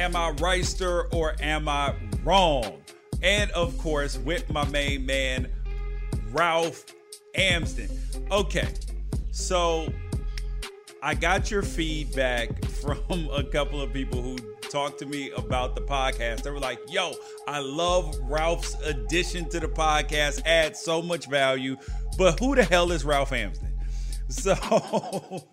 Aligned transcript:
Am 0.00 0.16
I 0.16 0.32
Reister 0.32 1.12
or 1.12 1.36
am 1.40 1.68
I 1.68 1.94
wrong? 2.24 2.80
And 3.22 3.50
of 3.50 3.76
course, 3.76 4.16
with 4.16 4.48
my 4.48 4.66
main 4.68 5.04
man, 5.04 5.46
Ralph 6.30 6.86
Amsden. 7.34 7.90
Okay, 8.30 8.66
so 9.30 9.92
I 11.02 11.12
got 11.14 11.50
your 11.50 11.60
feedback 11.60 12.64
from 12.80 13.28
a 13.30 13.44
couple 13.44 13.82
of 13.82 13.92
people 13.92 14.22
who 14.22 14.38
talked 14.70 15.00
to 15.00 15.06
me 15.06 15.32
about 15.32 15.74
the 15.74 15.82
podcast. 15.82 16.44
They 16.44 16.50
were 16.50 16.60
like, 16.60 16.80
yo, 16.88 17.12
I 17.46 17.58
love 17.58 18.18
Ralph's 18.22 18.74
addition 18.82 19.50
to 19.50 19.60
the 19.60 19.68
podcast, 19.68 20.40
adds 20.46 20.80
so 20.80 21.02
much 21.02 21.26
value. 21.26 21.76
But 22.16 22.40
who 22.40 22.54
the 22.54 22.64
hell 22.64 22.90
is 22.90 23.04
Ralph 23.04 23.34
Amsden? 23.34 23.66
So 24.30 24.52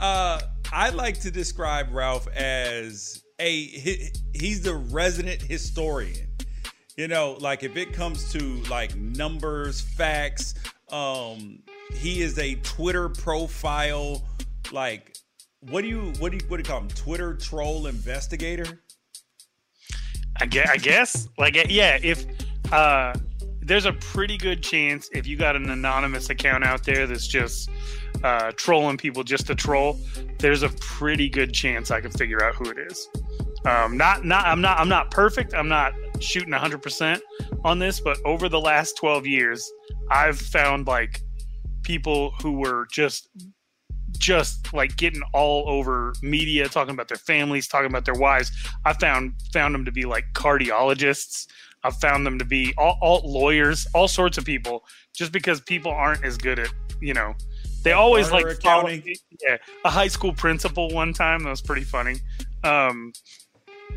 uh, 0.00 0.40
I 0.72 0.88
like 0.88 1.20
to 1.20 1.30
describe 1.30 1.92
Ralph 1.92 2.26
as 2.28 3.22
a 3.42 3.66
he, 3.66 4.12
he's 4.32 4.62
the 4.62 4.74
resident 4.74 5.42
historian. 5.42 6.28
You 6.96 7.08
know, 7.08 7.36
like 7.40 7.62
if 7.62 7.76
it 7.76 7.92
comes 7.92 8.30
to 8.32 8.38
like 8.70 8.94
numbers, 8.96 9.80
facts, 9.80 10.54
um, 10.90 11.62
he 11.94 12.22
is 12.22 12.38
a 12.38 12.54
Twitter 12.56 13.08
profile 13.08 14.22
like 14.72 15.16
what 15.70 15.82
do 15.82 15.88
you 15.88 16.12
what 16.18 16.32
do 16.32 16.38
you 16.38 16.44
what 16.48 16.56
do 16.56 16.60
you 16.60 16.64
call 16.64 16.80
him? 16.80 16.88
Twitter 16.88 17.34
troll 17.34 17.86
investigator? 17.86 18.82
I 20.40 20.46
guess, 20.46 20.70
I 20.70 20.76
guess 20.76 21.28
like 21.38 21.56
yeah, 21.68 21.98
if 22.02 22.24
uh 22.72 23.14
there's 23.60 23.84
a 23.84 23.92
pretty 23.92 24.36
good 24.36 24.62
chance 24.62 25.08
if 25.12 25.26
you 25.26 25.36
got 25.36 25.54
an 25.54 25.70
anonymous 25.70 26.30
account 26.30 26.64
out 26.64 26.84
there 26.84 27.06
that's 27.06 27.26
just 27.28 27.70
uh, 28.22 28.52
trolling 28.56 28.96
people 28.96 29.24
just 29.24 29.46
to 29.48 29.54
troll, 29.54 29.98
there's 30.38 30.62
a 30.62 30.68
pretty 30.80 31.28
good 31.28 31.52
chance 31.52 31.90
I 31.90 32.00
can 32.00 32.10
figure 32.10 32.42
out 32.44 32.54
who 32.54 32.70
it 32.70 32.78
is. 32.78 33.08
Um, 33.64 33.96
not 33.96 34.24
not 34.24 34.44
I'm 34.46 34.60
not 34.60 34.78
I'm 34.78 34.88
not 34.88 35.10
perfect. 35.10 35.54
I'm 35.54 35.68
not 35.68 35.92
shooting 36.20 36.52
100% 36.52 37.20
on 37.64 37.78
this, 37.78 38.00
but 38.00 38.18
over 38.24 38.48
the 38.48 38.60
last 38.60 38.96
12 38.96 39.26
years, 39.26 39.70
I've 40.10 40.38
found 40.38 40.86
like 40.86 41.20
people 41.82 42.32
who 42.40 42.52
were 42.52 42.86
just 42.90 43.28
just 44.18 44.72
like 44.72 44.96
getting 44.96 45.22
all 45.32 45.68
over 45.68 46.12
media, 46.22 46.68
talking 46.68 46.94
about 46.94 47.08
their 47.08 47.16
families, 47.16 47.66
talking 47.66 47.90
about 47.90 48.04
their 48.04 48.14
wives. 48.14 48.50
I 48.84 48.92
found 48.94 49.34
found 49.52 49.74
them 49.74 49.84
to 49.84 49.92
be 49.92 50.04
like 50.04 50.24
cardiologists. 50.34 51.46
I've 51.84 51.96
found 51.96 52.24
them 52.24 52.38
to 52.38 52.44
be 52.44 52.72
all, 52.78 52.96
all 53.02 53.22
lawyers, 53.24 53.86
all 53.94 54.06
sorts 54.06 54.38
of 54.38 54.44
people, 54.44 54.84
just 55.12 55.32
because 55.32 55.60
people 55.62 55.90
aren't 55.90 56.24
as 56.24 56.36
good 56.36 56.58
at 56.58 56.68
you 57.00 57.14
know. 57.14 57.34
They 57.82 57.92
always 57.92 58.30
like 58.30 58.60
follow, 58.62 58.88
yeah, 58.88 59.56
a 59.84 59.90
high 59.90 60.08
school 60.08 60.32
principal 60.32 60.88
one 60.90 61.12
time 61.12 61.42
that 61.44 61.50
was 61.50 61.60
pretty 61.60 61.84
funny. 61.84 62.16
Um, 62.62 63.12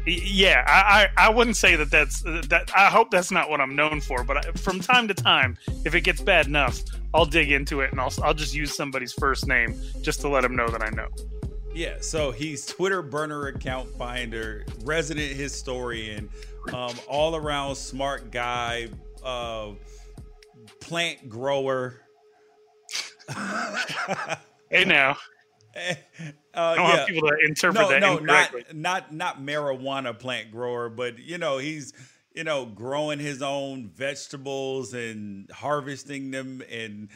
yeah, 0.06 0.64
I, 0.68 1.08
I, 1.18 1.28
I 1.28 1.30
wouldn't 1.30 1.58
say 1.58 1.76
that 1.76 1.90
that's 1.90 2.22
that. 2.22 2.72
I 2.76 2.88
hope 2.88 3.10
that's 3.12 3.32
not 3.32 3.50
what 3.50 3.60
I'm 3.62 3.76
known 3.76 4.02
for. 4.02 4.24
But 4.24 4.46
I, 4.46 4.52
from 4.52 4.80
time 4.80 5.08
to 5.08 5.14
time, 5.14 5.58
if 5.84 5.96
it 5.96 6.02
gets 6.02 6.22
bad 6.22 6.48
enough, 6.48 6.80
I'll 7.14 7.26
dig 7.26 7.52
into 7.52 7.82
it 7.82 7.92
and 7.92 8.00
I'll 8.00 8.14
I'll 8.24 8.34
just 8.34 8.54
use 8.54 8.76
somebody's 8.76 9.14
first 9.14 9.48
name 9.48 9.80
just 10.02 10.22
to 10.22 10.30
let 10.30 10.42
them 10.42 10.56
know 10.56 10.68
that 10.70 10.84
I 10.84 10.90
know. 10.90 11.08
Yeah, 11.74 11.96
so 12.00 12.32
he's 12.32 12.66
Twitter 12.66 13.02
burner 13.02 13.48
account 13.48 13.90
finder, 13.98 14.66
resident 14.84 15.36
historian, 15.36 16.30
um, 16.72 16.94
all 17.08 17.36
around 17.36 17.76
smart 17.76 18.32
guy, 18.32 18.88
uh, 19.24 19.72
plant 20.80 21.28
grower. 21.28 22.00
Hey 24.70 24.86
now. 24.86 25.18
Uh, 25.78 26.62
I 26.62 26.76
don't 26.76 26.86
yeah. 26.86 26.96
want 26.96 27.08
people 27.10 27.28
to 27.28 27.38
interpret 27.46 27.82
no, 27.82 27.90
that 27.90 28.00
no, 28.00 28.18
incorrectly. 28.18 28.64
Not, 28.72 29.14
not 29.14 29.14
not 29.14 29.42
marijuana 29.42 30.18
plant 30.18 30.50
grower, 30.50 30.88
but 30.88 31.20
you 31.20 31.38
know 31.38 31.58
he's 31.58 31.92
you 32.34 32.46
know 32.46 32.66
growing 32.66 33.20
his 33.20 33.42
own 33.42 33.90
vegetables 33.90 34.94
and 34.94 35.52
harvesting 35.52 36.32
them 36.32 36.64
and 36.72 37.10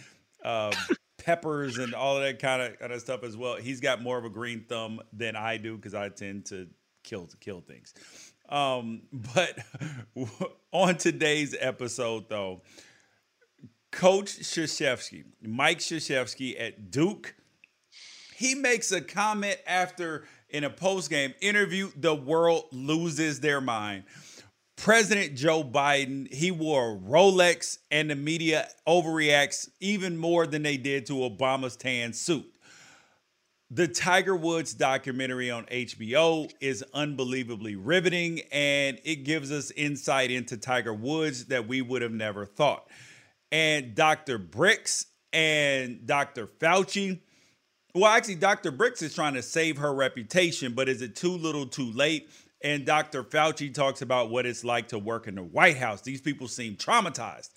uh, 0.44 0.76
peppers 1.18 1.78
and 1.78 1.94
all 1.94 2.18
of 2.18 2.24
that 2.24 2.40
kind 2.40 2.62
of 2.62 2.78
kind 2.80 2.92
of 2.92 3.00
stuff 3.00 3.24
as 3.24 3.38
well. 3.38 3.56
He's 3.56 3.80
got 3.80 4.02
more 4.02 4.18
of 4.18 4.26
a 4.26 4.30
green 4.30 4.66
thumb 4.68 5.00
than 5.14 5.38
I 5.38 5.56
do 5.56 5.78
because 5.78 5.94
I 5.94 6.10
tend 6.10 6.48
to 6.48 6.68
kill 7.04 7.28
to 7.28 7.38
kill 7.38 7.62
things. 7.62 7.94
Um, 8.50 9.04
but 9.14 9.58
on 10.72 10.98
today's 10.98 11.56
episode, 11.60 12.30
though, 12.30 12.62
Coach 13.92 14.40
Krzyzewski, 14.40 15.24
Mike 15.42 15.80
Krzyzewski 15.80 16.60
at 16.60 16.92
Duke 16.92 17.36
he 18.40 18.56
makes 18.56 18.94
a 18.94 19.02
comment 19.02 19.58
after 19.68 20.24
in 20.50 20.64
a 20.64 20.70
post-game 20.70 21.34
interview, 21.42 21.92
the 21.98 22.16
world 22.16 22.68
loses 22.72 23.42
their 23.42 23.60
mind. 23.60 24.06
President 24.78 25.36
Joe 25.36 25.62
Biden, 25.62 26.34
he 26.34 26.50
wore 26.50 26.94
a 26.94 26.98
Rolex, 26.98 27.80
and 27.92 28.10
the 28.10 28.16
media 28.16 28.70
overreacts 28.88 29.68
even 29.82 30.16
more 30.16 30.48
than 30.48 30.64
they 30.64 30.78
did 30.78 31.06
to 31.08 31.16
Obama's 31.16 31.76
tan 31.76 32.14
suit. 32.14 32.50
The 33.72 33.90
Tiger 33.90 34.38
Woods 34.38 34.74
documentary 34.74 35.52
on 35.52 35.66
HBO 35.66 36.50
is 36.62 36.82
unbelievably 36.94 37.76
riveting, 37.76 38.40
and 38.54 39.02
it 39.04 39.26
gives 39.26 39.52
us 39.52 39.70
insight 39.72 40.32
into 40.32 40.56
Tiger 40.56 40.94
Woods 40.94 41.48
that 41.48 41.68
we 41.68 41.82
would 41.82 42.02
have 42.02 42.14
never 42.14 42.46
thought. 42.46 42.88
And 43.52 43.96
Dr. 43.96 44.38
Birx 44.38 45.06
and 45.34 46.06
Dr. 46.06 46.48
Fauci, 46.48 47.20
well, 47.96 48.06
actually, 48.06 48.36
Dr. 48.36 48.72
Birx 48.72 49.02
is 49.02 49.16
trying 49.16 49.34
to 49.34 49.42
save 49.42 49.78
her 49.78 49.94
reputation, 49.94 50.74
but 50.74 50.88
is 50.88 51.02
it 51.02 51.16
too 51.16 51.32
little 51.32 51.66
too 51.66 51.92
late? 51.92 52.30
And 52.62 52.86
Dr. 52.86 53.24
Fauci 53.24 53.74
talks 53.74 54.02
about 54.02 54.30
what 54.30 54.46
it's 54.46 54.64
like 54.64 54.90
to 54.90 55.00
work 55.00 55.28
in 55.28 55.36
the 55.36 55.44
White 55.44 55.78
House. 55.78 56.02
These 56.02 56.22
people 56.22 56.48
seem 56.48 56.76
traumatized. 56.76 57.50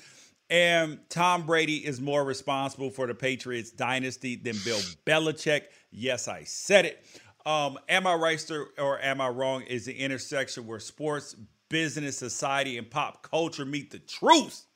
And 0.49 1.01
Tom 1.09 1.45
Brady 1.45 1.85
is 1.85 2.01
more 2.01 2.25
responsible 2.25 2.91
for 2.91 3.07
the 3.07 3.15
Patriots 3.15 3.71
dynasty 3.71 4.37
than 4.37 4.57
Bill 4.65 4.81
Belichick. 5.07 5.63
Yes, 5.91 6.29
I 6.29 6.45
said 6.45 6.87
it. 6.87 7.05
Um, 7.45 7.79
am 7.89 8.07
I 8.07 8.15
right 8.15 8.51
or 8.79 9.01
am 9.01 9.21
I 9.21 9.29
wrong? 9.29 9.63
Is 9.63 9.87
the 9.87 9.95
intersection 9.95 10.67
where 10.67 10.79
sports, 10.79 11.35
business, 11.69 12.19
society, 12.19 12.79
and 12.79 12.89
pop 12.89 13.23
culture 13.23 13.65
meet 13.65 13.91
the 13.91 13.99
truth. 13.99 14.67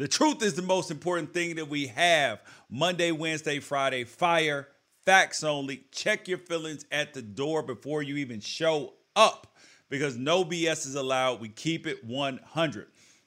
The 0.00 0.08
truth 0.08 0.42
is 0.42 0.54
the 0.54 0.62
most 0.62 0.90
important 0.90 1.34
thing 1.34 1.56
that 1.56 1.68
we 1.68 1.88
have. 1.88 2.40
Monday, 2.70 3.12
Wednesday, 3.12 3.58
Friday, 3.58 4.04
fire, 4.04 4.66
facts 5.04 5.44
only. 5.44 5.84
Check 5.92 6.26
your 6.26 6.38
feelings 6.38 6.86
at 6.90 7.12
the 7.12 7.20
door 7.20 7.62
before 7.62 8.02
you 8.02 8.16
even 8.16 8.40
show 8.40 8.94
up 9.14 9.58
because 9.90 10.16
no 10.16 10.42
BS 10.42 10.86
is 10.86 10.94
allowed. 10.94 11.42
We 11.42 11.50
keep 11.50 11.86
it 11.86 12.02
100. 12.02 12.86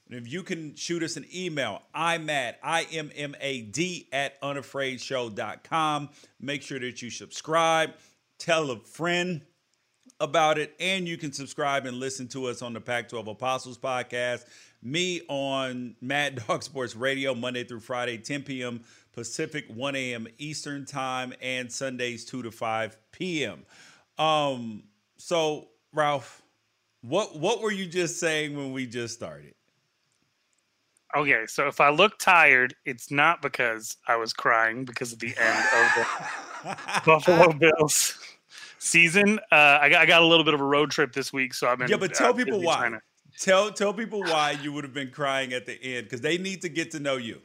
And 0.09 0.17
if 0.17 0.33
you 0.33 0.41
can 0.41 0.73
shoot 0.73 1.03
us 1.03 1.15
an 1.15 1.27
email, 1.31 1.83
I'm 1.93 2.27
at 2.31 2.57
I-M-M-A-D 2.63 4.09
at 4.11 4.41
unafraidshow.com. 4.41 6.09
Make 6.39 6.63
sure 6.63 6.79
that 6.79 7.03
you 7.03 7.11
subscribe, 7.11 7.91
tell 8.39 8.71
a 8.71 8.79
friend 8.79 9.45
about 10.19 10.57
it, 10.57 10.73
and 10.79 11.07
you 11.07 11.17
can 11.17 11.33
subscribe 11.33 11.85
and 11.85 11.99
listen 11.99 12.27
to 12.29 12.45
us 12.45 12.63
on 12.63 12.73
the 12.73 12.81
Pac 12.81 13.09
12 13.09 13.27
Apostles 13.27 13.77
podcast 13.77 14.45
me 14.83 15.21
on 15.27 15.95
Mad 16.01 16.43
Dog 16.47 16.63
Sports 16.63 16.95
Radio 16.95 17.33
Monday 17.33 17.63
through 17.63 17.79
Friday, 17.79 18.17
10 18.17 18.43
p.m. 18.43 18.81
Pacific, 19.13 19.65
1 19.67 19.95
a.m. 19.95 20.27
Eastern 20.37 20.85
Time, 20.85 21.33
and 21.41 21.71
Sundays 21.71 22.25
2 22.25 22.43
to 22.43 22.51
5 22.51 22.97
p.m. 23.11 23.65
Um, 24.17 24.83
so 25.17 25.69
Ralph, 25.93 26.41
what 27.01 27.37
what 27.37 27.61
were 27.61 27.71
you 27.71 27.85
just 27.85 28.19
saying 28.19 28.55
when 28.55 28.71
we 28.71 28.85
just 28.85 29.13
started? 29.13 29.53
Okay, 31.15 31.45
so 31.45 31.67
if 31.67 31.79
I 31.79 31.89
look 31.89 32.17
tired, 32.17 32.73
it's 32.85 33.11
not 33.11 33.41
because 33.41 33.97
I 34.07 34.15
was 34.15 34.33
crying 34.33 34.83
because 34.83 35.13
of 35.13 35.19
the 35.19 35.33
end 35.37 35.65
of 35.75 35.95
the 36.63 37.01
Buffalo 37.05 37.53
Bills 37.53 38.17
season. 38.79 39.39
Uh, 39.51 39.77
I 39.81 39.89
got 39.89 40.01
I 40.01 40.05
got 40.05 40.23
a 40.23 40.25
little 40.25 40.43
bit 40.43 40.55
of 40.55 40.61
a 40.61 40.65
road 40.65 40.89
trip 40.89 41.13
this 41.13 41.31
week, 41.31 41.53
so 41.53 41.67
I've 41.67 41.77
been 41.77 41.87
yeah. 41.87 41.97
But 41.97 42.15
tell 42.15 42.31
uh, 42.31 42.33
people 42.33 42.61
why. 42.61 42.89
To, 42.89 42.99
Tell 43.39 43.71
tell 43.71 43.93
people 43.93 44.21
why 44.21 44.51
you 44.51 44.71
would 44.73 44.83
have 44.83 44.93
been 44.93 45.11
crying 45.11 45.53
at 45.53 45.65
the 45.65 45.81
end 45.81 46.05
because 46.05 46.21
they 46.21 46.37
need 46.37 46.61
to 46.61 46.69
get 46.69 46.91
to 46.91 46.99
know 46.99 47.17
you. 47.17 47.41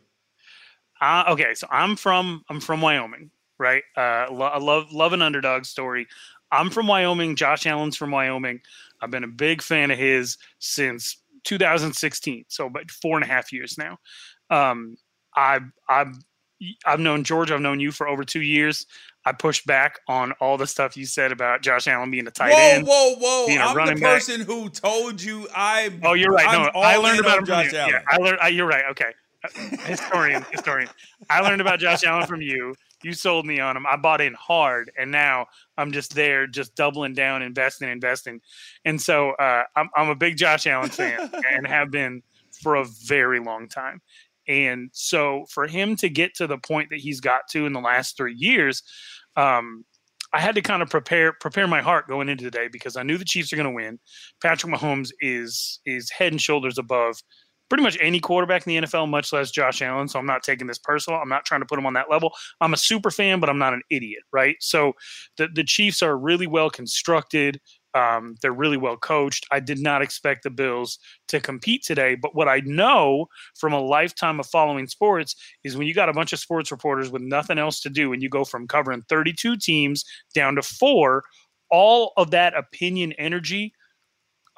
Uh, 1.00 1.25
okay, 1.29 1.55
so 1.55 1.67
I'm 1.70 1.96
from 1.96 2.43
I'm 2.50 2.61
from 2.61 2.81
Wyoming, 2.81 3.31
right? 3.58 3.82
Uh, 3.96 4.26
lo- 4.31 4.46
I 4.46 4.58
love 4.58 4.93
love 4.93 5.12
an 5.12 5.23
underdog 5.23 5.64
story. 5.64 6.06
I'm 6.50 6.70
from 6.70 6.87
Wyoming. 6.87 7.37
Josh 7.37 7.67
Allen's 7.67 7.96
from 7.96 8.11
Wyoming. 8.11 8.61
I've 9.00 9.11
been 9.11 9.25
a 9.25 9.29
big 9.29 9.62
fan 9.62 9.90
of 9.90 9.99
his 9.99 10.37
since 10.58 11.19
2016, 11.44 12.44
so 12.49 12.67
about 12.67 12.91
four 12.91 13.17
and 13.17 13.25
a 13.25 13.29
half 13.29 13.52
years 13.52 13.79
now. 13.79 13.99
Um, 14.50 14.96
I 15.37 15.61
I've 15.88 16.17
I've 16.84 17.00
known 17.00 17.25
George. 17.25 17.50
I've 17.50 17.61
known 17.61 17.81
you 17.81 17.93
for 17.93 18.08
over 18.08 18.25
two 18.25 18.43
years. 18.43 18.87
I 19.28 19.32
pushed 19.32 19.66
back 19.66 20.00
on 20.08 20.32
all 20.40 20.56
the 20.56 20.66
stuff 20.66 20.96
you 20.96 21.04
said 21.04 21.32
about 21.32 21.60
Josh 21.60 21.86
Allen 21.86 22.10
being 22.10 22.26
a 22.26 22.30
tight 22.30 22.54
whoa, 22.54 22.58
end. 22.58 22.86
Whoa, 22.86 23.14
whoa, 23.16 23.46
whoa! 23.46 23.58
I'm 23.58 23.94
the 23.94 24.00
person 24.00 24.38
back. 24.38 24.46
who 24.46 24.70
told 24.70 25.20
you 25.20 25.46
I. 25.54 25.92
Oh, 26.02 26.14
you're 26.14 26.32
right. 26.32 26.50
No, 26.50 26.80
I 26.80 26.96
learned 26.96 27.20
about 27.20 27.40
him 27.40 27.44
Josh 27.44 27.75
Allen. 27.75 27.90
Yeah, 27.92 28.00
I 28.08 28.16
learned. 28.16 28.38
I, 28.40 28.48
you're 28.48 28.66
right. 28.66 28.84
Okay, 28.92 29.12
historian, 29.84 30.46
historian. 30.50 30.88
I 31.28 31.42
learned 31.42 31.60
about 31.60 31.78
Josh 31.78 32.04
Allen 32.04 32.26
from 32.26 32.40
you. 32.40 32.75
You 33.02 33.12
sold 33.12 33.44
me 33.44 33.60
on 33.60 33.76
him. 33.76 33.84
I 33.86 33.96
bought 33.96 34.22
in 34.22 34.32
hard, 34.32 34.90
and 34.98 35.10
now 35.10 35.44
I'm 35.76 35.92
just 35.92 36.14
there, 36.14 36.46
just 36.46 36.74
doubling 36.74 37.12
down, 37.12 37.42
investing, 37.42 37.90
investing. 37.90 38.40
And 38.86 39.00
so 39.00 39.32
uh, 39.32 39.64
I'm, 39.76 39.90
I'm 39.94 40.08
a 40.08 40.16
big 40.16 40.38
Josh 40.38 40.66
Allen 40.66 40.88
fan 40.88 41.31
and 41.52 41.66
have 41.66 41.90
been 41.90 42.22
for 42.62 42.76
a 42.76 42.86
very 43.04 43.40
long 43.40 43.69
time. 43.69 44.00
And 44.48 44.88
so 44.92 45.44
for 45.50 45.66
him 45.66 45.94
to 45.96 46.08
get 46.08 46.34
to 46.36 46.46
the 46.46 46.56
point 46.56 46.88
that 46.90 47.00
he's 47.00 47.20
got 47.20 47.42
to 47.50 47.66
in 47.66 47.74
the 47.74 47.81
last 47.81 48.16
three 48.16 48.34
years, 48.34 48.82
um, 49.36 49.84
I 50.32 50.40
had 50.40 50.54
to 50.56 50.62
kind 50.62 50.82
of 50.82 50.90
prepare 50.90 51.32
prepare 51.32 51.66
my 51.66 51.80
heart 51.80 52.08
going 52.08 52.28
into 52.28 52.44
today 52.44 52.69
because 52.70 52.96
I 52.96 53.02
knew 53.02 53.16
the 53.16 53.25
Chiefs 53.25 53.52
are 53.52 53.56
going 53.56 53.69
to 53.69 53.75
win. 53.75 53.98
Patrick 54.42 54.72
Mahomes 54.72 55.10
is 55.20 55.80
is 55.86 56.10
head 56.10 56.32
and 56.32 56.40
shoulders 56.40 56.78
above 56.78 57.16
pretty 57.69 57.82
much 57.82 57.98
any 58.00 58.19
quarterback 58.19 58.66
in 58.66 58.75
the 58.82 58.86
NFL, 58.86 59.08
much 59.08 59.32
less 59.32 59.50
Josh 59.50 59.82
Allen. 59.82 60.08
So 60.08 60.19
I'm 60.19 60.26
not 60.26 60.42
taking 60.42 60.66
this 60.66 60.78
personal. 60.78 61.20
I'm 61.20 61.28
not 61.28 61.44
trying 61.44 61.60
to 61.60 61.66
put 61.66 61.78
him 61.78 61.86
on 61.86 61.92
that 61.94 62.10
level. 62.10 62.32
I'm 62.60 62.72
a 62.72 62.78
super 62.78 63.10
fan, 63.10 63.40
but 63.40 63.50
I'm 63.50 63.58
not 63.58 63.75
an 63.75 63.82
idiot, 63.90 64.22
right? 64.32 64.56
So 64.60 64.92
the 65.36 65.48
the 65.54 65.64
Chiefs 65.64 66.02
are 66.02 66.16
really 66.16 66.46
well 66.46 66.70
constructed. 66.70 67.60
Um, 67.94 68.37
they're 68.43 68.52
really 68.52 68.76
well 68.76 68.96
coached. 68.96 69.46
I 69.50 69.61
did 69.61 69.79
not 69.79 70.02
expect 70.02 70.43
the 70.43 70.50
Bills 70.50 70.99
to 71.29 71.40
compete 71.40 71.82
today, 71.85 72.14
but 72.14 72.35
what 72.35 72.49
I 72.49 72.61
know 72.64 73.26
from 73.56 73.73
a 73.73 73.81
lifetime 73.81 74.38
of 74.40 74.46
following 74.46 74.87
sports 74.87 75.35
is 75.64 75.76
when 75.76 75.87
you 75.87 75.94
got 75.94 76.08
a 76.08 76.12
bunch 76.12 76.32
of 76.32 76.38
sports 76.38 76.70
reporters 76.70 77.11
with 77.11 77.23
nothing 77.23 77.58
else 77.58 77.81
to 77.81 77.90
do, 77.90 78.12
and 78.12 78.23
you 78.23 78.29
go 78.29 78.44
from 78.44 78.69
covering 78.69 79.02
32 79.08 79.56
teams 79.56 80.05
down 80.35 80.55
to 80.56 80.62
four, 80.62 81.25
all 81.70 82.12
of 82.17 82.31
that 82.31 82.56
opinion 82.56 83.12
energy 83.12 83.73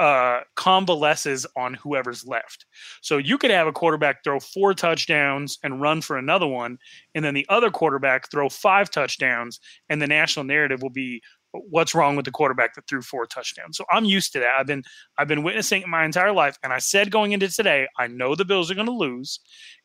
uh, 0.00 0.40
convalesces 0.56 1.46
on 1.56 1.74
whoever's 1.74 2.26
left. 2.26 2.64
So 3.02 3.18
you 3.18 3.36
could 3.36 3.50
have 3.50 3.66
a 3.66 3.72
quarterback 3.72 4.24
throw 4.24 4.40
four 4.40 4.72
touchdowns 4.72 5.58
and 5.62 5.80
run 5.80 6.00
for 6.00 6.16
another 6.16 6.46
one, 6.46 6.78
and 7.14 7.22
then 7.22 7.34
the 7.34 7.44
other 7.50 7.70
quarterback 7.70 8.30
throw 8.30 8.48
five 8.48 8.90
touchdowns, 8.90 9.60
and 9.90 10.00
the 10.00 10.06
national 10.06 10.46
narrative 10.46 10.80
will 10.80 10.88
be 10.88 11.20
what's 11.52 11.94
wrong 11.94 12.16
with 12.16 12.24
the 12.24 12.30
quarterback 12.30 12.74
that 12.74 12.86
threw 12.88 13.02
four 13.02 13.26
touchdowns. 13.26 13.76
So 13.76 13.84
I'm 13.90 14.04
used 14.04 14.32
to 14.32 14.40
that. 14.40 14.56
I've 14.58 14.66
been 14.66 14.82
I've 15.18 15.28
been 15.28 15.42
witnessing 15.42 15.82
it 15.82 15.88
my 15.88 16.04
entire 16.04 16.32
life, 16.32 16.58
and 16.62 16.72
I 16.72 16.78
said 16.78 17.10
going 17.10 17.32
into 17.32 17.48
today, 17.48 17.86
I 17.98 18.06
know 18.06 18.34
the 18.34 18.44
Bills 18.44 18.70
are 18.70 18.74
going 18.74 18.86
to 18.86 18.92
lose, 18.92 19.40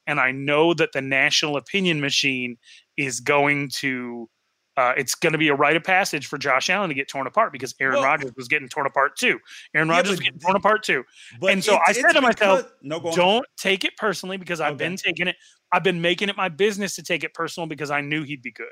and 0.07 0.19
I 0.19 0.31
know 0.31 0.73
that 0.73 0.91
the 0.93 1.01
national 1.01 1.57
opinion 1.57 2.01
machine 2.01 2.57
is 2.97 3.19
going 3.19 3.69
to 3.75 4.29
uh, 4.77 4.93
it's 4.97 5.15
going 5.15 5.31
to 5.31 5.39
be 5.39 5.47
a 5.47 5.55
rite 5.55 5.77
of 5.77 5.83
passage 5.83 6.27
for 6.27 6.37
Josh 6.37 6.69
Allen 6.69 6.89
to 6.89 6.95
get 6.95 7.07
torn 7.07 7.27
apart 7.27 7.53
because 7.53 7.73
Aaron 7.79 7.95
well, 7.95 8.05
Rodgers 8.05 8.31
was 8.35 8.47
getting 8.47 8.67
torn 8.67 8.85
apart 8.85 9.15
too. 9.17 9.39
Aaron 9.73 9.87
Rodgers 9.87 10.09
yeah, 10.09 10.11
was 10.11 10.19
getting 10.19 10.39
torn 10.39 10.55
apart 10.57 10.83
too. 10.83 11.03
And 11.47 11.63
so 11.63 11.79
I 11.87 11.93
said 11.93 12.11
to 12.11 12.21
myself, 12.21 12.71
no, 12.81 12.99
don't 13.15 13.45
take 13.57 13.85
it 13.85 13.95
personally 13.97 14.37
because 14.37 14.59
I've 14.59 14.73
okay. 14.73 14.85
been 14.85 14.97
taking 14.97 15.27
it. 15.27 15.37
I've 15.71 15.83
been 15.83 16.01
making 16.01 16.29
it 16.29 16.35
my 16.35 16.49
business 16.49 16.95
to 16.95 17.03
take 17.03 17.23
it 17.23 17.33
personal 17.33 17.67
because 17.67 17.89
I 17.89 18.01
knew 18.01 18.23
he'd 18.23 18.41
be 18.41 18.51
good. 18.51 18.67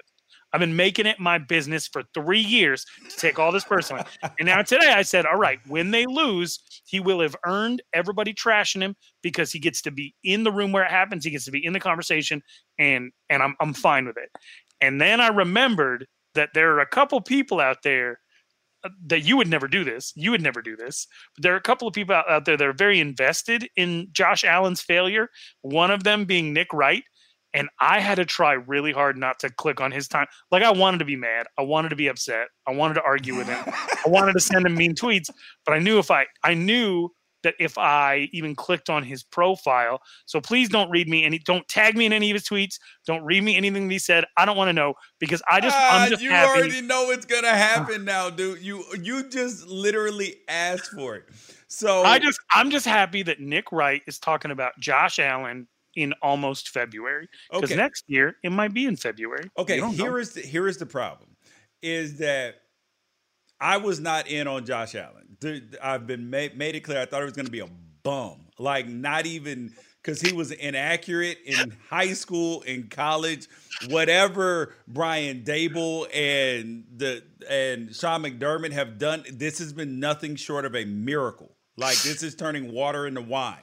I've 0.54 0.60
been 0.60 0.76
making 0.76 1.08
it 1.08 1.20
my 1.20 1.40
business 1.40 1.88
for 1.88 2.04
three 2.14 2.40
years 2.40 2.86
to 3.10 3.18
take 3.18 3.40
all 3.40 3.52
this 3.52 3.64
personally. 3.64 4.04
and 4.40 4.46
now 4.46 4.62
today 4.62 4.94
I 4.94 5.02
said, 5.02 5.26
all 5.26 5.38
right, 5.38 5.60
when 5.68 5.92
they 5.92 6.06
lose, 6.06 6.60
he 6.86 7.00
will 7.00 7.22
have 7.22 7.36
earned 7.46 7.82
everybody 7.94 8.34
trashing 8.34 8.82
him 8.82 8.96
because 9.24 9.52
he 9.52 9.60
gets 9.60 9.82
to 9.82 9.92
be 9.92 10.14
in 10.24 10.44
the 10.44 10.52
room 10.52 10.72
where 10.72 10.84
it 10.84 10.92
happens. 10.92 11.26
He 11.26 11.32
gets 11.32 11.46
to 11.46 11.52
be 11.52 11.66
in 11.66 11.74
the 11.74 11.80
conversation, 11.80 12.42
and 12.78 13.12
and 13.30 13.42
I'm 13.42 13.56
I'm 13.60 13.74
fine 13.74 14.06
with 14.06 14.18
it. 14.18 14.30
And 14.80 15.02
then 15.02 15.20
I 15.22 15.28
remembered 15.28 16.08
that 16.36 16.50
there 16.54 16.72
are 16.74 16.80
a 16.80 16.86
couple 16.86 17.20
people 17.22 17.60
out 17.60 17.84
there 17.84 18.20
uh, 18.84 18.90
that 19.08 19.22
you 19.22 19.38
would 19.38 19.48
never 19.48 19.68
do 19.68 19.84
this. 19.84 20.12
You 20.16 20.32
would 20.32 20.42
never 20.42 20.62
do 20.62 20.76
this. 20.76 21.08
But 21.36 21.44
there 21.44 21.54
are 21.54 21.58
a 21.58 21.62
couple 21.62 21.88
of 21.88 21.94
people 21.94 22.16
out, 22.16 22.30
out 22.30 22.46
there 22.46 22.58
that 22.58 22.68
are 22.68 22.74
very 22.74 23.00
invested 23.00 23.70
in 23.76 24.10
Josh 24.12 24.44
Allen's 24.44 24.82
failure. 24.82 25.30
One 25.62 25.90
of 25.90 26.04
them 26.04 26.26
being 26.26 26.54
Nick 26.54 26.74
Wright. 26.74 27.04
And 27.54 27.70
I 27.80 28.00
had 28.00 28.16
to 28.16 28.26
try 28.26 28.54
really 28.54 28.92
hard 28.92 29.18
not 29.18 29.40
to 29.40 29.50
click 29.50 29.80
on 29.80 29.92
his 29.92 30.08
time. 30.08 30.28
Like 30.52 30.64
I 30.64 30.72
wanted 30.72 31.00
to 31.00 31.06
be 31.06 31.16
mad. 31.16 31.48
I 31.58 31.62
wanted 31.62 31.90
to 31.90 31.96
be 31.96 32.08
upset. 32.08 32.48
I 32.68 32.74
wanted 32.74 32.96
to 32.96 33.04
argue 33.04 33.36
with 33.36 33.48
him. 33.48 33.64
I 33.68 34.10
wanted 34.10 34.34
to 34.34 34.40
send 34.40 34.66
him 34.66 34.76
mean 34.76 34.96
tweets. 34.96 35.30
But 35.66 35.74
I 35.74 35.80
knew 35.80 36.00
if 36.00 36.10
I 36.10 36.26
I 36.44 36.54
knew 36.54 37.10
that 37.44 37.56
if 37.60 37.78
I 37.78 38.30
even 38.32 38.56
clicked 38.56 38.90
on 38.90 39.04
his 39.04 39.24
profile. 39.24 40.02
So 40.26 40.42
please 40.42 40.70
don't 40.70 40.90
read 40.90 41.08
me 41.08 41.24
any, 41.24 41.40
don't 41.40 41.68
tag 41.68 41.96
me 41.96 42.06
in 42.06 42.14
any 42.14 42.32
of 42.32 42.36
his 42.36 42.44
tweets. 42.44 42.80
Don't 43.06 43.24
read 43.24 43.44
me 43.44 43.56
anything 43.56 43.90
he 43.90 44.00
said. 44.00 44.26
I 44.38 44.46
don't 44.46 44.58
want 44.58 44.70
to 44.70 44.74
know 44.74 44.96
because 45.20 45.42
I 45.50 45.60
just, 45.60 45.76
ah, 45.78 46.04
I'm 46.04 46.10
just 46.10 46.22
you 46.22 46.32
happy. 46.32 46.60
already 46.60 46.82
know 46.82 47.12
it's 47.12 47.26
gonna 47.26 47.50
happen 47.50 48.06
now, 48.06 48.30
dude. 48.30 48.62
You 48.62 48.84
you 49.00 49.30
just 49.30 49.68
literally 49.68 50.38
asked 50.48 50.92
for 50.92 51.16
it. 51.18 51.26
So 51.68 52.04
I 52.04 52.20
just 52.20 52.40
I'm 52.52 52.72
just 52.72 52.86
happy 52.86 53.24
that 53.24 53.40
Nick 53.40 53.72
Wright 53.72 54.02
is 54.08 54.20
talking 54.20 54.52
about 54.52 54.74
Josh 54.80 55.20
Allen 55.20 55.68
in 55.95 56.13
almost 56.22 56.69
February 56.69 57.28
because 57.51 57.72
okay. 57.72 57.75
next 57.75 58.04
year 58.07 58.36
it 58.44 58.51
might 58.51 58.74
be 58.74 58.86
in 58.86 58.95
February. 58.95 59.50
Okay, 59.57 59.80
here 59.92 60.19
is 60.19 60.34
the, 60.34 60.42
here 60.42 60.68
is 60.68 60.78
the 60.78 60.86
problem, 60.86 61.30
is 61.81 62.18
that 62.18 62.56
I 63.60 63.78
was 63.78 64.00
not 64.00 64.28
in 64.28 64.48
on 64.48 64.66
Josh 64.66 64.95
Allen. 64.95 65.38
I've 65.81 66.07
been 66.07 66.30
made, 66.30 66.57
made 66.57 66.75
it 66.75 66.81
clear. 66.81 67.01
I 67.01 67.06
thought 67.06 67.22
it 67.22 67.25
was 67.25 67.34
going 67.34 67.45
to 67.45 67.51
be 67.51 67.60
a 67.60 67.69
bum, 68.04 68.48
like 68.60 68.88
not 68.88 69.25
even 69.25 69.74
because 70.04 70.19
he 70.19 70.34
was 70.34 70.51
inaccurate 70.51 71.38
in 71.45 71.75
high 71.90 72.13
school, 72.13 72.62
in 72.63 72.90
college, 72.90 73.48
whatever. 73.88 74.75
Brian 74.88 75.44
Daboll 75.44 76.07
and 76.13 76.84
the 76.95 77.24
and 77.50 77.95
Sean 77.95 78.24
McDermott 78.24 78.72
have 78.74 78.98
done. 78.98 79.24
This 79.31 79.60
has 79.60 79.74
been 79.74 80.00
nothing 80.00 80.36
short 80.36 80.66
of 80.66 80.75
a 80.75 80.86
miracle. 80.86 81.56
Like 81.78 81.98
this 82.01 82.22
is 82.22 82.36
turning 82.36 82.72
water 82.72 83.07
into 83.07 83.22
wine. 83.22 83.57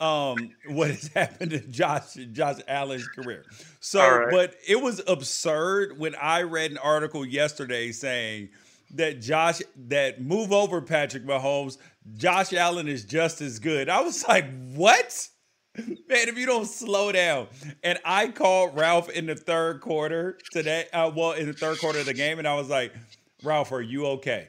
Um, 0.00 0.50
what 0.68 0.90
has 0.90 1.08
happened 1.14 1.52
to 1.52 1.60
Josh 1.60 2.14
Josh 2.32 2.60
Allen's 2.68 3.08
career? 3.08 3.44
So, 3.80 4.00
right. 4.00 4.30
but 4.30 4.54
it 4.66 4.80
was 4.80 5.00
absurd 5.06 5.98
when 5.98 6.14
I 6.14 6.42
read 6.42 6.70
an 6.70 6.78
article 6.78 7.24
yesterday 7.24 7.92
saying 7.92 8.50
that 8.94 9.20
Josh 9.20 9.60
that 9.88 10.20
move 10.20 10.52
over 10.52 10.80
Patrick 10.80 11.24
Mahomes, 11.24 11.78
Josh 12.16 12.52
Allen 12.52 12.88
is 12.88 13.04
just 13.04 13.40
as 13.40 13.58
good. 13.58 13.88
I 13.88 14.00
was 14.00 14.26
like, 14.26 14.46
what? 14.74 15.28
Man, 15.76 16.28
if 16.28 16.38
you 16.38 16.46
don't 16.46 16.66
slow 16.66 17.12
down. 17.12 17.48
And 17.82 17.98
I 18.04 18.28
called 18.28 18.76
Ralph 18.76 19.10
in 19.10 19.26
the 19.26 19.34
third 19.34 19.80
quarter 19.80 20.38
today. 20.52 20.86
Uh, 20.92 21.10
well, 21.14 21.32
in 21.32 21.46
the 21.46 21.52
third 21.52 21.78
quarter 21.78 21.98
of 21.98 22.06
the 22.06 22.14
game, 22.14 22.38
and 22.38 22.48
I 22.48 22.54
was 22.54 22.70
like, 22.70 22.94
Ralph, 23.42 23.72
are 23.72 23.82
you 23.82 24.06
okay? 24.06 24.48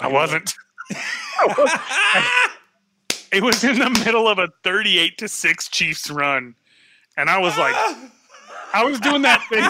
Are 0.00 0.08
I 0.08 0.12
wasn't. 0.12 0.52
it 3.32 3.42
was 3.42 3.62
in 3.64 3.78
the 3.78 3.90
middle 4.04 4.28
of 4.28 4.38
a 4.38 4.48
38 4.64 5.18
to 5.18 5.28
6 5.28 5.68
Chiefs 5.68 6.10
run. 6.10 6.54
And 7.16 7.28
I 7.28 7.38
was 7.38 7.56
like, 7.58 7.74
I 8.72 8.84
was 8.84 9.00
doing 9.00 9.22
that 9.22 9.44
thing. 9.48 9.68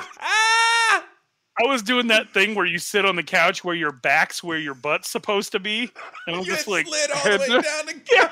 I 1.60 1.66
was 1.66 1.82
doing 1.82 2.06
that 2.08 2.32
thing 2.32 2.54
where 2.54 2.66
you 2.66 2.78
sit 2.78 3.04
on 3.04 3.16
the 3.16 3.22
couch 3.22 3.64
where 3.64 3.74
your 3.74 3.90
back's 3.90 4.44
where 4.44 4.58
your 4.58 4.74
butt's 4.74 5.10
supposed 5.10 5.50
to 5.52 5.58
be, 5.58 5.90
and 6.26 6.36
I'm 6.36 6.44
just 6.44 6.68
like 6.68 6.86
slid 6.86 7.10
all 7.10 7.24
the 7.24 7.38
way 7.38 7.48
down 7.48 7.86
the 7.86 7.94
couch. 8.16 8.30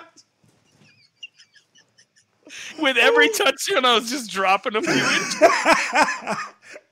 With 2.78 2.96
every 2.96 3.28
touch, 3.30 3.66
touchdown, 3.66 3.84
I 3.84 3.98
was 3.98 4.08
just 4.10 4.30
dropping 4.30 4.76
a 4.76 4.82
few 4.82 4.92
inches. 4.92 5.34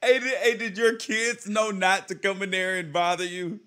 hey, 0.03 0.19
did, 0.19 0.39
hey, 0.39 0.57
did 0.57 0.77
your 0.77 0.97
kids 0.97 1.49
know 1.49 1.71
not 1.71 2.09
to 2.09 2.17
come 2.17 2.43
in 2.43 2.51
there 2.51 2.77
and 2.77 2.93
bother 2.93 3.25
you? 3.25 3.61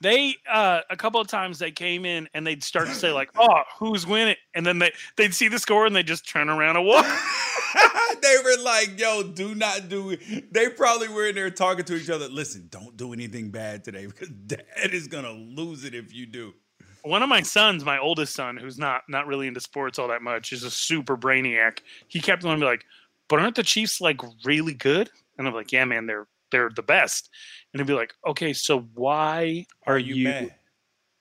They 0.00 0.36
uh, 0.50 0.80
a 0.90 0.96
couple 0.96 1.20
of 1.20 1.26
times 1.26 1.58
they 1.58 1.70
came 1.70 2.04
in 2.04 2.28
and 2.34 2.46
they'd 2.46 2.62
start 2.62 2.86
to 2.88 2.94
say 2.94 3.12
like, 3.12 3.30
"Oh, 3.38 3.62
who's 3.78 4.06
winning?" 4.06 4.36
And 4.54 4.66
then 4.66 4.78
they 4.78 4.92
they'd 5.16 5.34
see 5.34 5.48
the 5.48 5.58
score 5.58 5.86
and 5.86 5.96
they 5.96 6.02
just 6.02 6.28
turn 6.28 6.50
around 6.50 6.76
and 6.76 6.86
walk. 6.86 7.06
they 8.22 8.36
were 8.44 8.62
like, 8.62 8.98
yo, 8.98 9.22
do 9.22 9.54
not 9.54 9.88
do 9.88 10.10
it. 10.10 10.52
They 10.52 10.68
probably 10.68 11.08
were 11.08 11.26
in 11.28 11.34
there 11.34 11.50
talking 11.50 11.84
to 11.84 11.94
each 11.94 12.10
other. 12.10 12.28
Listen, 12.28 12.68
don't 12.70 12.96
do 12.96 13.12
anything 13.12 13.50
bad 13.50 13.84
today 13.84 14.06
because 14.06 14.28
dad 14.46 14.92
is 14.92 15.08
gonna 15.08 15.32
lose 15.32 15.84
it 15.84 15.94
if 15.94 16.12
you 16.12 16.26
do. 16.26 16.54
One 17.02 17.22
of 17.22 17.28
my 17.28 17.42
sons, 17.42 17.84
my 17.84 17.98
oldest 17.98 18.34
son, 18.34 18.56
who's 18.56 18.78
not 18.78 19.02
not 19.08 19.26
really 19.26 19.46
into 19.46 19.60
sports 19.60 19.98
all 19.98 20.08
that 20.08 20.22
much, 20.22 20.52
is 20.52 20.62
a 20.62 20.70
super 20.70 21.16
brainiac. 21.16 21.78
He 22.08 22.20
kept 22.20 22.44
on 22.44 22.58
be 22.58 22.66
like, 22.66 22.84
but 23.28 23.40
aren't 23.40 23.56
the 23.56 23.62
Chiefs 23.62 24.00
like 24.00 24.20
really 24.44 24.74
good? 24.74 25.10
And 25.38 25.46
I'm 25.46 25.54
like, 25.54 25.72
yeah, 25.72 25.84
man, 25.84 26.06
they're 26.06 26.26
they're 26.50 26.70
the 26.74 26.82
best. 26.82 27.30
And 27.72 27.80
he'd 27.80 27.86
be 27.86 27.94
like, 27.94 28.14
okay, 28.26 28.52
so 28.52 28.88
why 28.94 29.66
are, 29.86 29.98
you? 29.98 30.14
you 30.14 30.50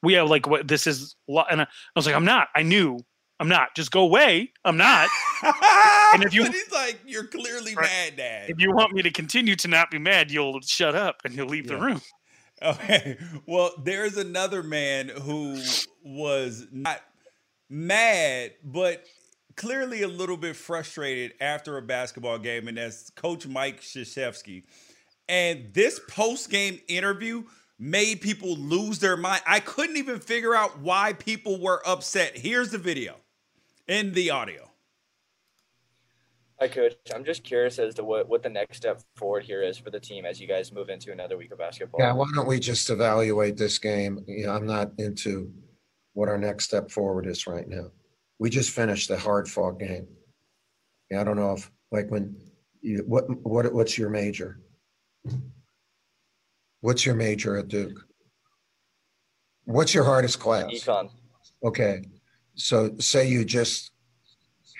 we 0.01 0.13
have 0.13 0.29
like 0.29 0.47
what 0.47 0.67
this 0.67 0.87
is, 0.87 1.15
and 1.27 1.61
I 1.61 1.67
was 1.95 2.05
like, 2.05 2.15
I'm 2.15 2.25
not. 2.25 2.49
I 2.55 2.63
knew 2.63 2.99
I'm 3.39 3.49
not. 3.49 3.75
Just 3.75 3.91
go 3.91 4.01
away. 4.01 4.53
I'm 4.63 4.77
not. 4.77 5.09
and 6.13 6.23
if 6.23 6.33
you, 6.33 6.45
he's 6.45 6.71
like, 6.71 6.99
you're 7.05 7.27
clearly 7.27 7.75
right, 7.75 7.85
mad, 7.85 8.15
Dad. 8.15 8.49
If 8.49 8.59
you 8.59 8.71
want 8.71 8.93
me 8.93 9.01
to 9.01 9.11
continue 9.11 9.55
to 9.57 9.67
not 9.67 9.91
be 9.91 9.99
mad, 9.99 10.31
you'll 10.31 10.61
shut 10.61 10.95
up 10.95 11.21
and 11.25 11.33
you'll 11.33 11.47
leave 11.47 11.65
yeah. 11.65 11.75
the 11.75 11.81
room. 11.81 12.01
Okay. 12.61 13.17
Well, 13.45 13.71
there's 13.83 14.15
another 14.15 14.63
man 14.63 15.09
who 15.09 15.61
was 16.03 16.67
not 16.71 17.01
mad, 17.69 18.53
but 18.63 19.03
clearly 19.57 20.03
a 20.03 20.07
little 20.07 20.37
bit 20.37 20.55
frustrated 20.55 21.33
after 21.41 21.77
a 21.77 21.81
basketball 21.81 22.37
game, 22.37 22.69
and 22.69 22.77
that's 22.77 23.09
Coach 23.09 23.45
Mike 23.45 23.81
Krzyzewski. 23.81 24.63
And 25.27 25.73
this 25.73 25.99
post 26.07 26.49
game 26.49 26.79
interview 26.87 27.43
made 27.79 28.21
people 28.21 28.55
lose 28.55 28.99
their 28.99 29.17
mind. 29.17 29.41
I 29.45 29.59
couldn't 29.59 29.97
even 29.97 30.19
figure 30.19 30.55
out 30.55 30.79
why 30.79 31.13
people 31.13 31.59
were 31.59 31.81
upset. 31.85 32.37
Here's 32.37 32.69
the 32.69 32.77
video 32.77 33.15
in 33.87 34.13
the 34.13 34.31
audio. 34.31 34.69
Hi, 36.59 36.69
coach. 36.69 36.93
I'm 37.13 37.25
just 37.25 37.43
curious 37.43 37.79
as 37.79 37.95
to 37.95 38.03
what, 38.05 38.29
what 38.29 38.41
the 38.41 38.49
next 38.49 38.77
step 38.77 39.01
forward 39.15 39.43
here 39.43 39.61
is 39.61 39.77
for 39.77 39.89
the 39.89 39.99
team 39.99 40.25
as 40.25 40.39
you 40.39 40.47
guys 40.47 40.71
move 40.71 40.89
into 40.89 41.11
another 41.11 41.37
week 41.37 41.51
of 41.51 41.57
basketball. 41.57 41.99
Yeah, 41.99 42.13
why 42.13 42.27
don't 42.33 42.47
we 42.47 42.59
just 42.59 42.89
evaluate 42.89 43.57
this 43.57 43.77
game? 43.77 44.23
You 44.25 44.45
know, 44.45 44.53
I'm 44.53 44.65
not 44.65 44.91
into 44.97 45.51
what 46.13 46.29
our 46.29 46.37
next 46.37 46.63
step 46.63 46.89
forward 46.89 47.27
is 47.27 47.45
right 47.45 47.67
now. 47.67 47.91
We 48.39 48.49
just 48.49 48.69
finished 48.69 49.09
a 49.09 49.17
hard 49.17 49.49
fought 49.49 49.79
game. 49.79 50.07
Yeah, 51.11 51.19
I 51.19 51.23
don't 51.25 51.35
know 51.35 51.53
if 51.53 51.69
like 51.91 52.09
when 52.09 52.37
you 52.81 53.03
what 53.05 53.25
what 53.45 53.71
what's 53.73 53.97
your 53.97 54.09
major? 54.09 54.61
What's 56.81 57.05
your 57.05 57.15
major 57.15 57.57
at 57.57 57.67
Duke? 57.67 57.99
What's 59.65 59.93
your 59.93 60.03
hardest 60.03 60.39
class? 60.39 60.65
Econ. 60.71 61.09
Okay. 61.63 62.03
So 62.55 62.91
say 62.99 63.27
you 63.27 63.43
just 63.43 63.91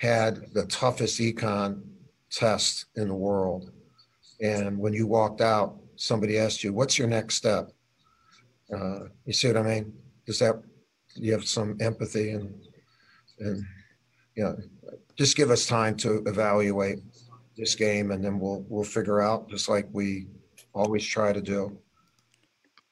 had 0.00 0.52
the 0.52 0.66
toughest 0.66 1.20
econ 1.20 1.82
test 2.30 2.86
in 2.96 3.08
the 3.08 3.14
world. 3.14 3.72
And 4.40 4.78
when 4.78 4.92
you 4.92 5.06
walked 5.06 5.40
out, 5.40 5.80
somebody 5.96 6.38
asked 6.38 6.62
you, 6.62 6.72
what's 6.72 6.98
your 6.98 7.08
next 7.08 7.34
step? 7.36 7.70
Uh, 8.72 9.06
you 9.24 9.32
see 9.32 9.48
what 9.48 9.56
I 9.56 9.62
mean? 9.62 9.92
Does 10.26 10.38
that, 10.40 10.62
you 11.14 11.32
have 11.32 11.46
some 11.46 11.76
empathy 11.80 12.30
and, 12.32 12.54
and, 13.40 13.64
you 14.36 14.44
know, 14.44 14.56
just 15.16 15.36
give 15.36 15.50
us 15.50 15.66
time 15.66 15.96
to 15.96 16.22
evaluate 16.26 16.98
this 17.56 17.74
game 17.74 18.10
and 18.10 18.22
then 18.22 18.38
we'll, 18.38 18.64
we'll 18.68 18.84
figure 18.84 19.20
out 19.20 19.48
just 19.48 19.68
like 19.68 19.88
we 19.92 20.26
always 20.76 21.04
try 21.04 21.32
to 21.32 21.40
do. 21.40 21.78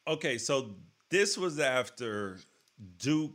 Okay. 0.07 0.38
So 0.38 0.75
this 1.11 1.38
was 1.38 1.61
after 1.61 2.38
Duke 2.99 3.33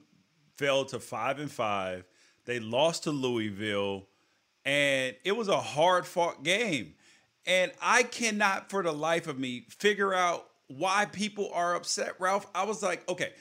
fell 0.58 0.86
to 0.86 1.00
five 1.00 1.40
and 1.40 1.52
five 1.52 2.04
they 2.50 2.60
lost 2.60 3.04
to 3.04 3.12
Louisville, 3.12 4.08
and 4.66 5.16
it 5.24 5.38
was 5.38 5.50
a 5.50 5.60
hard 5.60 6.08
fought 6.08 6.44
game. 6.44 6.96
And 7.46 7.72
I 7.80 8.02
cannot, 8.02 8.72
for 8.72 8.82
the 8.82 8.92
life 8.92 9.28
of 9.28 9.38
me, 9.38 9.68
figure 9.70 10.16
out 10.16 10.48
why 10.66 11.06
people 11.06 11.52
are 11.54 11.76
upset, 11.76 12.14
Ralph. 12.18 12.48
I 12.56 12.66
was 12.66 12.82
like, 12.82 13.08
okay, 13.08 13.34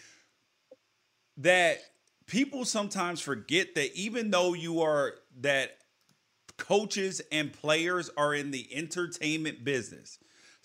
that 1.38 1.78
people 2.26 2.66
sometimes 2.66 3.22
forget 3.22 3.74
that 3.76 3.94
even 3.96 4.30
though 4.30 4.52
you 4.52 4.82
are 4.82 5.14
that 5.40 5.78
coaches 6.58 7.22
and 7.32 7.50
players 7.50 8.10
are 8.14 8.34
in 8.34 8.50
the 8.50 8.68
entertainment 8.74 9.64
business, 9.64 10.18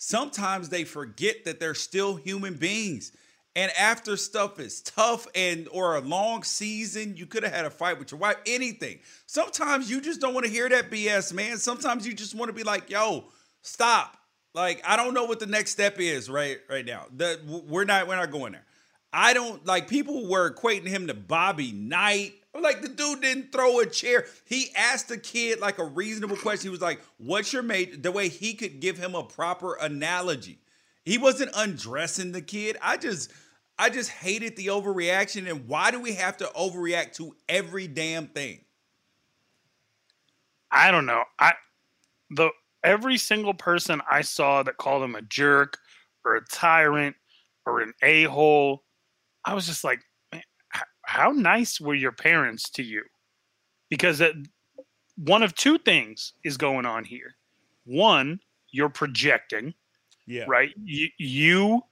sometimes 0.04 0.68
they 0.68 0.84
forget 0.84 1.44
that 1.44 1.60
they're 1.60 1.74
still 1.74 2.16
human 2.16 2.54
beings 2.54 3.12
and 3.56 3.70
after 3.78 4.16
stuff 4.16 4.58
is 4.58 4.82
tough 4.82 5.28
and 5.34 5.68
or 5.70 5.94
a 5.94 6.00
long 6.00 6.42
season, 6.42 7.16
you 7.16 7.26
could 7.26 7.44
have 7.44 7.52
had 7.52 7.64
a 7.64 7.70
fight 7.70 7.98
with 8.00 8.10
your 8.10 8.18
wife, 8.18 8.36
anything. 8.46 8.98
Sometimes 9.26 9.88
you 9.88 10.00
just 10.00 10.20
don't 10.20 10.34
want 10.34 10.44
to 10.44 10.50
hear 10.50 10.68
that 10.68 10.90
BS, 10.90 11.32
man. 11.32 11.58
Sometimes 11.58 12.04
you 12.06 12.14
just 12.14 12.34
want 12.34 12.48
to 12.48 12.52
be 12.52 12.64
like, 12.64 12.90
yo, 12.90 13.24
stop. 13.62 14.16
Like, 14.54 14.82
I 14.84 14.96
don't 14.96 15.14
know 15.14 15.24
what 15.24 15.38
the 15.38 15.46
next 15.46 15.70
step 15.70 16.00
is 16.00 16.28
right 16.28 16.58
right 16.68 16.84
now. 16.84 17.06
The, 17.16 17.40
we're 17.68 17.84
not 17.84 18.08
we're 18.08 18.16
not 18.16 18.32
going 18.32 18.52
there. 18.52 18.64
I 19.12 19.34
don't 19.34 19.64
like 19.64 19.88
people 19.88 20.28
were 20.28 20.52
equating 20.52 20.88
him 20.88 21.06
to 21.06 21.14
Bobby 21.14 21.70
Knight. 21.70 22.34
Like 22.58 22.82
the 22.82 22.88
dude 22.88 23.22
didn't 23.22 23.52
throw 23.52 23.80
a 23.80 23.86
chair. 23.86 24.26
He 24.44 24.70
asked 24.76 25.08
the 25.08 25.18
kid 25.18 25.60
like 25.60 25.78
a 25.78 25.84
reasonable 25.84 26.36
question. 26.36 26.68
He 26.68 26.70
was 26.70 26.80
like, 26.80 27.00
"What's 27.18 27.52
your 27.52 27.62
mate?" 27.62 28.02
The 28.02 28.12
way 28.12 28.28
he 28.28 28.54
could 28.54 28.80
give 28.80 28.96
him 28.96 29.14
a 29.14 29.24
proper 29.24 29.74
analogy. 29.74 30.58
He 31.04 31.18
wasn't 31.18 31.50
undressing 31.54 32.32
the 32.32 32.42
kid. 32.42 32.76
I 32.80 32.96
just 32.96 33.32
I 33.78 33.90
just 33.90 34.10
hated 34.10 34.56
the 34.56 34.68
overreaction. 34.68 35.50
And 35.50 35.66
why 35.66 35.90
do 35.90 36.00
we 36.00 36.14
have 36.14 36.36
to 36.38 36.44
overreact 36.56 37.14
to 37.14 37.34
every 37.48 37.88
damn 37.88 38.28
thing? 38.28 38.60
I 40.70 40.90
don't 40.90 41.06
know. 41.06 41.24
I 41.38 41.54
the 42.30 42.50
every 42.82 43.18
single 43.18 43.54
person 43.54 44.00
I 44.10 44.22
saw 44.22 44.62
that 44.62 44.76
called 44.76 45.02
him 45.02 45.14
a 45.14 45.22
jerk 45.22 45.78
or 46.24 46.36
a 46.36 46.44
tyrant 46.46 47.16
or 47.66 47.80
an 47.80 47.92
a 48.02 48.24
hole, 48.24 48.84
I 49.44 49.54
was 49.54 49.66
just 49.66 49.84
like, 49.84 50.00
how 51.14 51.30
nice 51.30 51.80
were 51.80 51.94
your 51.94 52.10
parents 52.10 52.68
to 52.70 52.82
you? 52.82 53.04
Because 53.88 54.18
that, 54.18 54.34
one 55.16 55.44
of 55.44 55.54
two 55.54 55.78
things 55.78 56.32
is 56.42 56.56
going 56.56 56.86
on 56.86 57.04
here. 57.04 57.36
One, 57.84 58.40
you're 58.72 58.88
projecting. 58.88 59.74
Yeah. 60.26 60.46
Right. 60.48 60.72
You, 60.82 61.08
you 61.18 61.82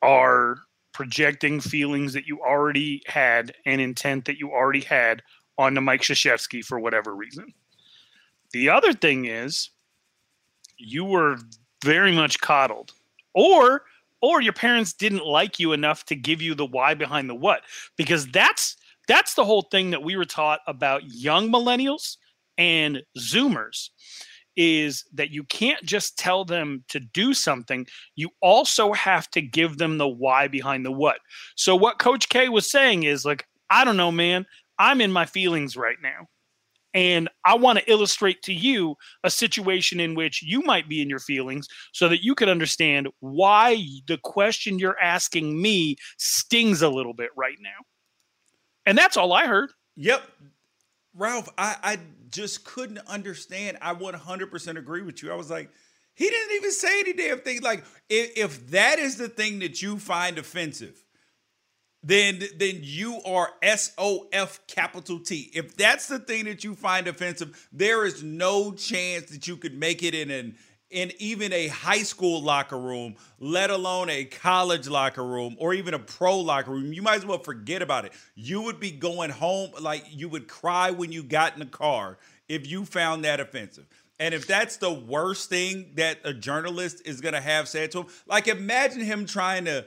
are 0.00 0.58
projecting 0.92 1.60
feelings 1.60 2.12
that 2.12 2.26
you 2.26 2.40
already 2.40 3.02
had 3.06 3.52
and 3.66 3.80
intent 3.80 4.26
that 4.26 4.38
you 4.38 4.52
already 4.52 4.82
had 4.82 5.22
onto 5.58 5.80
Mike 5.80 6.02
Krzyzewski 6.02 6.64
for 6.64 6.78
whatever 6.78 7.16
reason. 7.16 7.52
The 8.52 8.68
other 8.68 8.92
thing 8.92 9.24
is 9.24 9.70
you 10.78 11.04
were 11.04 11.36
very 11.84 12.12
much 12.12 12.40
coddled 12.40 12.92
or 13.34 13.82
or 14.22 14.40
your 14.40 14.52
parents 14.52 14.92
didn't 14.92 15.24
like 15.24 15.58
you 15.58 15.72
enough 15.72 16.04
to 16.06 16.16
give 16.16 16.42
you 16.42 16.54
the 16.54 16.66
why 16.66 16.94
behind 16.94 17.28
the 17.28 17.34
what 17.34 17.62
because 17.96 18.26
that's 18.28 18.76
that's 19.08 19.34
the 19.34 19.44
whole 19.44 19.62
thing 19.62 19.90
that 19.90 20.02
we 20.02 20.16
were 20.16 20.24
taught 20.24 20.60
about 20.66 21.02
young 21.04 21.50
millennials 21.50 22.16
and 22.58 23.02
zoomers 23.18 23.88
is 24.56 25.04
that 25.14 25.30
you 25.30 25.44
can't 25.44 25.82
just 25.84 26.18
tell 26.18 26.44
them 26.44 26.84
to 26.88 27.00
do 27.00 27.32
something. 27.32 27.86
You 28.14 28.30
also 28.42 28.92
have 28.92 29.30
to 29.30 29.40
give 29.40 29.78
them 29.78 29.98
the 29.98 30.08
why 30.08 30.48
behind 30.48 30.84
the 30.84 30.92
what. 30.92 31.18
So, 31.56 31.74
what 31.74 31.98
Coach 31.98 32.28
K 32.28 32.48
was 32.48 32.70
saying 32.70 33.04
is 33.04 33.24
like, 33.24 33.46
I 33.70 33.84
don't 33.84 33.96
know, 33.96 34.12
man, 34.12 34.44
I'm 34.78 35.00
in 35.00 35.12
my 35.12 35.26
feelings 35.26 35.76
right 35.76 35.96
now. 36.02 36.28
And 36.92 37.28
I 37.44 37.54
want 37.54 37.78
to 37.78 37.90
illustrate 37.90 38.42
to 38.42 38.52
you 38.52 38.96
a 39.22 39.30
situation 39.30 40.00
in 40.00 40.14
which 40.14 40.42
you 40.42 40.62
might 40.62 40.88
be 40.88 41.00
in 41.00 41.08
your 41.08 41.20
feelings 41.20 41.68
so 41.92 42.08
that 42.08 42.24
you 42.24 42.34
can 42.34 42.48
understand 42.48 43.08
why 43.20 43.84
the 44.08 44.18
question 44.18 44.78
you're 44.78 44.98
asking 44.98 45.60
me 45.60 45.96
stings 46.18 46.82
a 46.82 46.88
little 46.88 47.14
bit 47.14 47.30
right 47.36 47.58
now. 47.60 47.84
And 48.86 48.98
that's 48.98 49.16
all 49.16 49.32
I 49.32 49.46
heard. 49.46 49.70
Yep. 49.96 50.22
Ralph, 51.14 51.48
I, 51.58 51.76
I 51.82 51.98
just 52.30 52.64
couldn't 52.64 52.98
understand. 53.06 53.78
I 53.80 53.94
100% 53.94 54.76
agree 54.76 55.02
with 55.02 55.22
you. 55.22 55.30
I 55.30 55.34
was 55.34 55.50
like, 55.50 55.70
he 56.14 56.28
didn't 56.28 56.56
even 56.56 56.72
say 56.72 57.00
any 57.00 57.12
damn 57.12 57.40
thing. 57.40 57.62
Like, 57.62 57.84
if, 58.08 58.36
if 58.36 58.70
that 58.70 58.98
is 58.98 59.16
the 59.16 59.28
thing 59.28 59.60
that 59.60 59.80
you 59.80 59.98
find 59.98 60.38
offensive, 60.38 61.04
then 62.02 62.42
then 62.56 62.78
you 62.80 63.20
are 63.26 63.50
S 63.62 63.92
O 63.98 64.26
F 64.32 64.60
capital 64.66 65.20
T. 65.20 65.50
If 65.54 65.76
that's 65.76 66.06
the 66.06 66.18
thing 66.18 66.46
that 66.46 66.64
you 66.64 66.74
find 66.74 67.06
offensive, 67.06 67.68
there 67.72 68.06
is 68.06 68.22
no 68.22 68.72
chance 68.72 69.30
that 69.30 69.46
you 69.46 69.56
could 69.56 69.78
make 69.78 70.02
it 70.02 70.14
in 70.14 70.30
an 70.30 70.56
in 70.90 71.12
even 71.18 71.52
a 71.52 71.68
high 71.68 72.02
school 72.02 72.42
locker 72.42 72.78
room, 72.78 73.14
let 73.38 73.70
alone 73.70 74.10
a 74.10 74.24
college 74.24 74.88
locker 74.88 75.24
room 75.24 75.56
or 75.58 75.72
even 75.72 75.94
a 75.94 75.98
pro 75.98 76.38
locker 76.38 76.72
room, 76.72 76.92
you 76.92 77.00
might 77.00 77.18
as 77.18 77.26
well 77.26 77.38
forget 77.38 77.80
about 77.80 78.04
it. 78.04 78.12
You 78.34 78.62
would 78.62 78.80
be 78.80 78.90
going 78.90 79.30
home 79.30 79.70
like 79.80 80.04
you 80.10 80.28
would 80.28 80.48
cry 80.48 80.90
when 80.90 81.12
you 81.12 81.22
got 81.22 81.54
in 81.54 81.60
the 81.60 81.66
car 81.66 82.18
if 82.48 82.68
you 82.68 82.84
found 82.84 83.24
that 83.24 83.38
offensive. 83.38 83.86
And 84.18 84.34
if 84.34 84.46
that's 84.46 84.78
the 84.78 84.92
worst 84.92 85.48
thing 85.48 85.92
that 85.94 86.18
a 86.24 86.34
journalist 86.34 87.02
is 87.06 87.20
going 87.20 87.34
to 87.34 87.40
have 87.40 87.68
said 87.68 87.92
to 87.92 88.00
him, 88.00 88.06
like 88.26 88.48
imagine 88.48 89.00
him 89.00 89.26
trying 89.26 89.66
to 89.66 89.86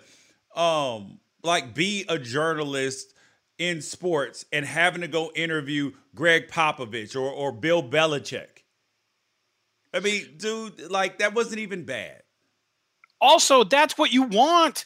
um 0.56 1.20
like 1.44 1.74
be 1.74 2.06
a 2.10 2.18
journalist 2.18 3.14
in 3.58 3.82
sports 3.82 4.46
and 4.52 4.66
having 4.66 5.02
to 5.02 5.08
go 5.08 5.32
interview 5.36 5.92
Gregg 6.16 6.48
Popovich 6.48 7.16
or 7.16 7.32
or 7.32 7.52
Bill 7.52 7.84
Belichick 7.84 8.64
I 9.94 10.00
mean, 10.00 10.26
dude, 10.38 10.92
like 10.92 11.20
that 11.20 11.36
wasn't 11.36 11.60
even 11.60 11.84
bad. 11.84 12.24
Also, 13.22 13.64
that's 13.64 13.98
what 13.98 14.12
you 14.12 14.24
want. 14.24 14.86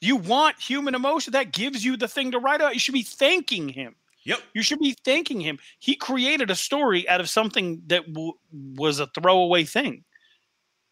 You 0.00 0.16
want 0.16 0.58
human 0.58 0.94
emotion. 0.94 1.32
That 1.32 1.52
gives 1.52 1.84
you 1.84 1.96
the 1.96 2.08
thing 2.08 2.30
to 2.30 2.38
write 2.38 2.60
about. 2.60 2.74
You 2.74 2.80
should 2.80 2.94
be 2.94 3.02
thanking 3.02 3.68
him. 3.68 3.94
Yep. 4.24 4.40
You 4.54 4.62
should 4.62 4.78
be 4.78 4.96
thanking 5.04 5.40
him. 5.40 5.58
He 5.78 5.94
created 5.94 6.50
a 6.50 6.54
story 6.54 7.08
out 7.08 7.20
of 7.20 7.28
something 7.28 7.82
that 7.86 8.06
w- 8.12 8.34
was 8.52 9.00
a 9.00 9.06
throwaway 9.06 9.64
thing. 9.64 10.04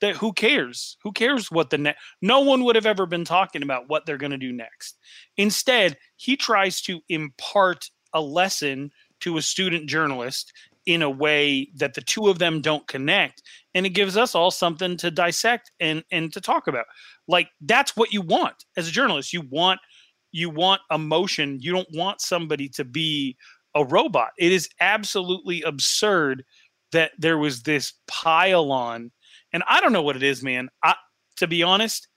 That 0.01 0.17
who 0.17 0.33
cares? 0.33 0.97
Who 1.03 1.13
cares 1.13 1.51
what 1.51 1.71
the 1.71 1.79
next? 1.79 2.03
No 2.21 2.41
one 2.41 2.65
would 2.65 2.77
have 2.77 2.87
ever 2.87 3.07
been 3.07 3.25
talking 3.25 3.63
about 3.63 3.89
what 3.89 4.05
they're 4.05 4.19
going 4.19 4.33
to 4.33 4.39
do 4.39 4.53
next. 4.53 4.99
Instead, 5.37 5.97
he 6.17 6.37
tries 6.37 6.81
to 6.83 7.01
impart 7.09 7.89
a 8.13 8.21
lesson 8.21 8.91
to 9.21 9.37
a 9.37 9.43
student 9.43 9.89
journalist 9.89 10.53
in 10.87 11.03
a 11.03 11.11
way 11.11 11.69
that 11.75 11.95
the 11.95 12.01
two 12.01 12.29
of 12.29 12.39
them 12.39 12.61
don't 12.61 12.87
connect 12.87 13.43
and 13.75 13.85
it 13.85 13.91
gives 13.91 14.17
us 14.17 14.35
all 14.35 14.51
something 14.51 14.97
to 14.97 15.11
dissect 15.11 15.71
and 15.81 16.05
and 16.13 16.33
to 16.33 16.41
talk 16.41 16.69
about 16.69 16.87
like 17.29 17.49
that's 17.63 17.97
what 17.97 18.13
you 18.13 18.23
want 18.23 18.65
as 18.77 18.89
a 18.89 18.93
journalist 18.93 19.33
you 19.33 19.43
want 19.51 19.81
you 20.31 20.49
want 20.49 20.81
emotion 20.93 21.59
you 21.61 21.73
don't 21.73 21.89
want 21.93 22.21
somebody 22.21 22.69
to 22.69 22.85
be 22.85 23.37
a 23.75 23.85
robot 23.85 24.31
it 24.39 24.53
is 24.53 24.69
absolutely 24.81 25.61
absurd 25.63 26.45
that 26.93 27.11
there 27.19 27.39
was 27.39 27.63
this 27.63 27.95
pile 28.07 28.71
on 28.71 29.11
and 29.53 29.63
i 29.69 29.81
don't 29.81 29.93
know 29.93 30.03
what 30.03 30.17
it 30.17 30.23
is 30.23 30.43
man 30.43 30.69
i 30.83 30.95
to 31.37 31.47
be 31.47 31.63
honest 31.63 32.09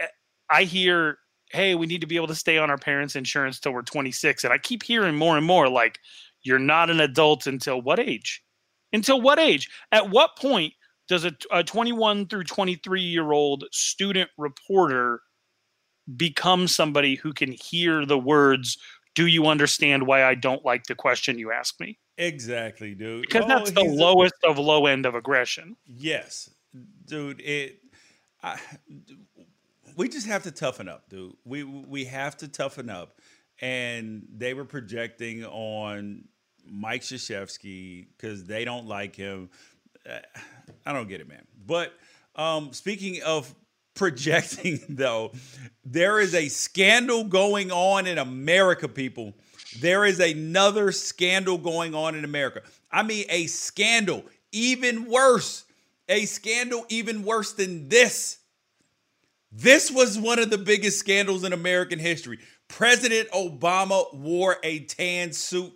eh, 0.00 0.06
i 0.50 0.64
hear 0.64 1.18
hey 1.50 1.74
we 1.74 1.86
need 1.86 2.00
to 2.00 2.06
be 2.06 2.16
able 2.16 2.26
to 2.26 2.34
stay 2.34 2.58
on 2.58 2.70
our 2.70 2.78
parents 2.78 3.16
insurance 3.16 3.60
till 3.60 3.72
we're 3.72 3.82
26 3.82 4.44
and 4.44 4.52
i 4.52 4.58
keep 4.58 4.82
hearing 4.82 5.14
more 5.14 5.36
and 5.36 5.46
more 5.46 5.68
like 5.68 5.98
you're 6.42 6.58
not 6.58 6.90
an 6.90 7.00
adult 7.00 7.46
until 7.46 7.80
what 7.80 7.98
age? 7.98 8.42
Until 8.92 9.20
what 9.20 9.38
age? 9.38 9.70
At 9.90 10.10
what 10.10 10.36
point 10.36 10.74
does 11.08 11.24
a, 11.24 11.32
a 11.50 11.64
21 11.64 12.28
through 12.28 12.44
23 12.44 13.00
year 13.00 13.32
old 13.32 13.64
student 13.72 14.30
reporter 14.36 15.20
become 16.16 16.66
somebody 16.68 17.14
who 17.14 17.32
can 17.32 17.52
hear 17.52 18.04
the 18.04 18.18
words, 18.18 18.76
Do 19.14 19.26
you 19.26 19.46
understand 19.46 20.06
why 20.06 20.24
I 20.24 20.34
don't 20.34 20.64
like 20.64 20.84
the 20.84 20.94
question 20.94 21.38
you 21.38 21.52
ask 21.52 21.78
me? 21.80 21.98
Exactly, 22.18 22.94
dude. 22.94 23.22
Because 23.22 23.44
oh, 23.44 23.48
that's 23.48 23.70
the 23.70 23.84
lowest 23.84 24.34
a, 24.44 24.48
of 24.48 24.58
low 24.58 24.86
end 24.86 25.06
of 25.06 25.14
aggression. 25.14 25.76
Yes, 25.86 26.50
dude. 27.06 27.40
It. 27.40 27.78
I, 28.42 28.58
we 29.96 30.08
just 30.08 30.26
have 30.26 30.42
to 30.44 30.50
toughen 30.50 30.88
up, 30.88 31.08
dude. 31.08 31.34
We 31.44 31.64
we 31.64 32.04
have 32.06 32.36
to 32.38 32.48
toughen 32.48 32.90
up. 32.90 33.20
And 33.60 34.26
they 34.34 34.54
were 34.54 34.64
projecting 34.64 35.44
on 35.44 36.24
Mike 36.66 37.02
Krzyzewski 37.02 38.06
because 38.16 38.44
they 38.44 38.64
don't 38.64 38.86
like 38.86 39.14
him. 39.14 39.50
I 40.84 40.92
don't 40.92 41.08
get 41.08 41.20
it, 41.20 41.28
man. 41.28 41.46
But 41.64 41.92
um, 42.34 42.72
speaking 42.72 43.22
of 43.22 43.54
projecting, 43.94 44.80
though, 44.88 45.32
there 45.84 46.20
is 46.20 46.34
a 46.34 46.48
scandal 46.48 47.24
going 47.24 47.70
on 47.70 48.06
in 48.06 48.18
America, 48.18 48.88
people. 48.88 49.34
There 49.80 50.04
is 50.04 50.20
another 50.20 50.92
scandal 50.92 51.58
going 51.58 51.94
on 51.94 52.14
in 52.14 52.24
America. 52.24 52.62
I 52.90 53.02
mean, 53.02 53.24
a 53.28 53.46
scandal 53.46 54.24
even 54.52 55.06
worse. 55.06 55.64
A 56.08 56.26
scandal 56.26 56.84
even 56.88 57.24
worse 57.24 57.52
than 57.52 57.88
this. 57.88 58.38
This 59.50 59.90
was 59.90 60.18
one 60.18 60.38
of 60.38 60.50
the 60.50 60.58
biggest 60.58 60.98
scandals 60.98 61.44
in 61.44 61.52
American 61.52 61.98
history. 61.98 62.38
President 62.68 63.30
Obama 63.30 64.12
wore 64.14 64.56
a 64.62 64.80
tan 64.80 65.32
suit. 65.32 65.72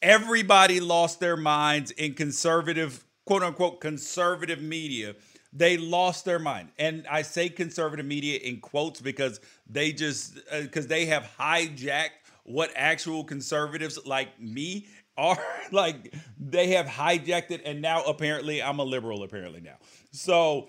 Everybody 0.00 0.80
lost 0.80 1.20
their 1.20 1.36
minds 1.36 1.90
in 1.90 2.14
conservative, 2.14 3.04
quote 3.26 3.42
unquote, 3.42 3.80
conservative 3.80 4.62
media. 4.62 5.14
They 5.52 5.76
lost 5.76 6.24
their 6.24 6.38
mind. 6.38 6.70
And 6.78 7.06
I 7.10 7.22
say 7.22 7.48
conservative 7.48 8.06
media 8.06 8.38
in 8.38 8.60
quotes 8.60 9.00
because 9.00 9.40
they 9.68 9.92
just, 9.92 10.34
because 10.50 10.86
uh, 10.86 10.88
they 10.88 11.06
have 11.06 11.30
hijacked 11.38 12.10
what 12.48 12.70
actual 12.74 13.24
conservatives 13.24 13.98
like 14.06 14.40
me 14.40 14.86
are. 15.16 15.38
like 15.72 16.14
they 16.38 16.68
have 16.68 16.86
hijacked 16.86 17.50
it. 17.50 17.62
And 17.64 17.82
now 17.82 18.02
apparently 18.04 18.62
I'm 18.62 18.78
a 18.78 18.84
liberal, 18.84 19.22
apparently 19.22 19.60
now. 19.60 19.76
So, 20.12 20.68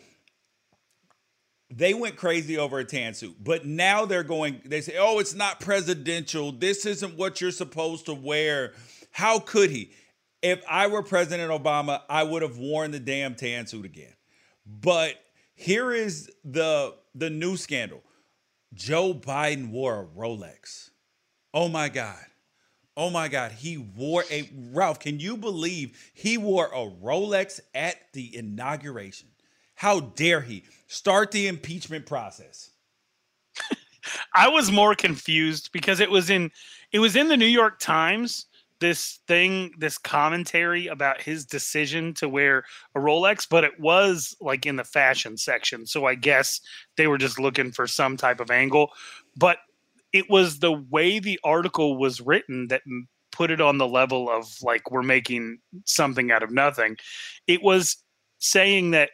they 1.72 1.94
went 1.94 2.16
crazy 2.16 2.58
over 2.58 2.80
a 2.80 2.84
tan 2.84 3.14
suit, 3.14 3.36
but 3.44 3.64
now 3.64 4.06
they're 4.06 4.24
going, 4.24 4.60
they 4.66 4.82
say, 4.82 4.96
oh, 4.98 5.20
it's 5.20 5.36
not 5.36 5.60
presidential. 5.60 6.52
This 6.52 6.84
isn't 6.86 7.16
what 7.16 7.42
you're 7.42 7.52
supposed 7.52 8.08
to 8.08 8.14
wear. 8.16 8.74
How 9.12 9.38
could 9.38 9.70
he? 9.70 9.92
If 10.42 10.64
I 10.68 10.88
were 10.88 11.04
President 11.04 11.52
Obama, 11.52 12.02
I 12.10 12.24
would 12.24 12.42
have 12.42 12.58
worn 12.58 12.92
the 12.92 13.00
damn 13.00 13.36
tan 13.36 13.68
suit 13.68 13.86
again. 13.86 14.14
But 14.66 15.16
here 15.54 15.92
is 15.92 16.32
the 16.44 16.96
the 17.14 17.30
new 17.30 17.58
scandal. 17.58 18.02
Joe 18.74 19.14
Biden 19.14 19.72
wore 19.72 20.02
a 20.02 20.06
Rolex. 20.06 20.89
Oh 21.54 21.68
my 21.68 21.90
God. 21.90 22.24
Oh 22.96 23.10
my 23.10 23.28
God. 23.28 23.54
He 23.54 23.78
wore 23.78 24.24
a 24.30 24.50
Ralph, 24.72 25.00
can 25.00 25.20
you 25.20 25.38
believe 25.38 25.98
he 26.14 26.38
wore 26.38 26.68
a 26.68 26.90
Rolex 26.90 27.60
at 27.74 27.96
the 28.14 28.36
inauguration? 28.36 29.30
How 29.76 30.02
dare 30.02 30.42
he? 30.42 30.64
Start 30.88 31.32
the 31.32 31.48
impeachment 31.48 32.06
process. 32.06 32.72
I 34.36 34.48
was 34.50 34.72
more 34.72 34.96
confused 34.96 35.72
because 35.72 36.00
it 36.00 36.12
was 36.12 36.30
in 36.30 36.52
it 36.92 37.00
was 37.00 37.16
in 37.16 37.28
the 37.28 37.38
New 37.38 37.46
York 37.46 37.80
Times 37.80 38.46
this 38.80 39.20
thing 39.28 39.72
this 39.78 39.98
commentary 39.98 40.88
about 40.88 41.22
his 41.22 41.46
decision 41.46 42.14
to 42.16 42.30
wear 42.30 42.64
a 42.96 43.00
Rolex 43.00 43.46
but 43.50 43.64
it 43.64 43.78
was 43.80 44.36
like 44.40 44.66
in 44.66 44.78
the 44.78 44.84
fashion 44.84 45.38
section 45.38 45.86
so 45.86 46.06
I 46.06 46.16
guess 46.16 46.62
they 46.96 47.08
were 47.08 47.18
just 47.18 47.40
looking 47.40 47.72
for 47.72 47.88
some 47.88 48.16
type 48.16 48.40
of 48.40 48.52
angle 48.52 48.92
but 49.36 49.58
it 50.14 50.30
was 50.30 50.60
the 50.60 50.72
way 50.72 51.20
the 51.20 51.40
article 51.44 51.98
was 51.98 52.22
written 52.22 52.68
that 52.68 52.82
put 53.32 53.52
it 53.52 53.62
on 53.62 53.78
the 53.78 53.88
level 53.88 54.30
of 54.30 54.48
like 54.62 54.92
we're 54.92 55.04
making 55.04 55.60
something 55.86 56.32
out 56.32 56.44
of 56.44 56.52
nothing. 56.52 56.98
It 57.48 57.62
was 57.62 57.98
saying 58.40 58.92
that 58.92 59.12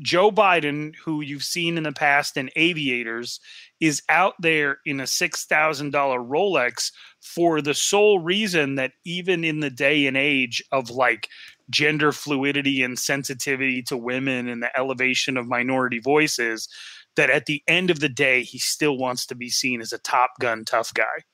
Joe 0.00 0.30
Biden, 0.30 0.94
who 1.04 1.22
you've 1.22 1.42
seen 1.42 1.78
in 1.78 1.84
the 1.84 1.92
past 1.92 2.36
in 2.36 2.50
aviators, 2.54 3.40
is 3.80 4.02
out 4.08 4.34
there 4.40 4.78
in 4.84 5.00
a 5.00 5.04
$6,000 5.04 5.90
Rolex 5.90 6.92
for 7.22 7.62
the 7.62 7.72
sole 7.72 8.18
reason 8.18 8.74
that 8.74 8.92
even 9.04 9.42
in 9.42 9.60
the 9.60 9.70
day 9.70 10.06
and 10.06 10.16
age 10.16 10.62
of 10.70 10.90
like 10.90 11.28
gender 11.70 12.12
fluidity 12.12 12.82
and 12.82 12.98
sensitivity 12.98 13.82
to 13.82 13.96
women 13.96 14.48
and 14.48 14.62
the 14.62 14.78
elevation 14.78 15.36
of 15.36 15.48
minority 15.48 15.98
voices, 15.98 16.68
that 17.16 17.30
at 17.30 17.46
the 17.46 17.62
end 17.66 17.90
of 17.90 18.00
the 18.00 18.08
day, 18.08 18.42
he 18.42 18.58
still 18.58 18.96
wants 18.96 19.26
to 19.26 19.34
be 19.34 19.48
seen 19.48 19.80
as 19.80 19.92
a 19.92 19.98
top 19.98 20.30
gun 20.40 20.64
tough 20.64 20.92
guy. 20.94 21.24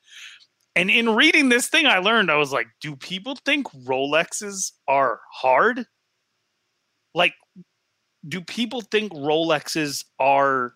And 0.75 0.90
in 0.90 1.14
reading 1.14 1.49
this 1.49 1.68
thing, 1.68 1.87
I 1.87 1.99
learned 1.99 2.31
I 2.31 2.37
was 2.37 2.53
like, 2.53 2.68
do 2.81 2.97
people 2.97 3.37
think 3.45 3.68
Rolexes 3.85 4.73
are 4.88 5.21
hard? 5.31 5.85
Like, 7.14 7.35
do 8.27 8.40
people 8.40 8.81
think 8.81 9.12
Rolexes 9.12 10.05
are 10.18 10.75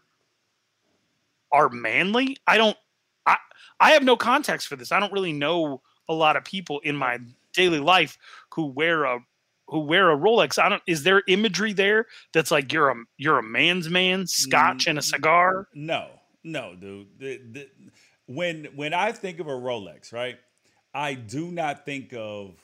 are 1.53 1.69
manly? 1.71 2.37
I 2.47 2.59
don't 2.59 2.77
I 3.25 3.37
I 3.81 3.93
have 3.93 4.03
no 4.03 4.17
context 4.17 4.69
for 4.69 4.77
this. 4.77 4.93
I 4.93 5.01
don't 5.01 5.13
really 5.13 5.33
know 5.33 5.81
a 6.09 6.15
lot 6.15 6.37
of 6.37 6.45
people 6.45 6.81
in 6.81 6.97
my 6.97 7.19
daily 7.55 7.81
life 7.81 8.19
who 8.55 8.67
wear 8.67 9.05
a 9.05 9.21
who 9.69 9.81
wear 9.81 10.11
a 10.11 10.17
Rolex. 10.17 10.59
I 10.59 10.69
don't 10.69 10.83
is 10.87 11.03
there 11.03 11.23
imagery 11.29 11.73
there 11.73 12.07
that's 12.33 12.51
like 12.51 12.73
you're 12.73 12.91
a 12.91 12.95
you're 13.17 13.39
a 13.39 13.43
man's 13.43 13.89
man, 13.89 14.27
scotch 14.27 14.87
and 14.87 14.99
a 14.99 15.03
cigar? 15.03 15.69
No. 15.75 16.09
No, 16.45 16.77
dude. 16.77 17.09
The, 17.19 17.41
the, 17.53 17.69
when 18.27 18.67
when 18.77 18.95
I 18.95 19.13
think 19.13 19.41
of 19.41 19.49
a 19.49 19.53
Rolex, 19.53 20.13
right? 20.13 20.39
I 20.95 21.15
do 21.15 21.51
not 21.51 21.85
think 21.85 22.13
of 22.15 22.55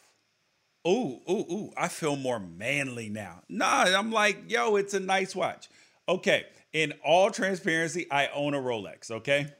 ooh, 0.86 1.20
ooh, 1.28 1.46
ooh, 1.50 1.72
I 1.76 1.88
feel 1.88 2.16
more 2.16 2.40
manly 2.40 3.08
now. 3.08 3.42
Nah, 3.48 3.84
I'm 3.84 4.10
like, 4.10 4.50
yo, 4.50 4.76
it's 4.76 4.94
a 4.94 5.00
nice 5.00 5.34
watch. 5.34 5.68
Okay, 6.08 6.46
in 6.72 6.94
all 7.04 7.30
transparency, 7.30 8.10
I 8.10 8.28
own 8.28 8.54
a 8.54 8.60
Rolex, 8.60 9.10
okay? 9.10 9.48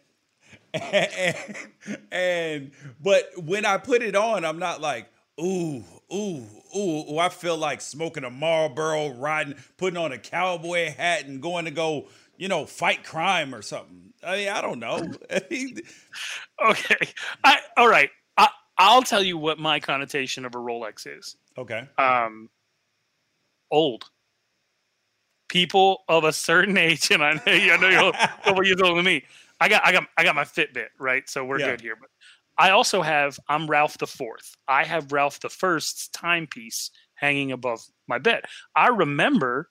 And, 0.75 1.37
and, 2.11 2.71
but 2.99 3.31
when 3.37 3.67
I 3.67 3.77
put 3.77 4.03
it 4.03 4.17
on, 4.17 4.43
I'm 4.43 4.59
not 4.59 4.81
like, 4.81 5.07
ooh, 5.39 5.85
ooh, 6.13 6.45
ooh, 6.77 7.13
ooh, 7.13 7.19
I 7.19 7.29
feel 7.29 7.57
like 7.57 7.81
smoking 7.81 8.25
a 8.25 8.31
Marlboro, 8.31 9.11
riding, 9.11 9.55
putting 9.77 9.97
on 9.97 10.13
a 10.13 10.19
cowboy 10.19 10.93
hat 10.93 11.27
and 11.27 11.41
going 11.41 11.65
to 11.65 11.71
go, 11.71 12.09
you 12.37 12.49
know, 12.49 12.67
fight 12.67 13.05
crime 13.05 13.55
or 13.55 13.63
something. 13.63 14.13
I 14.25 14.37
mean, 14.37 14.49
I 14.49 14.61
don't 14.61 14.79
know. 14.79 15.11
okay. 16.69 16.97
I 17.45 17.59
all 17.77 17.89
right. 17.89 18.11
I'll 18.79 19.03
tell 19.03 19.23
you 19.23 19.39
what 19.39 19.59
my 19.59 19.81
connotation 19.81 20.45
of 20.45 20.55
a 20.55 20.59
Rolex 20.59 21.07
is. 21.07 21.37
Okay. 21.57 21.87
Um, 21.99 22.49
old. 23.71 24.05
People 25.49 26.05
of 26.09 26.25
a 26.25 26.33
certain 26.33 26.77
age, 26.79 27.11
and 27.11 27.23
I 27.23 27.35
know, 27.35 27.43
I 27.47 27.77
know 27.77 27.89
you're 27.89 28.09
a 28.21 28.31
couple 28.45 28.65
years 28.67 28.81
older 28.81 28.97
than 28.97 29.05
me. 29.05 29.25
I 29.61 29.69
got, 29.69 29.87
I 29.87 29.93
got, 29.93 30.05
I 30.19 30.25
got 30.25 30.35
my 30.35 30.45
Fitbit, 30.45 30.89
right? 30.99 31.29
So 31.29 31.45
we're 31.45 31.61
yeah. 31.61 31.71
good 31.71 31.81
here. 31.81 31.97
But 32.01 32.11
I 32.63 32.71
also 32.71 33.03
have, 33.03 33.41
I'm 33.49 33.67
Ralph 33.67 33.99
the 33.99 34.07
Fourth. 34.07 34.55
I 34.69 34.85
have 34.85 35.11
Ralph 35.11 35.41
the 35.41 35.49
First's 35.49 36.07
timepiece 36.11 36.93
hanging 37.17 37.51
above 37.51 37.81
my 38.07 38.19
bed. 38.19 38.45
I 38.77 38.87
remember 38.87 39.69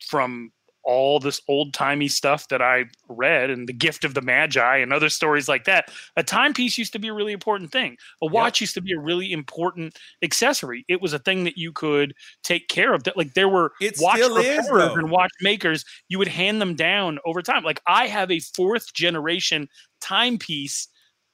from 0.00 0.52
all 0.84 1.18
this 1.18 1.40
old 1.48 1.74
timey 1.74 2.06
stuff 2.06 2.46
that 2.48 2.62
I 2.62 2.84
read 3.08 3.50
and 3.50 3.68
the 3.68 3.72
gift 3.72 4.04
of 4.04 4.14
the 4.14 4.22
Magi 4.22 4.76
and 4.76 4.92
other 4.92 5.08
stories 5.08 5.48
like 5.48 5.64
that, 5.64 5.90
a 6.16 6.22
timepiece 6.22 6.78
used 6.78 6.92
to 6.92 7.00
be 7.00 7.08
a 7.08 7.12
really 7.12 7.32
important 7.32 7.72
thing. 7.72 7.96
A 8.22 8.26
watch 8.26 8.58
yep. 8.58 8.66
used 8.66 8.74
to 8.74 8.80
be 8.80 8.92
a 8.92 9.00
really 9.00 9.32
important 9.32 9.98
accessory. 10.22 10.84
It 10.86 11.02
was 11.02 11.14
a 11.14 11.18
thing 11.18 11.42
that 11.44 11.56
you 11.56 11.72
could 11.72 12.14
take 12.44 12.68
care 12.68 12.94
of. 12.94 13.02
That 13.04 13.16
like 13.16 13.34
there 13.34 13.48
were 13.48 13.72
it 13.80 13.96
watch 13.98 14.20
repairers 14.20 14.92
and 14.94 15.10
watchmakers. 15.10 15.84
You 16.08 16.18
would 16.18 16.28
hand 16.28 16.60
them 16.60 16.76
down 16.76 17.18
over 17.24 17.42
time. 17.42 17.64
Like 17.64 17.80
I 17.88 18.06
have 18.06 18.30
a 18.30 18.38
fourth 18.38 18.94
generation 18.94 19.68
timepiece. 20.00 20.86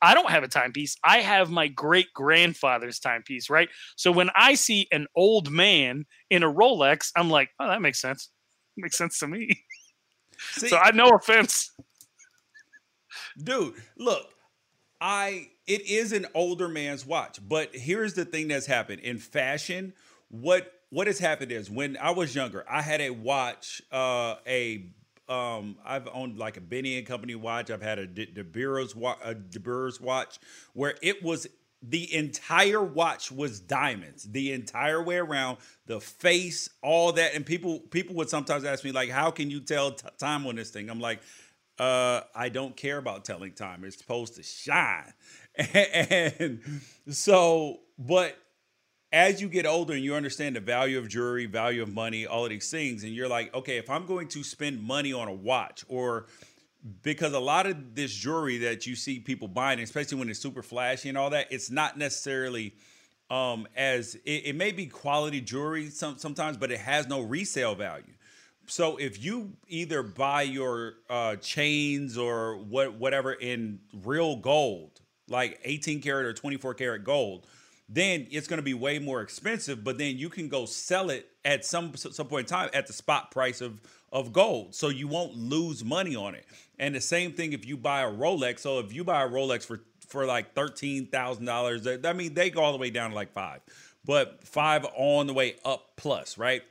I 0.03 0.15
don't 0.15 0.31
have 0.31 0.43
a 0.43 0.49
timepiece. 0.49 0.97
I 1.05 1.19
have 1.19 1.51
my 1.51 1.69
great 1.69 2.13
grandfather's 2.15 2.99
timepiece, 2.99 3.51
right? 3.51 3.69
So 3.97 4.11
when 4.11 4.31
I 4.35 4.55
see 4.55 4.89
an 4.91 5.07
old 5.15 5.51
man 5.51 6.07
in 6.31 6.43
a 6.43 6.53
Rolex, 6.53 7.11
I'm 7.15 7.31
like, 7.31 7.51
oh, 7.59 7.69
that 7.69 7.83
makes 7.83 8.01
sense 8.01 8.31
makes 8.81 8.97
sense 8.97 9.19
to 9.21 9.27
me. 9.27 9.51
See, 10.53 10.69
so 10.69 10.79
I 10.79 10.91
no 10.93 11.11
offense. 11.11 11.73
Dude, 13.43 13.75
look, 13.99 14.35
I 15.01 15.49
it 15.67 15.83
is 15.89 16.13
an 16.13 16.27
older 16.35 16.69
man's 16.69 17.07
watch, 17.07 17.39
but 17.47 17.75
here's 17.75 18.15
the 18.15 18.25
thing 18.25 18.49
that's 18.49 18.67
happened 18.67 19.03
in 19.03 19.19
fashion. 19.19 19.93
What 20.29 20.73
what 20.91 21.07
has 21.07 21.19
happened 21.19 21.53
is 21.53 21.71
when 21.71 21.97
I 21.99 22.11
was 22.11 22.35
younger, 22.35 22.65
I 22.69 22.83
had 22.83 23.01
a 23.01 23.11
watch, 23.11 23.81
uh, 23.93 24.37
a 24.47 24.87
um, 25.31 25.77
I've 25.85 26.09
owned 26.13 26.39
like 26.39 26.57
a 26.57 26.61
Benny 26.61 26.99
and 26.99 27.07
Company 27.07 27.35
watch. 27.37 27.71
I've 27.71 27.83
had 27.83 27.99
a 27.99 28.07
De, 28.07 28.27
De 28.27 28.45
Beers 28.45 28.95
watch, 28.97 30.39
where 30.75 30.97
it 31.03 31.23
was 31.23 31.47
the 31.83 32.15
entire 32.15 32.83
watch 32.83 33.33
was 33.33 33.59
diamonds 33.61 34.25
the 34.25 34.53
entire 34.53 35.03
way 35.03 35.17
around 35.17 35.59
the 35.87 36.01
face 36.01 36.69
all 36.83 37.13
that. 37.13 37.35
And 37.35 37.47
people 37.47 37.81
people 37.81 38.17
would 38.17 38.29
sometimes 38.29 38.65
ask 38.65 38.85
me 38.85 38.93
like 38.93 39.09
how 39.09 39.31
can 39.31 39.51
you 39.51 39.61
tell 39.61 39.93
t- 39.93 40.07
time 40.19 40.47
on 40.47 40.57
this 40.57 40.71
thing? 40.71 40.91
I'm 40.91 41.01
like 41.01 41.21
uh 41.79 42.21
i 42.35 42.51
don't 42.51 42.77
care 42.77 42.99
about 42.99 43.25
telling 43.25 43.53
time. 43.53 43.85
It's 43.85 43.97
supposed 43.97 44.35
to 44.37 44.43
shine. 44.43 45.13
And 45.57 46.61
so 47.09 47.81
but 47.99 48.37
as 49.13 49.41
you 49.41 49.49
get 49.49 49.67
older 49.67 49.93
and 49.95 50.05
you 50.05 50.15
understand 50.15 50.55
the 50.55 50.61
value 50.61 50.99
of 50.99 51.09
jewelry 51.09 51.47
value 51.47 51.83
of 51.83 51.93
money 51.93 52.27
all 52.27 52.45
of 52.45 52.51
these 52.51 52.71
things 52.71 53.03
and 53.03 53.13
you're 53.13 53.29
like 53.29 53.53
okay 53.55 53.77
if 53.77 53.91
i'm 53.91 54.07
going 54.07 54.29
to 54.29 54.43
spend 54.43 54.83
money 54.83 55.13
on 55.13 55.29
a 55.29 55.33
watch 55.33 55.85
or 55.89 56.27
because 57.03 57.33
a 57.33 57.41
lot 57.41 57.67
of 57.67 57.95
this 57.95 58.13
jewelry 58.13 58.59
that 58.59 58.87
you 58.87 58.97
see 58.97 59.19
people 59.19 59.49
buying, 59.49 59.81
especially 59.81 60.19
when 60.19 60.29
it's 60.29 60.39
super 60.39 60.63
flashy 60.63 61.09
and 61.09 61.19
all 61.19 61.31
that, 61.31 61.47
it's 61.51 61.71
not 61.71 61.99
necessarily 61.99 62.75
um, 63.31 63.67
as 63.77 64.17
it, 64.25 64.47
it, 64.47 64.57
may 64.57 64.73
be 64.73 64.87
quality 64.87 65.41
jewelry 65.41 65.89
some, 65.91 66.19
sometimes, 66.19 66.57
but 66.57 66.73
it 66.73 66.81
has 66.81 67.07
no 67.07 67.21
resale 67.21 67.75
value. 67.75 68.13
So 68.67 68.97
if 68.97 69.23
you 69.23 69.53
either 69.69 70.03
buy 70.03 70.43
your 70.43 70.95
uh, 71.09 71.37
chains 71.37 72.19
or 72.19 72.57
what 72.57 72.95
whatever 72.95 73.33
in 73.33 73.81
real 74.05 74.37
gold, 74.37 75.01
like 75.29 75.61
18 75.65 76.01
karat 76.01 76.27
or 76.27 76.33
24 76.33 76.75
karat 76.75 77.05
gold, 77.05 77.47
then 77.93 78.29
it's 78.31 78.47
going 78.47 78.59
to 78.59 78.63
be 78.63 78.73
way 78.73 79.01
more 79.01 79.21
expensive. 79.21 79.83
But 79.83 79.99
then 79.99 80.17
you 80.17 80.29
can 80.29 80.49
go 80.49 80.65
sell 80.65 81.11
it 81.11 81.29
at 81.45 81.65
some 81.65 81.95
some 81.97 82.29
point 82.29 82.49
in 82.51 82.57
time 82.57 82.71
at 82.73 82.87
the 82.87 82.93
spot 82.93 83.33
price 83.33 83.61
of 83.61 83.81
of 84.13 84.33
gold, 84.33 84.75
so 84.75 84.89
you 84.89 85.09
won't 85.09 85.37
lose 85.37 85.85
money 85.85 86.17
on 86.17 86.35
it. 86.35 86.47
And 86.79 86.95
the 86.95 87.01
same 87.01 87.33
thing 87.33 87.53
if 87.53 87.67
you 87.67 87.77
buy 87.77 88.03
a 88.03 88.11
Rolex. 88.11 88.61
So 88.61 88.79
if 88.79 88.93
you 88.93 89.05
buy 89.05 89.23
a 89.23 89.29
Rolex 89.29 89.67
for 89.67 89.81
for 90.07 90.25
like 90.25 90.55
thirteen 90.55 91.07
thousand 91.07 91.47
dollars, 91.47 91.87
I 91.87 92.13
mean 92.13 92.35
they 92.35 92.49
go 92.51 92.63
all 92.63 92.73
the 92.73 92.79
way 92.79 92.91
down 92.91 93.11
to 93.11 93.17
like 93.17 93.33
five, 93.33 93.61
but 94.05 94.47
five 94.47 94.87
on 94.97 95.27
the 95.27 95.35
way 95.35 95.57
up 95.65 95.97
plus, 95.97 96.39
right? 96.39 96.63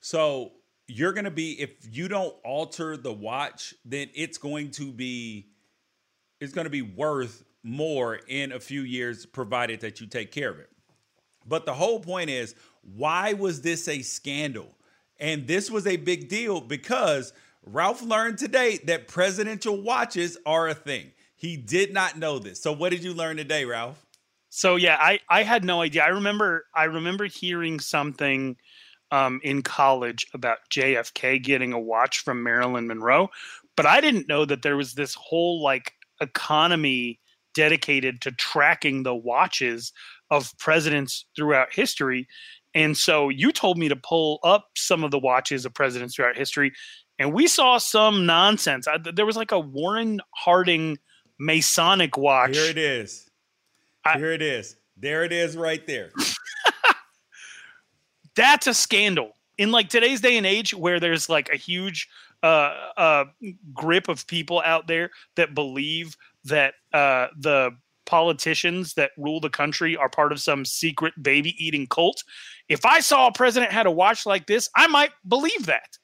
So 0.00 0.52
you're 0.88 1.12
gonna 1.12 1.30
be 1.30 1.60
if 1.60 1.70
you 1.90 2.08
don't 2.08 2.34
alter 2.44 2.98
the 2.98 3.12
watch, 3.12 3.74
then 3.86 4.08
it's 4.14 4.36
going 4.36 4.72
to 4.72 4.92
be 4.92 5.46
it's 6.40 6.52
going 6.52 6.66
to 6.66 6.70
be 6.70 6.82
worth 6.82 7.44
more 7.66 8.20
in 8.28 8.52
a 8.52 8.60
few 8.60 8.82
years, 8.82 9.26
provided 9.26 9.80
that 9.80 10.00
you 10.00 10.06
take 10.06 10.30
care 10.30 10.50
of 10.50 10.58
it. 10.58 10.70
But 11.46 11.66
the 11.66 11.74
whole 11.74 12.00
point 12.00 12.30
is, 12.30 12.54
why 12.82 13.32
was 13.32 13.60
this 13.60 13.88
a 13.88 14.02
scandal? 14.02 14.76
And 15.18 15.46
this 15.46 15.70
was 15.70 15.86
a 15.86 15.96
big 15.96 16.28
deal 16.28 16.60
because 16.60 17.32
Ralph 17.64 18.02
learned 18.02 18.38
today 18.38 18.78
that 18.84 19.08
presidential 19.08 19.80
watches 19.80 20.38
are 20.46 20.68
a 20.68 20.74
thing. 20.74 21.12
He 21.34 21.56
did 21.56 21.92
not 21.92 22.18
know 22.18 22.38
this. 22.38 22.60
So 22.62 22.72
what 22.72 22.90
did 22.90 23.02
you 23.02 23.12
learn 23.12 23.36
today, 23.36 23.64
Ralph? 23.64 24.06
So 24.48 24.76
yeah, 24.76 24.96
I 25.00 25.20
I 25.28 25.42
had 25.42 25.64
no 25.64 25.82
idea. 25.82 26.04
I 26.04 26.08
remember 26.08 26.66
I 26.74 26.84
remember 26.84 27.26
hearing 27.26 27.80
something 27.80 28.56
um, 29.10 29.40
in 29.42 29.62
college 29.62 30.26
about 30.32 30.58
JFK 30.70 31.42
getting 31.42 31.72
a 31.72 31.80
watch 31.80 32.20
from 32.20 32.42
Marilyn 32.42 32.86
Monroe, 32.86 33.28
but 33.76 33.86
I 33.86 34.00
didn't 34.00 34.28
know 34.28 34.44
that 34.44 34.62
there 34.62 34.76
was 34.76 34.94
this 34.94 35.14
whole 35.14 35.62
like 35.62 35.92
economy 36.20 37.20
dedicated 37.56 38.20
to 38.20 38.30
tracking 38.30 39.02
the 39.02 39.14
watches 39.14 39.92
of 40.30 40.52
presidents 40.58 41.24
throughout 41.34 41.72
history. 41.72 42.28
And 42.74 42.96
so 42.96 43.30
you 43.30 43.50
told 43.50 43.78
me 43.78 43.88
to 43.88 43.96
pull 43.96 44.38
up 44.44 44.68
some 44.76 45.02
of 45.02 45.10
the 45.10 45.18
watches 45.18 45.64
of 45.64 45.72
presidents 45.74 46.14
throughout 46.14 46.36
history, 46.36 46.72
and 47.18 47.32
we 47.32 47.46
saw 47.46 47.78
some 47.78 48.26
nonsense. 48.26 48.86
I, 48.86 48.98
there 48.98 49.24
was 49.24 49.36
like 49.36 49.52
a 49.52 49.58
Warren 49.58 50.20
Harding 50.34 50.98
Masonic 51.38 52.16
watch. 52.18 52.56
Here 52.56 52.70
it 52.70 52.78
is. 52.78 53.30
I, 54.04 54.18
Here 54.18 54.32
it 54.32 54.42
is. 54.42 54.76
There 54.96 55.24
it 55.24 55.32
is, 55.32 55.56
right 55.56 55.84
there. 55.86 56.10
That's 58.36 58.66
a 58.66 58.74
scandal 58.74 59.32
in 59.58 59.72
like 59.72 59.88
today's 59.88 60.20
day 60.20 60.36
and 60.36 60.46
age, 60.46 60.74
where 60.74 61.00
there's 61.00 61.28
like 61.28 61.48
a 61.48 61.56
huge 61.56 62.08
uh, 62.42 62.74
uh, 62.96 63.24
grip 63.72 64.08
of 64.08 64.26
people 64.26 64.62
out 64.64 64.86
there 64.86 65.10
that 65.36 65.54
believe 65.54 66.16
that 66.44 66.74
uh, 66.96 67.28
the 67.38 67.72
politicians 68.06 68.94
that 68.94 69.10
rule 69.18 69.38
the 69.38 69.50
country 69.50 69.96
are 69.96 70.08
part 70.08 70.32
of 70.32 70.40
some 70.40 70.64
secret 70.64 71.12
baby 71.22 71.54
eating 71.62 71.86
cult. 71.86 72.24
If 72.68 72.86
I 72.86 73.00
saw 73.00 73.26
a 73.26 73.32
president 73.32 73.70
had 73.70 73.84
a 73.84 73.90
watch 73.90 74.24
like 74.24 74.46
this, 74.46 74.70
I 74.74 74.86
might 74.86 75.10
believe 75.28 75.66
that. 75.66 75.98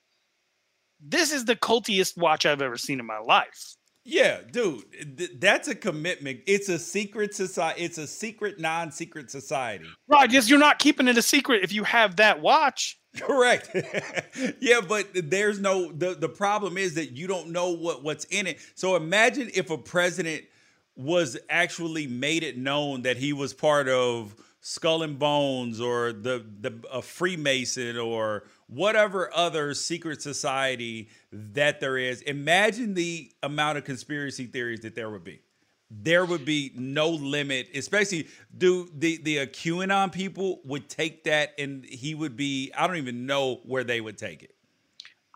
This 1.01 1.33
is 1.33 1.47
the 1.47 1.57
cultiest 1.57 2.19
watch 2.19 2.45
I've 2.45 2.61
ever 2.61 2.77
seen 2.77 3.01
in 3.01 3.07
my 3.07 3.19
life. 3.19 3.77
Yeah, 4.05 4.41
dude, 4.51 4.85
th- 5.17 5.31
that's 5.39 5.69
a 5.69 5.75
commitment. 5.75 6.41
It's 6.47 6.69
a 6.69 6.79
secret 6.79 7.35
society. 7.35 7.83
It's 7.83 7.99
a 7.99 8.07
secret, 8.07 8.61
non-secret 8.61 9.31
society. 9.31 9.87
Right? 10.09 10.31
Yes, 10.31 10.51
you're 10.51 10.59
not 10.59 10.81
keeping 10.81 11.09
it 11.09 11.17
a 11.17 11.23
secret 11.23 11.63
if 11.63 11.73
you 11.73 11.85
have 11.85 12.17
that 12.17 12.41
watch. 12.43 12.99
Correct. 13.21 13.71
yeah, 14.61 14.81
but 14.81 15.07
there's 15.15 15.61
no 15.61 15.93
the 15.93 16.15
the 16.15 16.29
problem 16.29 16.77
is 16.77 16.95
that 16.95 17.13
you 17.13 17.27
don't 17.29 17.51
know 17.51 17.71
what 17.71 18.03
what's 18.03 18.25
in 18.27 18.47
it. 18.47 18.59
So 18.75 18.97
imagine 18.97 19.51
if 19.55 19.71
a 19.71 19.79
president 19.79 20.43
was 20.97 21.37
actually 21.49 22.07
made 22.07 22.43
it 22.43 22.59
known 22.59 23.03
that 23.03 23.17
he 23.17 23.33
was 23.33 23.55
part 23.55 23.89
of 23.89 24.35
Skull 24.61 25.03
and 25.03 25.19
Bones 25.19 25.81
or 25.81 26.13
the 26.13 26.45
the 26.61 26.73
a 26.91 27.03
Freemason 27.03 27.97
or 27.99 28.45
whatever 28.69 29.31
other 29.35 29.75
secret 29.75 30.23
society 30.23 31.09
that 31.33 31.81
there 31.81 31.99
is. 31.99 32.23
Imagine 32.23 32.95
the 32.95 33.33
amount 33.43 33.79
of 33.79 33.85
conspiracy 33.85 34.47
theories 34.47 34.81
that 34.81 34.95
there 34.95 35.11
would 35.11 35.25
be. 35.25 35.41
There 35.91 36.25
would 36.25 36.45
be 36.45 36.73
no 36.75 37.11
limit, 37.11 37.69
especially 37.75 38.29
do 38.57 38.89
the 38.97 39.19
the 39.19 39.47
QAnon 39.49 40.13
people 40.13 40.61
would 40.65 40.89
take 40.89 41.25
that 41.25 41.55
and 41.59 41.85
he 41.85 42.15
would 42.15 42.37
be 42.37 42.71
I 42.77 42.87
don't 42.87 42.97
even 42.97 43.27
know 43.27 43.61
where 43.65 43.85
they 43.85 44.01
would 44.01 44.17
take 44.17 44.43
it. 44.43 44.55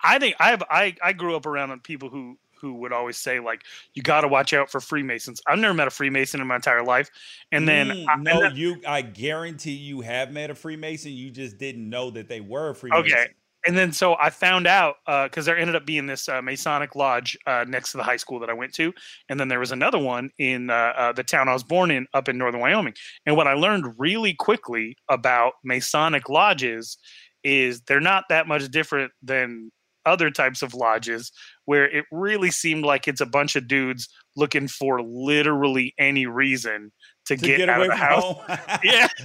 I 0.03 0.19
think 0.19 0.37
I 0.39 0.51
have 0.51 0.63
I 0.71 0.95
I 1.03 1.13
grew 1.13 1.35
up 1.35 1.47
around 1.47 1.83
people 1.83 2.11
who 2.11 2.39
who 2.67 2.75
would 2.81 2.93
always 2.93 3.17
say 3.17 3.41
like 3.41 3.63
you 3.95 4.03
got 4.03 4.23
to 4.23 4.29
watch 4.29 4.53
out 4.53 4.71
for 4.71 4.81
Freemasons. 4.81 5.41
I've 5.47 5.59
never 5.59 5.75
met 5.75 5.87
a 5.87 5.91
Freemason 5.91 6.41
in 6.41 6.47
my 6.47 6.57
entire 6.57 6.83
life, 6.83 7.11
and 7.53 7.69
then 7.69 7.89
mm, 7.89 8.07
I, 8.09 8.17
no, 8.17 8.33
and 8.33 8.43
then, 8.43 8.57
you 8.57 8.81
I 8.87 9.03
guarantee 9.03 9.73
you 9.73 10.01
have 10.01 10.33
met 10.33 10.51
a 10.51 10.55
Freemason. 10.55 11.13
You 11.13 11.31
just 11.31 11.59
didn't 11.59 11.89
know 11.89 12.11
that 12.11 12.29
they 12.29 12.41
were 12.41 12.71
a 12.71 12.75
Freemason. 12.75 13.13
Okay. 13.13 13.27
And 13.67 13.77
then 13.77 13.93
so 13.93 14.17
I 14.21 14.31
found 14.31 14.69
out 14.69 14.97
because 15.07 15.49
uh, 15.49 15.51
there 15.51 15.59
ended 15.59 15.75
up 15.75 15.85
being 15.85 16.07
this 16.07 16.29
uh, 16.29 16.41
Masonic 16.41 16.95
lodge 16.95 17.37
uh, 17.49 17.65
next 17.67 17.91
to 17.91 17.97
the 17.97 18.05
high 18.05 18.17
school 18.17 18.39
that 18.39 18.49
I 18.49 18.53
went 18.53 18.73
to, 18.75 18.93
and 19.29 19.41
then 19.41 19.49
there 19.49 19.59
was 19.59 19.73
another 19.73 19.99
one 19.99 20.31
in 20.39 20.71
uh, 20.71 20.93
uh, 20.97 21.13
the 21.13 21.25
town 21.25 21.49
I 21.49 21.53
was 21.53 21.65
born 21.65 21.91
in 21.91 22.07
up 22.15 22.29
in 22.29 22.39
northern 22.39 22.61
Wyoming. 22.61 22.95
And 23.27 23.37
what 23.37 23.49
I 23.49 23.55
learned 23.55 23.95
really 23.99 24.35
quickly 24.35 24.97
about 25.09 25.55
Masonic 25.65 26.29
lodges 26.29 26.97
is 27.43 27.81
they're 27.83 28.01
not 28.01 28.25
that 28.29 28.47
much 28.47 28.69
different 28.71 29.13
than 29.23 29.71
other 30.07 30.31
types 30.31 30.63
of 30.63 30.73
lodges 30.73 31.33
where 31.67 31.85
it 31.85 32.07
really 32.11 32.51
seemed 32.51 32.85
like 32.85 33.07
it's 33.07 33.21
a 33.21 33.27
bunch 33.27 33.57
of 33.57 33.69
dudes 33.69 34.09
looking 34.37 34.69
for 34.69 35.03
literally 35.03 35.95
any 35.99 36.27
reason 36.27 36.93
to, 37.27 37.37
to 37.37 37.47
get, 37.47 37.59
get, 37.59 37.69
out 37.69 37.83
of 37.83 37.89
the 37.89 37.97
house. 37.97 38.37
yeah. 38.85 39.09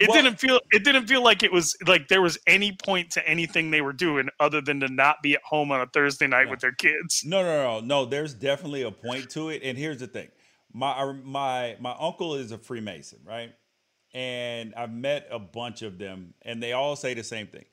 It 0.00 0.08
well, 0.08 0.20
didn't 0.20 0.40
feel 0.40 0.58
it 0.72 0.82
didn't 0.82 1.06
feel 1.06 1.22
like 1.22 1.44
it 1.44 1.52
was 1.52 1.76
like 1.86 2.08
there 2.08 2.20
was 2.20 2.36
any 2.48 2.72
point 2.72 3.12
to 3.12 3.28
anything 3.28 3.70
they 3.70 3.80
were 3.80 3.92
doing 3.92 4.28
other 4.40 4.60
than 4.60 4.80
to 4.80 4.88
not 4.88 5.18
be 5.22 5.34
at 5.34 5.42
home 5.44 5.70
on 5.70 5.80
a 5.80 5.86
Thursday 5.86 6.26
night 6.26 6.50
with 6.50 6.58
their 6.58 6.72
kids. 6.72 7.22
No, 7.24 7.44
no, 7.44 7.78
no, 7.78 7.80
no. 7.86 8.04
There's 8.04 8.34
definitely 8.34 8.82
a 8.82 8.90
point 8.90 9.30
to 9.30 9.50
it. 9.50 9.62
And 9.62 9.78
here's 9.78 10.00
the 10.00 10.08
thing. 10.08 10.30
My 10.72 11.12
my 11.22 11.76
my 11.78 11.94
uncle 11.96 12.34
is 12.34 12.50
a 12.50 12.58
Freemason, 12.58 13.20
right? 13.24 13.52
And 14.12 14.74
I've 14.74 14.92
met 14.92 15.28
a 15.30 15.38
bunch 15.38 15.82
of 15.82 15.96
them, 15.96 16.34
and 16.42 16.60
they 16.60 16.72
all 16.72 16.96
say 16.96 17.14
the 17.14 17.22
same 17.22 17.46
thing 17.46 17.64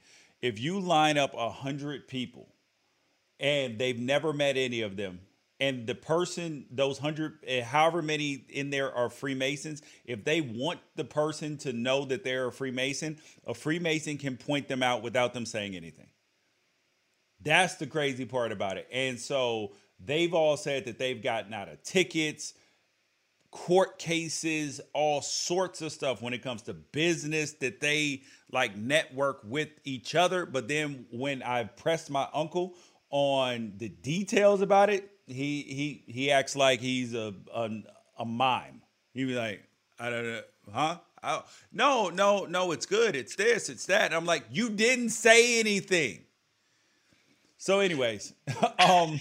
if 0.42 0.60
you 0.60 0.80
line 0.80 1.18
up 1.18 1.34
a 1.36 1.50
hundred 1.50 2.08
people 2.08 2.48
and 3.40 3.78
they've 3.78 4.00
never 4.00 4.34
met 4.34 4.58
any 4.58 4.82
of 4.82 4.98
them, 4.98 5.20
and 5.62 5.86
the 5.86 5.94
person, 5.94 6.66
those 6.72 6.98
hundred, 6.98 7.38
eh, 7.46 7.62
however 7.62 8.02
many 8.02 8.44
in 8.50 8.72
there 8.72 8.92
are 8.92 9.10
Freemasons, 9.10 9.84
if 10.06 10.24
they 10.24 10.42
want 10.42 10.80
the 10.96 11.04
person 11.04 11.58
to 11.60 11.72
know 11.72 12.04
that 12.06 12.24
they're 12.24 12.48
a 12.48 12.52
Freemason, 12.52 13.20
a 13.46 13.54
Freemason 13.54 14.18
can 14.18 14.38
point 14.38 14.68
them 14.68 14.82
out 14.82 15.04
without 15.04 15.36
them 15.36 15.46
saying 15.46 15.76
anything. 15.76 16.10
That's 17.44 17.76
the 17.76 17.86
crazy 17.86 18.26
part 18.26 18.52
about 18.52 18.78
it. 18.78 18.88
And 18.92 19.20
so 19.20 19.74
they've 20.04 20.34
all 20.34 20.58
said 20.58 20.86
that 20.86 20.98
they've 20.98 21.22
gotten 21.22 21.54
out 21.54 21.70
of 21.70 21.84
tickets 21.84 22.56
court 23.52 24.00
cases, 24.00 24.82
all 24.94 25.22
sorts 25.22 25.82
of 25.82 25.92
stuff 25.92 26.22
when 26.22 26.34
it 26.34 26.42
comes 26.42 26.62
to 26.64 26.74
business 26.74 27.52
that 27.54 27.82
they 27.82 28.24
like 28.52 28.76
network 28.76 29.42
with 29.44 29.70
each 29.84 30.16
other. 30.16 30.46
But 30.46 30.68
then 30.68 31.06
when 31.12 31.44
I 31.44 31.66
pressed 31.66 32.10
my 32.10 32.28
uncle 32.34 32.76
on 33.10 33.74
the 33.78 33.90
details 33.90 34.62
about 34.62 34.90
it, 34.90 35.10
he 35.28 35.62
he 35.64 36.04
he 36.12 36.32
acts 36.32 36.56
like 36.56 36.80
he's 36.80 37.14
a 37.14 37.34
a, 37.54 37.70
a 38.18 38.26
mime. 38.26 38.82
He 39.14 39.26
be 39.26 39.36
like, 39.36 39.64
I 40.00 40.10
don't 40.10 40.24
know, 40.24 40.42
huh? 40.74 40.98
I, 41.24 41.42
no, 41.72 42.10
no, 42.10 42.46
no, 42.46 42.72
it's 42.72 42.86
good. 42.86 43.16
It's 43.16 43.36
this, 43.36 43.70
it's 43.70 43.86
that. 43.88 44.06
And 44.06 44.16
I'm 44.16 44.26
like, 44.26 44.44
you 44.50 44.70
didn't 44.70 45.10
say 45.10 45.60
anything. 45.60 46.22
So, 47.58 47.80
anyways, 47.80 48.34
um, 48.80 49.20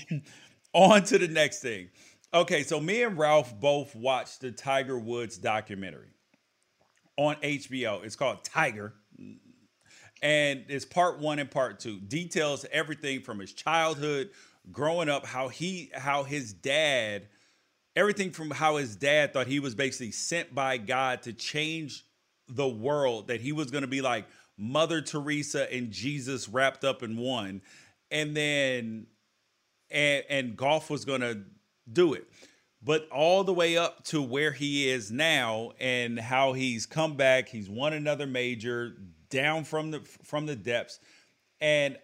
on 0.72 1.02
to 1.04 1.18
the 1.18 1.28
next 1.28 1.60
thing. 1.60 1.90
Okay, 2.32 2.62
so 2.62 2.80
me 2.80 3.02
and 3.02 3.18
Ralph 3.18 3.58
both 3.58 3.96
watched 3.96 4.40
the 4.42 4.52
Tiger 4.52 4.98
Woods 4.98 5.38
documentary. 5.38 6.08
on 7.16 7.36
HBO. 7.36 8.04
It's 8.04 8.16
called 8.16 8.44
Tiger. 8.44 8.94
And 10.22 10.64
it's 10.68 10.84
part 10.84 11.20
one 11.20 11.38
and 11.38 11.50
part 11.50 11.80
two. 11.80 12.00
Details 12.00 12.66
everything 12.72 13.22
from 13.22 13.38
his 13.40 13.52
childhood, 13.54 14.30
growing 14.72 15.08
up, 15.08 15.26
how 15.26 15.48
he 15.48 15.90
how 15.94 16.24
his 16.24 16.52
dad, 16.52 17.28
everything 17.96 18.32
from 18.32 18.50
how 18.50 18.76
his 18.76 18.96
dad 18.96 19.32
thought 19.32 19.46
he 19.48 19.60
was 19.60 19.74
basically 19.74 20.12
sent 20.12 20.54
by 20.54 20.78
God 20.78 21.22
to 21.22 21.32
change 21.32 22.04
the 22.48 22.68
world, 22.68 23.28
that 23.28 23.40
he 23.40 23.52
was 23.52 23.70
gonna 23.70 23.86
be 23.88 24.02
like 24.02 24.26
Mother 24.58 25.02
Teresa 25.02 25.72
and 25.72 25.90
Jesus 25.92 26.48
wrapped 26.48 26.84
up 26.84 27.02
in 27.02 27.16
one. 27.18 27.62
And 28.10 28.36
then 28.36 29.06
and 29.90 30.24
and 30.30 30.56
golf 30.56 30.90
was 30.90 31.04
gonna 31.06 31.44
do 31.92 32.14
it 32.14 32.26
but 32.82 33.06
all 33.10 33.44
the 33.44 33.52
way 33.52 33.76
up 33.76 34.02
to 34.04 34.22
where 34.22 34.52
he 34.52 34.88
is 34.88 35.10
now 35.10 35.72
and 35.78 36.18
how 36.18 36.52
he's 36.52 36.86
come 36.86 37.16
back 37.16 37.48
he's 37.48 37.68
won 37.68 37.92
another 37.92 38.26
major 38.26 38.96
down 39.28 39.64
from 39.64 39.90
the 39.90 40.00
from 40.22 40.46
the 40.46 40.56
depths 40.56 40.98
and 41.60 41.96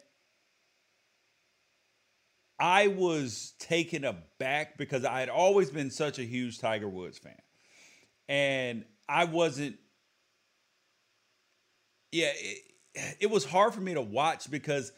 I 2.59 2.89
was 2.89 3.53
taken 3.59 4.05
aback 4.05 4.79
because 4.79 5.05
I 5.05 5.21
had 5.21 5.29
always 5.29 5.71
been 5.71 5.91
such 5.91 6.19
a 6.19 6.25
huge 6.25 6.59
Tiger 6.59 6.89
Woods 6.89 7.19
fan. 7.19 7.37
And 8.29 8.85
I 9.09 9.25
wasn't 9.25 9.77
yeah, 12.13 12.31
it, 12.35 13.17
it 13.21 13.31
was 13.31 13.45
hard 13.45 13.75
for 13.75 13.81
me 13.81 13.95
to 13.95 14.01
watch 14.01 14.51
because 14.51 14.93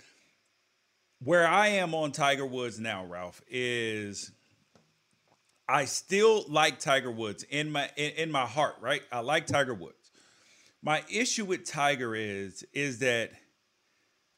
where 1.20 1.46
I 1.46 1.68
am 1.68 1.94
on 1.94 2.12
Tiger 2.12 2.46
Woods 2.46 2.79
now, 2.79 3.05
Ralph, 3.05 3.42
is 3.48 4.31
I 5.68 5.85
still 5.85 6.44
like 6.48 6.78
Tiger 6.78 7.11
Woods 7.11 7.44
in 7.44 7.70
my 7.70 7.90
in, 7.96 8.12
in 8.12 8.33
my 8.33 8.46
heart, 8.46 8.76
right? 8.81 9.02
I 9.12 9.20
like 9.20 9.46
Tiger 9.46 9.74
Woods. 9.74 10.11
My 10.83 11.02
issue 11.11 11.44
with 11.44 11.64
Tiger 11.64 12.14
is 12.14 12.64
is 12.72 13.00
that 13.00 13.33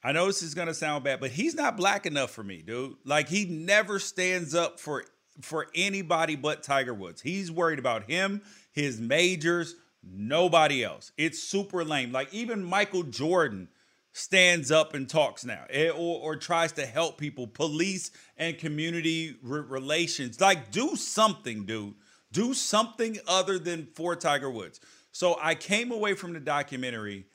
I 0.02 0.12
know 0.12 0.26
this 0.26 0.42
is 0.42 0.54
gonna 0.54 0.74
sound 0.74 1.04
bad, 1.04 1.20
but 1.20 1.30
he's 1.30 1.54
not 1.54 1.76
black 1.76 2.06
enough 2.06 2.30
for 2.30 2.42
me, 2.42 2.62
dude. 2.62 2.96
Like 3.04 3.28
he 3.28 3.44
never 3.44 3.98
stands 3.98 4.54
up 4.54 4.80
for 4.80 5.04
for 5.40 5.68
anybody 5.74 6.34
but 6.34 6.62
Tiger 6.62 6.94
Woods. 6.94 7.22
He's 7.22 7.50
worried 7.52 7.78
about 7.78 8.10
him, 8.10 8.42
his 8.72 9.00
majors, 9.00 9.76
nobody 10.02 10.82
else. 10.82 11.12
It's 11.16 11.40
super 11.40 11.84
lame. 11.84 12.10
Like 12.10 12.32
even 12.34 12.64
Michael 12.64 13.04
Jordan 13.04 13.68
stands 14.12 14.70
up 14.70 14.94
and 14.94 15.08
talks 15.08 15.44
now 15.44 15.64
eh, 15.70 15.88
or, 15.88 16.20
or 16.20 16.36
tries 16.36 16.72
to 16.72 16.86
help 16.86 17.18
people 17.18 17.46
police 17.46 18.10
and 18.36 18.58
community 18.58 19.36
re- 19.42 19.60
relations. 19.60 20.40
Like 20.40 20.70
do 20.70 20.96
something 20.96 21.64
dude. 21.64 21.94
Do 22.32 22.54
something 22.54 23.18
other 23.26 23.58
than 23.58 23.88
for 23.94 24.14
tiger 24.16 24.50
woods. 24.50 24.80
So 25.12 25.36
i 25.42 25.54
came 25.54 25.90
away 25.90 26.14
from 26.14 26.32
the 26.32 26.40
documentary 26.40 27.26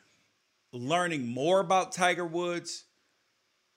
learning 0.71 1.27
more 1.27 1.59
about 1.59 1.91
tiger 1.91 2.25
woods 2.25 2.85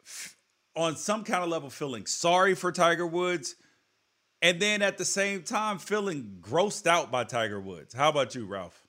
f- 0.04 0.36
on 0.76 0.96
some 0.96 1.24
kind 1.24 1.42
of 1.42 1.50
level 1.50 1.70
feeling 1.70 2.06
sorry 2.06 2.54
for 2.54 2.72
tiger 2.72 3.06
woods 3.06 3.56
and 4.42 4.60
then 4.60 4.82
at 4.82 4.98
the 4.98 5.04
same 5.04 5.42
time 5.42 5.78
feeling 5.78 6.38
grossed 6.40 6.86
out 6.86 7.10
by 7.10 7.24
tiger 7.24 7.60
woods. 7.60 7.94
How 7.94 8.08
about 8.08 8.34
you 8.34 8.46
ralph? 8.46 8.86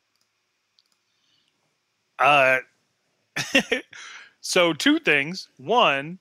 Uh 2.20 2.60
so 4.42 4.74
two 4.74 5.00
things. 5.00 5.48
One, 5.58 6.20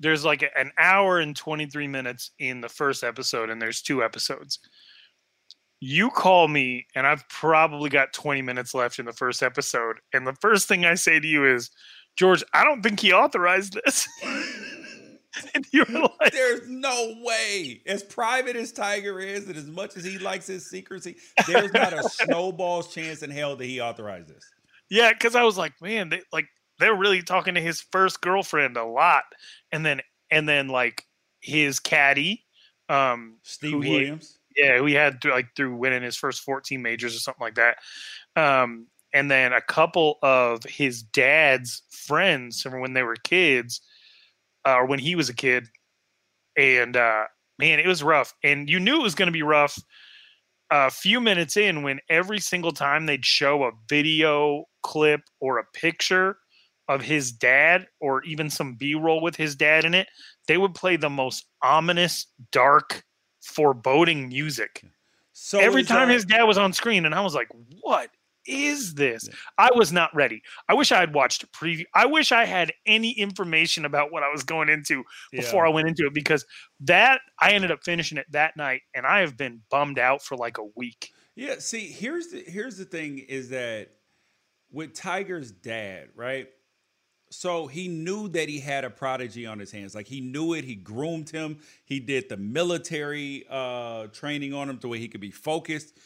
there's 0.00 0.24
like 0.24 0.42
an 0.56 0.70
hour 0.78 1.18
and 1.18 1.36
23 1.36 1.86
minutes 1.88 2.30
in 2.38 2.60
the 2.60 2.68
first 2.68 3.02
episode, 3.02 3.50
and 3.50 3.60
there's 3.60 3.82
two 3.82 4.02
episodes. 4.02 4.58
You 5.80 6.10
call 6.10 6.48
me, 6.48 6.86
and 6.94 7.06
I've 7.06 7.28
probably 7.28 7.90
got 7.90 8.12
20 8.12 8.42
minutes 8.42 8.74
left 8.74 8.98
in 8.98 9.06
the 9.06 9.12
first 9.12 9.42
episode. 9.42 9.98
And 10.12 10.26
the 10.26 10.36
first 10.40 10.66
thing 10.68 10.84
I 10.84 10.94
say 10.94 11.20
to 11.20 11.26
you 11.26 11.46
is, 11.46 11.70
George, 12.16 12.42
I 12.52 12.64
don't 12.64 12.82
think 12.82 12.98
he 13.00 13.12
authorized 13.12 13.78
this. 13.84 14.08
and 15.54 15.64
you're 15.72 15.86
like, 15.86 16.32
There's 16.32 16.68
no 16.68 17.14
way. 17.22 17.80
As 17.86 18.02
private 18.02 18.56
as 18.56 18.72
Tiger 18.72 19.20
is, 19.20 19.46
and 19.46 19.56
as 19.56 19.66
much 19.66 19.96
as 19.96 20.04
he 20.04 20.18
likes 20.18 20.46
his 20.46 20.68
secrecy, 20.68 21.16
there's 21.46 21.72
not 21.72 21.92
a 21.92 22.02
snowball's 22.08 22.92
chance 22.92 23.22
in 23.22 23.30
hell 23.30 23.56
that 23.56 23.64
he 23.64 23.80
authorized 23.80 24.28
this. 24.28 24.44
Yeah, 24.90 25.12
because 25.12 25.34
I 25.34 25.42
was 25.42 25.58
like, 25.58 25.72
man, 25.80 26.08
they, 26.08 26.22
like 26.32 26.48
they're 26.78 26.94
really 26.94 27.22
talking 27.22 27.54
to 27.54 27.60
his 27.60 27.80
first 27.80 28.20
girlfriend 28.20 28.76
a 28.76 28.84
lot, 28.84 29.24
and 29.72 29.84
then 29.84 30.00
and 30.30 30.48
then 30.48 30.68
like 30.68 31.04
his 31.40 31.80
caddy, 31.80 32.44
um, 32.88 33.36
Steve 33.42 33.78
Williams. 33.78 34.38
He, 34.54 34.62
yeah, 34.62 34.80
we 34.80 34.92
had 34.92 35.20
through, 35.20 35.32
like 35.32 35.54
through 35.54 35.76
winning 35.76 36.02
his 36.02 36.16
first 36.16 36.42
14 36.42 36.82
majors 36.82 37.14
or 37.14 37.20
something 37.20 37.42
like 37.42 37.54
that. 37.54 37.78
Um, 38.34 38.88
and 39.12 39.30
then 39.30 39.52
a 39.52 39.60
couple 39.60 40.18
of 40.22 40.64
his 40.64 41.02
dad's 41.02 41.82
friends 41.90 42.62
from 42.62 42.80
when 42.80 42.92
they 42.92 43.02
were 43.02 43.16
kids, 43.16 43.80
uh, 44.66 44.74
or 44.74 44.86
when 44.86 44.98
he 44.98 45.14
was 45.14 45.28
a 45.28 45.34
kid, 45.34 45.68
and 46.56 46.96
uh, 46.96 47.24
man, 47.58 47.78
it 47.78 47.86
was 47.86 48.02
rough. 48.02 48.34
And 48.42 48.68
you 48.68 48.80
knew 48.80 49.00
it 49.00 49.02
was 49.02 49.14
going 49.14 49.28
to 49.28 49.32
be 49.32 49.42
rough 49.42 49.78
a 50.70 50.90
few 50.90 51.20
minutes 51.20 51.56
in 51.56 51.82
when 51.82 52.00
every 52.08 52.38
single 52.38 52.72
time 52.72 53.06
they'd 53.06 53.24
show 53.24 53.64
a 53.64 53.70
video 53.88 54.64
clip 54.82 55.22
or 55.40 55.58
a 55.58 55.64
picture 55.72 56.36
of 56.88 57.02
his 57.02 57.32
dad 57.32 57.86
or 58.00 58.22
even 58.24 58.48
some 58.50 58.74
b-roll 58.74 59.20
with 59.20 59.36
his 59.36 59.54
dad 59.54 59.84
in 59.84 59.94
it 59.94 60.08
they 60.46 60.56
would 60.56 60.74
play 60.74 60.96
the 60.96 61.10
most 61.10 61.46
ominous 61.62 62.26
dark 62.50 63.04
foreboding 63.42 64.28
music. 64.28 64.82
So 65.32 65.58
every 65.58 65.84
time 65.84 66.08
that- 66.08 66.14
his 66.14 66.24
dad 66.24 66.44
was 66.44 66.58
on 66.58 66.72
screen 66.72 67.06
and 67.06 67.14
i 67.14 67.20
was 67.20 67.34
like 67.34 67.48
what 67.82 68.10
is 68.48 68.94
this? 68.94 69.28
I 69.58 69.68
was 69.74 69.92
not 69.92 70.14
ready. 70.14 70.42
I 70.68 70.74
wish 70.74 70.90
I 70.90 71.00
had 71.00 71.14
watched 71.14 71.42
a 71.42 71.46
preview. 71.48 71.84
I 71.94 72.06
wish 72.06 72.32
I 72.32 72.46
had 72.46 72.72
any 72.86 73.10
information 73.12 73.84
about 73.84 74.10
what 74.10 74.22
I 74.22 74.30
was 74.30 74.42
going 74.42 74.68
into 74.68 75.04
before 75.30 75.64
yeah. 75.64 75.70
I 75.70 75.74
went 75.74 75.88
into 75.88 76.06
it 76.06 76.14
because 76.14 76.44
that 76.80 77.20
I 77.38 77.52
ended 77.52 77.70
up 77.70 77.84
finishing 77.84 78.18
it 78.18 78.26
that 78.30 78.56
night 78.56 78.82
and 78.94 79.06
I 79.06 79.20
have 79.20 79.36
been 79.36 79.60
bummed 79.70 79.98
out 79.98 80.22
for 80.22 80.36
like 80.36 80.58
a 80.58 80.64
week. 80.74 81.12
Yeah, 81.36 81.56
see, 81.58 81.86
here's 81.86 82.28
the 82.28 82.42
here's 82.44 82.76
the 82.76 82.84
thing 82.84 83.18
is 83.18 83.50
that 83.50 83.90
with 84.72 84.94
Tiger's 84.94 85.52
dad, 85.52 86.08
right? 86.16 86.48
So 87.30 87.66
he 87.66 87.88
knew 87.88 88.28
that 88.30 88.48
he 88.48 88.58
had 88.58 88.84
a 88.84 88.90
prodigy 88.90 89.46
on 89.46 89.58
his 89.58 89.70
hands. 89.70 89.94
Like 89.94 90.06
he 90.06 90.20
knew 90.20 90.54
it. 90.54 90.64
He 90.64 90.74
groomed 90.74 91.30
him. 91.30 91.58
He 91.84 92.00
did 92.00 92.28
the 92.28 92.38
military 92.38 93.44
uh, 93.48 94.06
training 94.08 94.54
on 94.54 94.68
him 94.68 94.78
to 94.78 94.88
where 94.88 94.98
he 94.98 95.08
could 95.08 95.20
be 95.20 95.30
focused. 95.30 95.98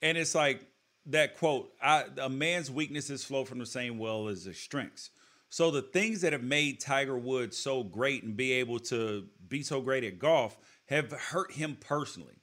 And 0.00 0.16
it's 0.16 0.34
like 0.34 0.64
that 1.10 1.36
quote, 1.36 1.72
a 1.82 2.28
man's 2.28 2.70
weaknesses 2.70 3.24
flow 3.24 3.44
from 3.44 3.58
the 3.58 3.66
same 3.66 3.98
well 3.98 4.28
as 4.28 4.44
his 4.44 4.58
strengths. 4.58 5.10
So 5.48 5.70
the 5.70 5.82
things 5.82 6.20
that 6.20 6.32
have 6.32 6.44
made 6.44 6.80
Tiger 6.80 7.18
Woods 7.18 7.56
so 7.56 7.82
great 7.82 8.22
and 8.22 8.36
be 8.36 8.52
able 8.52 8.78
to 8.80 9.26
be 9.48 9.62
so 9.62 9.80
great 9.80 10.04
at 10.04 10.18
golf 10.18 10.56
have 10.86 11.10
hurt 11.10 11.52
him 11.52 11.76
personally. 11.80 12.36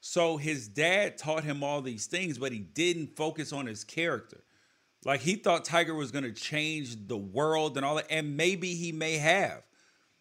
So 0.00 0.36
his 0.36 0.68
dad 0.68 1.18
taught 1.18 1.44
him 1.44 1.62
all 1.62 1.82
these 1.82 2.06
things, 2.06 2.38
but 2.38 2.52
he 2.52 2.58
didn't 2.58 3.16
focus 3.16 3.52
on 3.52 3.66
his 3.66 3.84
character. 3.84 4.44
Like 5.04 5.20
he 5.20 5.36
thought 5.36 5.64
Tiger 5.64 5.94
was 5.94 6.10
going 6.10 6.24
to 6.24 6.32
change 6.32 7.06
the 7.06 7.16
world 7.16 7.76
and 7.76 7.84
all 7.84 7.96
that, 7.96 8.06
and 8.10 8.36
maybe 8.36 8.74
he 8.74 8.92
may 8.92 9.18
have 9.18 9.62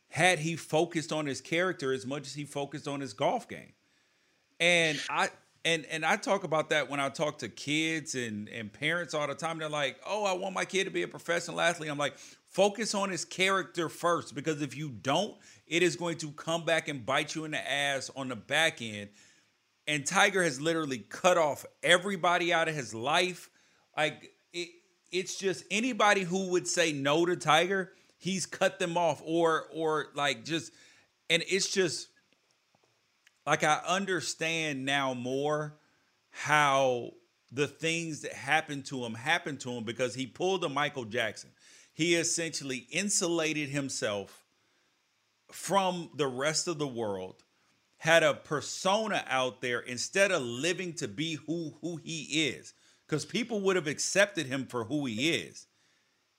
had 0.10 0.39
he 0.39 0.56
focused 0.56 1.12
on 1.12 1.26
his 1.26 1.42
character 1.42 1.94
as 1.94 2.06
much 2.06 2.28
as 2.28 2.34
he 2.34 2.46
focused 2.46 2.88
on 2.88 3.00
his 3.00 3.13
golf 3.13 3.48
game. 3.48 3.74
And 4.60 5.00
I 5.10 5.30
and 5.65 5.86
and 5.86 6.06
I 6.06 6.17
talk 6.17 6.43
about 6.43 6.69
that 6.69 6.89
when 6.89 6.99
I 6.99 7.10
talk 7.10 7.39
to 7.39 7.49
kids 7.49 8.15
and 8.15 8.49
and 8.49 8.71
parents 8.71 9.13
all 9.13 9.28
the 9.28 9.36
time. 9.36 9.60
They're 9.60 9.69
like, 9.69 9.97
"Oh, 10.06 10.26
I 10.26 10.34
want 10.34 10.54
my 10.54 10.65
kid 10.65 10.86
to 10.86 10.91
be 10.91 11.04
a 11.04 11.08
professional 11.08 11.62
athlete." 11.62 11.89
I'm 11.89 11.97
like, 11.97 12.17
"Focus 12.49 12.93
on 12.93 13.10
his 13.10 13.23
character 13.23 13.88
first, 13.89 14.36
because 14.36 14.62
if 14.62 14.76
you 14.76 14.89
don't, 14.89 15.36
it 15.65 15.82
is 15.82 15.95
going 15.95 16.17
to 16.17 16.32
come 16.32 16.65
back 16.65 16.88
and 16.89 17.06
bite 17.06 17.36
you 17.36 17.45
in 17.45 17.52
the 17.52 17.71
ass 17.71 18.12
on 18.15 18.30
the 18.30 18.36
back 18.36 18.82
end." 18.82 19.10
And 19.88 20.06
Tiger 20.06 20.43
has 20.43 20.60
literally 20.60 20.99
cut 20.99 21.38
off 21.38 21.65
everybody 21.82 22.54
out 22.54 22.67
of 22.67 22.76
his 22.76 22.93
life. 22.93 23.49
Like 23.95 24.32
it, 24.52 24.69
it's 25.12 25.38
just 25.38 25.63
anybody 25.71 26.21
who 26.23 26.49
would 26.49 26.67
say 26.67 26.91
no 26.91 27.26
to 27.26 27.38
Tiger, 27.38 27.93
he's 28.17 28.45
cut 28.45 28.80
them 28.80 28.97
off, 28.97 29.21
or 29.26 29.67
or 29.73 30.08
like 30.13 30.43
just, 30.43 30.73
and 31.30 31.41
it's 31.47 31.69
just 31.69 32.10
like 33.45 33.63
I 33.63 33.82
understand 33.88 34.86
now 34.86 35.13
more 35.13 35.75
how 36.29 37.12
the 37.51 37.67
things 37.67 38.21
that 38.21 38.34
happened 38.34 38.86
to 38.86 39.03
him 39.06 39.13
happened 39.13 39.60
to 39.62 39.71
him 39.71 39.84
because 39.84 40.15
he 40.15 40.25
pulled 40.25 40.63
a 40.63 40.69
Michael 40.69 41.06
Jackson. 41.06 41.51
He 41.93 42.15
essentially 42.15 42.88
insulated 42.89 43.69
himself 43.69 44.43
from 45.51 46.10
the 46.15 46.27
rest 46.27 46.67
of 46.67 46.79
the 46.79 46.88
world, 46.88 47.43
had 47.97 48.23
a 48.23 48.34
persona 48.34 49.23
out 49.27 49.62
there 49.62 49.79
instead 49.82 50.32
of 50.32 50.41
living 50.41 50.93
to 50.93 51.08
be 51.08 51.36
who 51.36 51.75
who 51.82 51.97
he 51.97 52.47
is 52.47 52.73
because 53.06 53.25
people 53.25 53.62
would 53.62 53.75
have 53.75 53.88
accepted 53.88 54.47
him 54.47 54.65
for 54.65 54.86
who 54.86 55.06
he 55.06 55.29
is. 55.29 55.67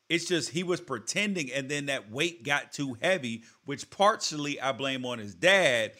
It's 0.08 0.26
just 0.26 0.50
he 0.50 0.64
was 0.64 0.80
pretending, 0.80 1.50
and 1.52 1.68
then 1.68 1.86
that 1.86 2.10
weight 2.10 2.42
got 2.42 2.72
too 2.72 2.96
heavy, 3.00 3.44
which 3.64 3.88
partially 3.88 4.60
I 4.60 4.72
blame 4.72 5.06
on 5.06 5.18
his 5.18 5.34
dad 5.34 5.92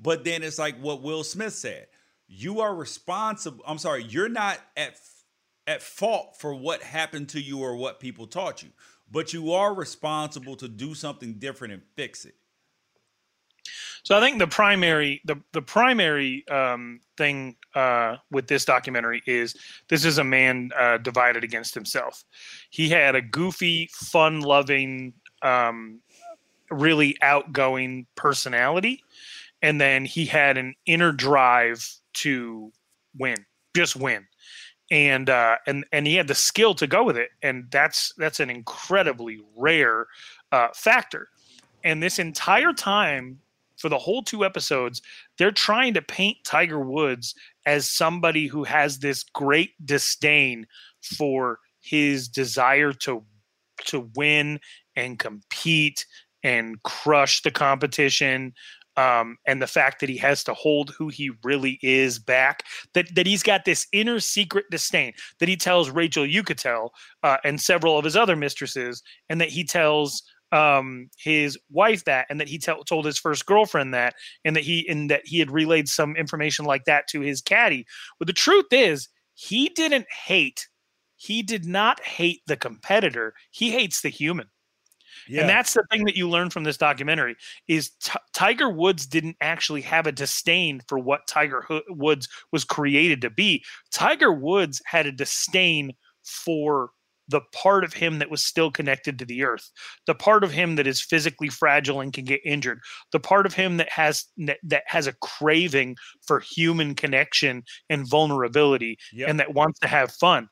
but 0.00 0.24
then 0.24 0.42
it's 0.42 0.58
like 0.58 0.76
what 0.80 1.02
Will 1.02 1.24
Smith 1.24 1.54
said. 1.54 1.86
You 2.26 2.60
are 2.60 2.74
responsible. 2.74 3.64
I'm 3.66 3.78
sorry, 3.78 4.04
you're 4.04 4.28
not 4.28 4.58
at 4.76 4.96
at 5.66 5.82
fault 5.82 6.36
for 6.38 6.54
what 6.54 6.82
happened 6.82 7.28
to 7.30 7.40
you 7.40 7.60
or 7.60 7.76
what 7.76 8.00
people 8.00 8.26
taught 8.26 8.62
you, 8.62 8.70
but 9.10 9.32
you 9.32 9.52
are 9.52 9.74
responsible 9.74 10.56
to 10.56 10.68
do 10.68 10.94
something 10.94 11.34
different 11.34 11.72
and 11.72 11.82
fix 11.96 12.24
it. 12.24 12.34
So 14.02 14.16
I 14.16 14.20
think 14.20 14.38
the 14.38 14.46
primary 14.46 15.20
the 15.24 15.36
the 15.52 15.62
primary 15.62 16.46
um, 16.48 17.00
thing 17.16 17.56
uh, 17.74 18.16
with 18.30 18.46
this 18.46 18.64
documentary 18.64 19.22
is 19.26 19.54
this 19.88 20.04
is 20.04 20.18
a 20.18 20.24
man 20.24 20.70
uh, 20.78 20.98
divided 20.98 21.44
against 21.44 21.74
himself. 21.74 22.24
He 22.70 22.88
had 22.88 23.14
a 23.14 23.22
goofy, 23.22 23.90
fun-loving, 23.92 25.12
um, 25.42 26.00
really 26.70 27.16
outgoing 27.20 28.06
personality, 28.14 29.04
and 29.62 29.80
then 29.80 30.04
he 30.04 30.26
had 30.26 30.56
an 30.56 30.74
inner 30.86 31.12
drive 31.12 31.86
to 32.14 32.72
win, 33.18 33.36
just 33.74 33.96
win 33.96 34.26
and 34.90 35.30
uh, 35.30 35.56
and 35.66 35.84
and 35.92 36.06
he 36.06 36.16
had 36.16 36.28
the 36.28 36.34
skill 36.34 36.74
to 36.74 36.86
go 36.86 37.04
with 37.04 37.16
it, 37.16 37.30
and 37.42 37.66
that's 37.70 38.12
that's 38.18 38.40
an 38.40 38.50
incredibly 38.50 39.40
rare 39.56 40.06
uh, 40.52 40.68
factor. 40.74 41.28
And 41.84 42.02
this 42.02 42.18
entire 42.18 42.72
time, 42.72 43.40
for 43.76 43.88
the 43.88 43.98
whole 43.98 44.22
two 44.22 44.44
episodes, 44.44 45.00
they're 45.38 45.52
trying 45.52 45.94
to 45.94 46.02
paint 46.02 46.38
Tiger 46.44 46.80
Woods 46.80 47.34
as 47.66 47.88
somebody 47.88 48.46
who 48.46 48.64
has 48.64 48.98
this 48.98 49.22
great 49.22 49.70
disdain 49.84 50.66
for 51.00 51.60
his 51.80 52.28
desire 52.28 52.92
to 52.92 53.24
to 53.86 54.10
win 54.16 54.58
and 54.96 55.18
compete 55.18 56.04
and 56.42 56.82
crush 56.82 57.42
the 57.42 57.50
competition 57.50 58.52
um, 59.00 59.38
and 59.46 59.62
the 59.62 59.66
fact 59.66 60.00
that 60.00 60.10
he 60.10 60.18
has 60.18 60.44
to 60.44 60.52
hold 60.52 60.90
who 60.90 61.08
he 61.08 61.30
really 61.42 61.78
is 61.82 62.18
back, 62.18 62.64
that 62.92 63.14
that 63.14 63.26
he's 63.26 63.42
got 63.42 63.64
this 63.64 63.86
inner 63.92 64.20
secret 64.20 64.66
disdain 64.70 65.14
that 65.38 65.48
he 65.48 65.56
tells 65.56 65.88
Rachel 65.88 66.24
Uchitel 66.24 66.90
uh, 67.22 67.38
and 67.42 67.58
several 67.60 67.96
of 67.96 68.04
his 68.04 68.16
other 68.16 68.36
mistresses, 68.36 69.02
and 69.30 69.40
that 69.40 69.48
he 69.48 69.64
tells 69.64 70.22
um, 70.52 71.08
his 71.16 71.58
wife 71.70 72.04
that, 72.04 72.26
and 72.28 72.38
that 72.40 72.48
he 72.48 72.58
t- 72.58 72.72
told 72.86 73.06
his 73.06 73.18
first 73.18 73.46
girlfriend 73.46 73.94
that, 73.94 74.14
and 74.44 74.54
that 74.54 74.64
he 74.64 74.86
and 74.86 75.10
that 75.10 75.22
he 75.24 75.38
had 75.38 75.50
relayed 75.50 75.88
some 75.88 76.14
information 76.16 76.66
like 76.66 76.84
that 76.84 77.08
to 77.08 77.20
his 77.20 77.40
caddy. 77.40 77.86
But 78.18 78.26
the 78.26 78.34
truth 78.34 78.66
is, 78.70 79.08
he 79.34 79.70
didn't 79.70 80.06
hate. 80.10 80.68
He 81.16 81.42
did 81.42 81.64
not 81.64 82.00
hate 82.02 82.42
the 82.46 82.56
competitor. 82.56 83.32
He 83.50 83.70
hates 83.70 84.02
the 84.02 84.10
human. 84.10 84.48
Yeah. 85.28 85.42
And 85.42 85.50
that's 85.50 85.74
the 85.74 85.84
thing 85.90 86.04
that 86.04 86.16
you 86.16 86.28
learn 86.28 86.50
from 86.50 86.64
this 86.64 86.76
documentary 86.76 87.36
is 87.68 87.90
t- 88.02 88.12
Tiger 88.32 88.68
Woods 88.68 89.06
didn't 89.06 89.36
actually 89.40 89.82
have 89.82 90.06
a 90.06 90.12
disdain 90.12 90.80
for 90.88 90.98
what 90.98 91.26
Tiger 91.26 91.62
Ho- 91.62 91.82
Woods 91.88 92.28
was 92.52 92.64
created 92.64 93.20
to 93.22 93.30
be. 93.30 93.64
Tiger 93.92 94.32
Woods 94.32 94.82
had 94.84 95.06
a 95.06 95.12
disdain 95.12 95.92
for 96.22 96.90
the 97.30 97.40
part 97.52 97.84
of 97.84 97.92
him 97.92 98.18
that 98.18 98.30
was 98.30 98.44
still 98.44 98.70
connected 98.72 99.18
to 99.18 99.24
the 99.24 99.44
earth, 99.44 99.70
the 100.06 100.14
part 100.14 100.42
of 100.42 100.50
him 100.50 100.74
that 100.74 100.86
is 100.86 101.00
physically 101.00 101.48
fragile 101.48 102.00
and 102.00 102.12
can 102.12 102.24
get 102.24 102.40
injured, 102.44 102.80
the 103.12 103.20
part 103.20 103.46
of 103.46 103.54
him 103.54 103.76
that 103.76 103.88
has 103.88 104.24
that, 104.36 104.58
that 104.64 104.82
has 104.86 105.06
a 105.06 105.14
craving 105.22 105.96
for 106.26 106.40
human 106.40 106.94
connection 106.94 107.62
and 107.88 108.08
vulnerability 108.08 108.98
yep. 109.12 109.28
and 109.28 109.38
that 109.38 109.54
wants 109.54 109.78
to 109.78 109.86
have 109.86 110.10
fun. 110.12 110.48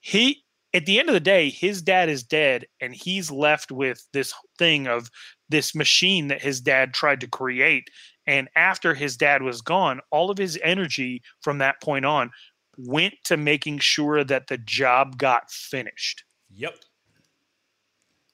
He 0.00 0.42
at 0.74 0.86
the 0.86 0.98
end 0.98 1.08
of 1.08 1.12
the 1.12 1.20
day, 1.20 1.50
his 1.50 1.82
dad 1.82 2.08
is 2.08 2.22
dead, 2.22 2.66
and 2.80 2.94
he's 2.94 3.30
left 3.30 3.70
with 3.70 4.06
this 4.12 4.32
thing 4.58 4.86
of 4.86 5.10
this 5.48 5.74
machine 5.74 6.28
that 6.28 6.42
his 6.42 6.60
dad 6.60 6.94
tried 6.94 7.20
to 7.20 7.26
create. 7.26 7.88
And 8.26 8.48
after 8.56 8.94
his 8.94 9.16
dad 9.16 9.42
was 9.42 9.60
gone, 9.60 10.00
all 10.10 10.30
of 10.30 10.38
his 10.38 10.58
energy 10.62 11.22
from 11.40 11.58
that 11.58 11.80
point 11.82 12.04
on 12.04 12.30
went 12.78 13.14
to 13.24 13.36
making 13.36 13.80
sure 13.80 14.24
that 14.24 14.46
the 14.46 14.58
job 14.58 15.18
got 15.18 15.50
finished. 15.50 16.24
Yep. 16.50 16.76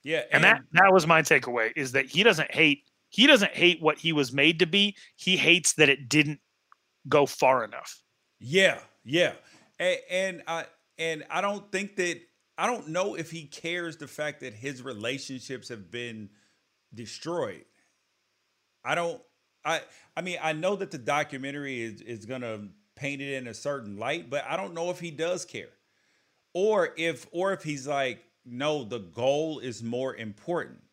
Yeah, 0.03 0.23
and, 0.31 0.35
and 0.35 0.43
that 0.45 0.61
that 0.73 0.93
was 0.93 1.05
my 1.05 1.21
takeaway 1.21 1.71
is 1.75 1.91
that 1.91 2.05
he 2.05 2.23
doesn't 2.23 2.51
hate 2.53 2.83
he 3.09 3.27
doesn't 3.27 3.51
hate 3.51 3.81
what 3.81 3.97
he 3.99 4.13
was 4.13 4.31
made 4.31 4.59
to 4.59 4.65
be. 4.65 4.95
He 5.17 5.35
hates 5.35 5.73
that 5.73 5.89
it 5.89 6.07
didn't 6.07 6.39
go 7.09 7.25
far 7.25 7.65
enough. 7.65 8.01
Yeah, 8.39 8.79
yeah, 9.03 9.33
and, 9.77 9.99
and 10.09 10.43
I 10.47 10.65
and 10.97 11.25
I 11.29 11.41
don't 11.41 11.69
think 11.71 11.97
that 11.97 12.21
I 12.59 12.67
don't 12.67 12.89
know 12.89 13.15
if 13.15 13.31
he 13.31 13.45
cares 13.45 13.95
the 13.95 14.07
fact 14.07 14.41
that 14.41 14.53
his 14.53 14.81
relationships 14.81 15.69
have 15.69 15.89
been 15.89 16.29
destroyed. 16.93 17.63
I 18.83 18.95
don't 18.95 19.21
I 19.63 19.79
I 20.17 20.21
mean 20.21 20.39
I 20.41 20.51
know 20.51 20.75
that 20.75 20.91
the 20.91 20.97
documentary 20.97 21.81
is 21.81 22.01
is 22.01 22.25
going 22.25 22.41
to 22.41 22.67
paint 22.97 23.21
it 23.21 23.33
in 23.35 23.47
a 23.47 23.53
certain 23.53 23.97
light, 23.97 24.29
but 24.29 24.43
I 24.45 24.57
don't 24.57 24.73
know 24.73 24.89
if 24.89 24.99
he 24.99 25.09
does 25.09 25.45
care. 25.45 25.69
Or 26.53 26.89
if 26.97 27.27
or 27.31 27.53
if 27.53 27.63
he's 27.63 27.87
like 27.87 28.25
no, 28.45 28.83
the 28.83 28.99
goal 28.99 29.59
is 29.59 29.81
more 29.81 30.13
important. 30.13 30.83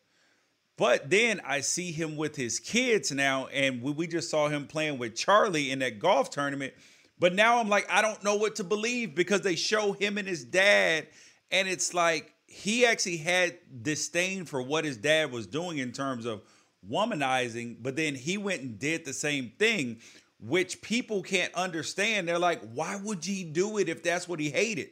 But 0.77 1.09
then 1.09 1.41
I 1.45 1.59
see 1.61 1.91
him 1.91 2.15
with 2.15 2.37
his 2.37 2.59
kids 2.59 3.11
now, 3.11 3.47
and 3.47 3.81
we, 3.81 3.91
we 3.91 4.07
just 4.07 4.29
saw 4.29 4.47
him 4.47 4.67
playing 4.67 4.99
with 4.99 5.15
Charlie 5.15 5.71
in 5.71 5.79
that 5.79 5.99
golf 5.99 6.29
tournament. 6.29 6.75
But 7.19 7.33
now 7.33 7.59
I'm 7.59 7.67
like, 7.67 7.87
I 7.89 8.01
don't 8.01 8.23
know 8.23 8.35
what 8.35 8.55
to 8.57 8.63
believe 8.63 9.15
because 9.15 9.41
they 9.41 9.55
show 9.55 9.93
him 9.93 10.17
and 10.17 10.27
his 10.27 10.45
dad 10.45 11.07
and 11.51 11.67
it's 11.67 11.93
like 11.93 12.33
he 12.47 12.85
actually 12.85 13.17
had 13.17 13.57
disdain 13.81 14.45
for 14.45 14.61
what 14.61 14.85
his 14.85 14.97
dad 14.97 15.31
was 15.31 15.47
doing 15.47 15.77
in 15.77 15.91
terms 15.91 16.25
of 16.25 16.41
womanizing, 16.89 17.77
but 17.81 17.95
then 17.95 18.15
he 18.15 18.37
went 18.37 18.61
and 18.61 18.79
did 18.79 19.05
the 19.05 19.13
same 19.13 19.51
thing, 19.59 19.99
which 20.39 20.81
people 20.81 21.21
can't 21.21 21.53
understand. 21.53 22.27
They're 22.27 22.39
like, 22.39 22.61
why 22.73 22.95
would 22.95 23.23
he 23.25 23.43
do 23.43 23.77
it 23.77 23.89
if 23.89 24.03
that's 24.03 24.27
what 24.27 24.39
he 24.39 24.49
hated? 24.49 24.89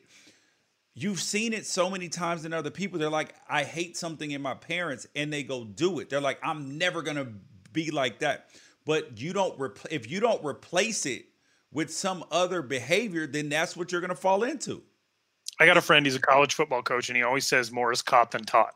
You've 0.94 1.22
seen 1.22 1.54
it 1.54 1.66
so 1.66 1.90
many 1.90 2.08
times 2.08 2.46
in 2.46 2.54
other 2.54 2.72
people. 2.72 3.00
They're 3.00 3.10
like, 3.10 3.36
I 3.50 3.64
hate 3.64 3.98
something 3.98 4.32
in 4.32 4.42
my 4.42 4.54
parents, 4.54 5.08
and 5.16 5.32
they 5.32 5.44
go 5.44 5.66
do 5.66 6.00
it. 6.00 6.10
They're 6.10 6.22
like, 6.22 6.40
I'm 6.42 6.78
never 6.78 7.02
gonna 7.02 7.28
be 7.74 7.92
like 7.92 8.20
that. 8.20 8.50
But 8.86 9.20
you 9.20 9.34
don't 9.34 9.60
if 9.92 10.10
you 10.10 10.20
don't 10.20 10.44
replace 10.46 11.06
it 11.06 11.26
with 11.72 11.92
some 11.94 12.24
other 12.32 12.62
behavior, 12.62 13.28
then 13.28 13.50
that's 13.50 13.76
what 13.76 13.92
you're 13.92 14.02
gonna 14.02 14.16
fall 14.16 14.44
into. 14.44 14.84
I 15.60 15.66
got 15.66 15.78
a 15.78 15.82
friend. 15.82 16.06
He's 16.06 16.16
a 16.16 16.22
college 16.22 16.54
football 16.54 16.82
coach, 16.82 17.10
and 17.10 17.16
he 17.16 17.24
always 17.24 17.46
says 17.46 17.72
more 17.72 17.92
is 17.92 18.02
caught 18.02 18.32
than 18.32 18.44
taught. 18.44 18.74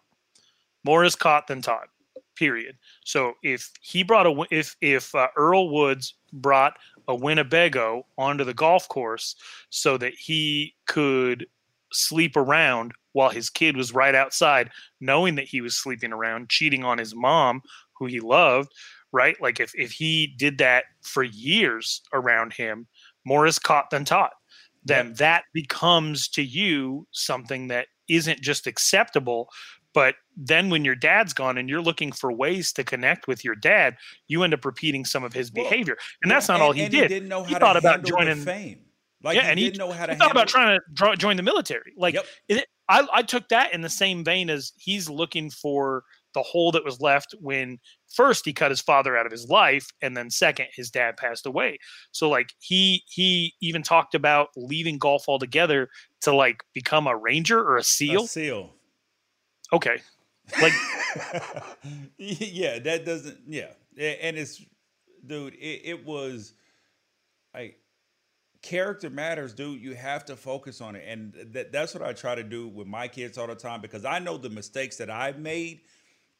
More 0.84 1.04
is 1.04 1.15
caught 1.15 1.48
than 1.48 1.62
taught. 1.62 1.89
Period. 2.36 2.78
So 3.04 3.34
if 3.44 3.70
he 3.82 4.02
brought 4.02 4.26
a 4.26 4.46
if 4.50 4.76
if 4.80 5.13
uh, 5.13 5.28
Earl 5.36 5.74
Woods 5.74 6.15
brought 6.32 6.78
a 7.08 7.15
Winnebago 7.15 8.06
onto 8.18 8.46
the 8.46 8.54
golf 8.54 8.88
course 8.88 9.36
so 9.70 9.98
that 9.98 10.13
he 10.13 10.74
could 10.88 11.46
sleep 11.92 12.38
around 12.38 12.94
while 13.12 13.30
his 13.30 13.50
kid 13.50 13.76
was 13.76 13.94
right 13.94 14.15
outside, 14.15 14.70
knowing 15.02 15.36
that 15.36 15.48
he 15.48 15.60
was 15.60 15.76
sleeping 15.76 16.13
around, 16.13 16.50
cheating 16.50 16.86
on 16.86 16.98
his 16.98 17.13
mom, 17.13 17.62
who 17.94 18.06
he 18.06 18.22
loved, 18.22 18.72
right? 19.12 19.36
Like 19.42 19.60
if 19.60 19.74
if 19.76 19.92
he 19.92 20.28
did 20.38 20.60
that 20.60 20.86
for 21.02 21.24
years 21.24 22.02
around 22.13 22.54
him, 22.54 22.88
more 23.26 23.48
is 23.48 23.60
caught 23.60 23.89
than 23.89 24.06
taught 24.06 24.32
then 24.84 25.13
that 25.15 25.44
becomes 25.54 26.28
to 26.30 26.44
you 26.44 27.08
something 27.12 27.68
that 27.68 27.88
isn't 28.08 28.42
just 28.42 28.68
acceptable 28.68 29.50
but 29.94 30.15
then 30.38 30.70
when 30.70 30.86
your 30.86 30.96
dad's 30.96 31.34
gone 31.34 31.58
and 31.58 31.68
you're 31.68 31.82
looking 31.82 32.12
for 32.12 32.32
ways 32.32 32.72
to 32.72 32.84
connect 32.84 33.28
with 33.28 33.44
your 33.44 33.56
dad 33.56 33.96
you 34.28 34.44
end 34.44 34.54
up 34.54 34.65
repeating 34.65 35.06
some 35.06 35.24
of 35.24 35.34
his 35.34 35.52
behavior 35.52 35.98
and 36.24 36.32
that's 36.32 36.48
not 36.48 36.56
and, 36.56 36.63
all 36.63 36.72
he 36.72 36.88
did 36.88 37.04
he 37.04 37.08
didn't 37.08 37.30
know 37.30 37.44
how 37.44 37.50
he 37.50 37.56
thought 37.56 37.78
about 37.78 38.04
joining 38.04 38.38
fame 38.38 38.80
like 39.24 39.36
yeah, 39.36 39.44
he 39.44 39.50
and 39.50 39.60
he 39.60 39.65
didn't 39.65 39.80
know 39.80 39.92
how 39.92 40.06
to. 40.06 40.13
He 40.13 40.18
thought 40.18 40.32
about 40.32 40.48
trying 40.48 40.78
to 40.78 40.86
draw, 40.94 41.15
join 41.15 41.36
the 41.36 41.44
military. 41.44 41.94
Like 41.98 42.13
yep. 42.13 42.26
it, 42.48 42.65
I, 42.88 43.06
I 43.13 43.22
took 43.22 43.50
that 43.50 43.74
in 43.74 43.82
the 43.82 43.89
same 43.89 44.24
vein 44.24 44.50
as 44.50 44.72
he's 44.78 45.10
looking 45.10 45.50
for 45.50 46.04
the 46.34 46.44
hole 46.44 46.72
that 46.72 46.86
was 46.86 47.02
left 47.02 47.34
when 47.39 47.80
first 48.13 48.46
he 48.46 48.54
cut 48.54 48.72
his 48.72 48.82
father 48.82 49.18
out 49.18 49.26
of 49.26 49.32
his 49.32 49.48
life 49.48 49.88
and 50.02 50.15
then 50.15 50.30
second 50.30 50.68
his 50.74 50.89
dad 50.89 51.18
passed 51.18 51.46
away. 51.46 51.78
So 52.12 52.30
like 52.30 52.54
he 52.60 53.04
he 53.08 53.54
even 53.62 53.84
talked 53.84 54.15
about 54.15 54.50
leaving 54.56 54.98
golf 54.98 55.26
altogether 55.28 55.89
to 56.22 56.36
like 56.36 56.63
become 56.74 57.08
a 57.08 57.18
ranger 57.18 57.60
or 57.60 57.78
a 57.78 57.84
seal 57.84 58.24
a 58.24 58.28
seal. 58.28 58.74
okay. 59.74 60.02
Like 60.62 60.74
yeah 62.18 62.80
that 62.80 63.06
doesn't 63.06 63.39
yeah. 63.47 63.72
And 63.97 64.38
it's 64.38 64.64
dude 65.26 65.53
it, 65.56 65.82
it 65.84 66.06
was 66.06 66.53
like 67.53 67.80
character 68.62 69.10
matters 69.10 69.53
dude. 69.53 69.82
You 69.82 69.95
have 69.95 70.26
to 70.26 70.36
focus 70.36 70.82
on 70.82 70.95
it. 70.95 71.03
And 71.08 71.34
that, 71.53 71.72
that's 71.72 71.93
what 71.93 72.03
i 72.03 72.14
try 72.14 72.36
to 72.36 72.43
do 72.43 72.68
with 72.68 72.88
my 72.88 73.08
kids 73.08 73.38
all 73.38 73.47
the 73.47 73.56
time 73.56 73.82
because 73.82 74.06
i 74.06 74.20
know 74.20 74.38
the 74.38 74.49
mistakes 74.49 74.97
that 74.97 75.10
i've 75.10 75.39
made 75.39 75.82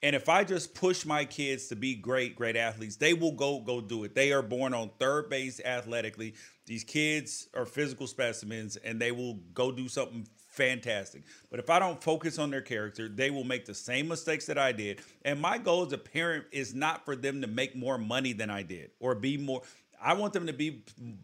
and 0.02 0.16
if 0.16 0.30
I 0.30 0.44
just 0.44 0.74
push 0.74 1.06
my 1.06 1.26
kids 1.26 1.68
to 1.68 1.76
be 1.76 1.96
great, 1.96 2.36
great 2.36 2.56
athletes, 2.56 2.96
they 2.96 3.14
will 3.14 3.34
go 3.34 3.60
go 3.60 3.82
do 3.82 4.04
it. 4.06 4.16
They 4.16 4.32
are 4.32 4.42
born 4.42 4.74
on 4.74 4.92
third 4.98 5.30
base 5.30 5.60
athletically. 5.64 6.36
These 6.66 6.84
kids 6.84 7.50
are 7.54 7.66
physical 7.66 8.08
specimens 8.08 8.78
and 8.78 9.00
they 9.00 9.12
will 9.12 9.36
go 9.54 9.72
do 9.72 9.90
something 9.90 10.26
fantastic. 10.48 11.24
But 11.50 11.60
if 11.60 11.70
I 11.70 11.80
don't 11.80 12.02
focus 12.02 12.40
on 12.40 12.50
their 12.50 12.62
character, 12.62 13.10
they 13.10 13.30
will 13.30 13.44
make 13.44 13.66
the 13.66 13.74
same 13.74 14.08
mistakes 14.08 14.46
that 14.46 14.58
I 14.58 14.72
did. 14.72 15.02
And 15.26 15.42
my 15.42 15.58
goal 15.58 15.86
as 15.86 15.92
a 15.92 15.98
parent 15.98 16.46
is 16.52 16.74
not 16.74 17.06
for 17.06 17.16
them 17.16 17.42
to 17.42 17.48
make 17.48 17.76
more 17.76 17.98
money 17.98 18.34
than 18.34 18.50
I 18.50 18.64
did 18.64 18.92
or 19.00 19.16
be 19.16 19.38
more 19.38 19.64
I 20.02 20.14
want 20.14 20.32
them 20.32 20.48
to 20.48 20.54
be 20.54 20.84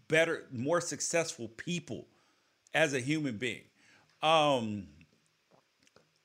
better, 0.10 0.44
more 0.52 0.82
successful 0.82 1.48
people 1.48 2.08
as 2.74 2.94
a 2.94 3.00
human 3.00 3.38
being. 3.38 3.62
Um, 4.22 4.88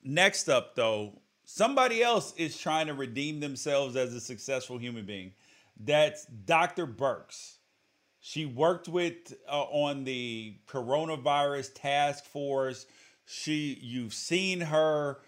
next 0.03 0.49
up, 0.49 0.75
though, 0.75 1.20
somebody 1.53 2.01
else 2.01 2.33
is 2.37 2.57
trying 2.57 2.87
to 2.87 2.93
redeem 2.93 3.39
themselves 3.39 3.95
as 3.95 4.13
a 4.13 4.21
successful 4.21 4.77
human 4.77 5.05
being. 5.05 5.33
That's 5.77 6.25
Dr. 6.25 6.87
Birx. 6.87 7.57
She 8.21 8.45
worked 8.45 8.87
with 8.87 9.33
uh, 9.49 9.63
on 9.63 10.03
the 10.03 10.55
coronavirus 10.67 11.71
task 11.73 12.25
force. 12.25 12.85
She, 13.25 13.77
you've 13.81 14.13
seen 14.13 14.61
her, 14.61 15.19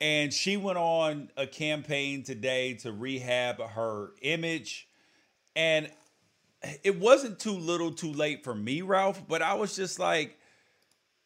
and 0.00 0.32
she 0.32 0.56
went 0.56 0.78
on 0.78 1.30
a 1.36 1.46
campaign 1.46 2.24
today 2.24 2.74
to 2.74 2.92
rehab 2.92 3.60
her 3.60 4.10
image. 4.20 4.88
And 5.56 5.90
it 6.82 6.98
wasn't 6.98 7.38
too 7.38 7.52
little, 7.56 7.92
too 7.92 8.12
late 8.12 8.44
for 8.44 8.54
me, 8.54 8.82
Ralph. 8.82 9.22
But 9.26 9.42
I 9.42 9.54
was 9.54 9.76
just 9.76 9.98
like, 9.98 10.38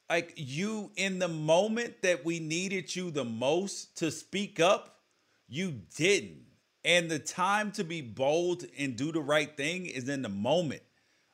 like 0.09 0.35
you 0.37 0.91
in 0.97 1.19
the 1.19 1.29
moment 1.29 2.03
that 2.03 2.25
we 2.25 2.41
needed 2.41 2.95
you 2.95 3.11
the 3.11 3.25
most 3.25 3.97
to 3.99 4.11
speak 4.11 4.61
up, 4.61 5.01
you 5.49 5.81
didn't. 5.97 6.43
And 6.85 7.11
the 7.11 7.19
time 7.19 7.73
to 7.73 7.85
be 7.85 8.03
bold 8.03 8.65
and 8.79 8.97
do 8.97 9.11
the 9.11 9.21
right 9.21 9.57
thing 9.57 9.87
is 9.87 10.09
in 10.09 10.21
the 10.21 10.29
moment. 10.29 10.83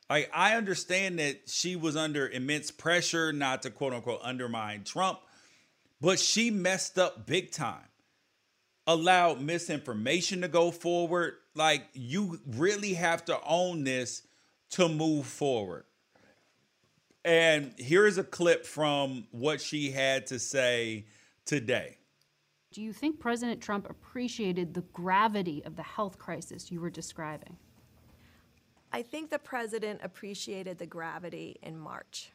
Like 0.09 0.31
I 0.33 0.55
understand 0.55 1.19
that 1.19 1.49
she 1.49 1.75
was 1.75 1.95
under 1.95 2.27
immense 2.29 2.71
pressure 2.71 3.33
not 3.33 3.61
to 3.63 3.69
quote 3.69 3.93
unquote 3.93 4.21
undermine 4.23 4.83
Trump, 4.83 5.19
but 5.99 6.19
she 6.19 6.51
messed 6.51 6.97
up 6.97 7.25
big 7.25 7.51
time. 7.51 7.87
Allowed 8.87 9.41
misinformation 9.41 10.41
to 10.41 10.47
go 10.47 10.71
forward. 10.71 11.35
Like 11.55 11.87
you 11.93 12.39
really 12.45 12.93
have 12.93 13.25
to 13.25 13.39
own 13.45 13.83
this 13.83 14.23
to 14.71 14.87
move 14.87 15.25
forward. 15.25 15.83
And 17.23 17.73
here 17.77 18.07
is 18.07 18.17
a 18.17 18.23
clip 18.23 18.65
from 18.65 19.27
what 19.31 19.61
she 19.61 19.91
had 19.91 20.27
to 20.27 20.39
say 20.39 21.05
today. 21.45 21.97
Do 22.71 22.81
you 22.81 22.93
think 22.93 23.19
President 23.19 23.61
Trump 23.61 23.89
appreciated 23.89 24.73
the 24.73 24.81
gravity 24.93 25.61
of 25.65 25.75
the 25.75 25.83
health 25.83 26.17
crisis 26.17 26.71
you 26.71 26.79
were 26.79 26.89
describing? 26.89 27.57
I 28.93 29.01
think 29.01 29.29
the 29.29 29.39
president 29.39 30.01
appreciated 30.03 30.77
the 30.77 30.85
gravity 30.85 31.57
in 31.61 31.77
March. 31.77 32.31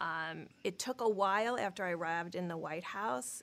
Um, 0.00 0.46
it 0.62 0.78
took 0.78 1.00
a 1.00 1.08
while 1.08 1.58
after 1.58 1.84
I 1.84 1.90
arrived 1.90 2.34
in 2.34 2.48
the 2.48 2.56
White 2.56 2.84
House 2.84 3.42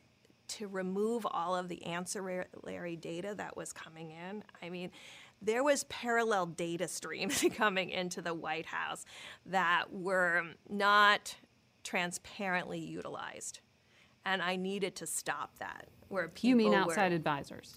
to 0.49 0.67
remove 0.67 1.25
all 1.29 1.55
of 1.55 1.67
the 1.67 1.83
ancillary 1.83 2.95
data 2.95 3.33
that 3.35 3.57
was 3.57 3.73
coming 3.73 4.11
in. 4.11 4.43
I 4.61 4.69
mean, 4.69 4.91
there 5.43 5.63
was 5.63 5.83
parallel 5.85 6.47
data 6.47 6.87
streams 6.87 7.43
coming 7.55 7.89
into 7.89 8.21
the 8.21 8.33
White 8.33 8.65
House 8.65 9.05
that 9.45 9.91
were 9.91 10.43
not 10.69 11.35
transparently 11.83 12.79
utilized. 12.79 13.59
And 14.25 14.41
I 14.41 14.55
needed 14.55 14.95
to 14.97 15.05
stop 15.05 15.59
that. 15.59 15.87
Where 16.07 16.29
people 16.29 16.49
you 16.49 16.55
mean 16.55 16.73
outside 16.73 17.11
were, 17.11 17.15
advisors? 17.15 17.75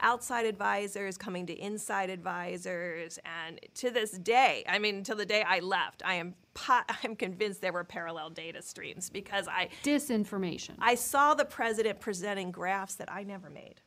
outside 0.00 0.46
advisors 0.46 1.18
coming 1.18 1.46
to 1.46 1.52
inside 1.54 2.10
advisors 2.10 3.18
and 3.24 3.58
to 3.74 3.90
this 3.90 4.12
day 4.12 4.62
i 4.68 4.78
mean 4.78 5.02
to 5.02 5.14
the 5.14 5.26
day 5.26 5.42
i 5.42 5.58
left 5.58 6.02
i 6.04 6.14
am 6.14 6.34
i'm 7.02 7.16
convinced 7.16 7.60
there 7.60 7.72
were 7.72 7.84
parallel 7.84 8.30
data 8.30 8.62
streams 8.62 9.10
because 9.10 9.48
i 9.48 9.68
disinformation 9.82 10.74
i 10.78 10.94
saw 10.94 11.34
the 11.34 11.44
president 11.44 11.98
presenting 11.98 12.50
graphs 12.50 12.94
that 12.94 13.10
i 13.10 13.24
never 13.24 13.50
made 13.50 13.80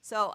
so 0.00 0.32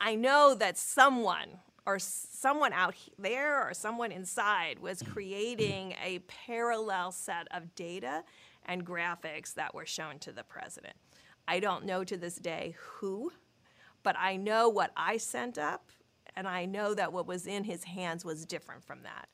i 0.00 0.14
know 0.14 0.54
that 0.54 0.76
someone 0.76 1.48
or 1.86 1.98
someone 1.98 2.72
out 2.72 2.94
there 3.18 3.62
or 3.62 3.74
someone 3.74 4.10
inside 4.10 4.78
was 4.78 5.02
creating 5.02 5.94
a 6.02 6.18
parallel 6.20 7.12
set 7.12 7.46
of 7.50 7.74
data 7.74 8.24
and 8.66 8.86
graphics 8.86 9.54
that 9.54 9.74
were 9.74 9.86
shown 9.86 10.18
to 10.18 10.32
the 10.32 10.42
president 10.42 10.94
i 11.46 11.60
don't 11.60 11.84
know 11.84 12.04
to 12.04 12.16
this 12.16 12.36
day 12.36 12.74
who 12.78 13.30
but 14.04 14.16
I 14.18 14.36
know 14.36 14.68
what 14.68 14.92
I 14.96 15.16
sent 15.16 15.58
up, 15.58 15.90
and 16.36 16.46
I 16.46 16.66
know 16.66 16.94
that 16.94 17.12
what 17.12 17.26
was 17.26 17.48
in 17.48 17.64
his 17.64 17.82
hands 17.82 18.24
was 18.24 18.46
different 18.46 18.84
from 18.84 19.02
that. 19.02 19.28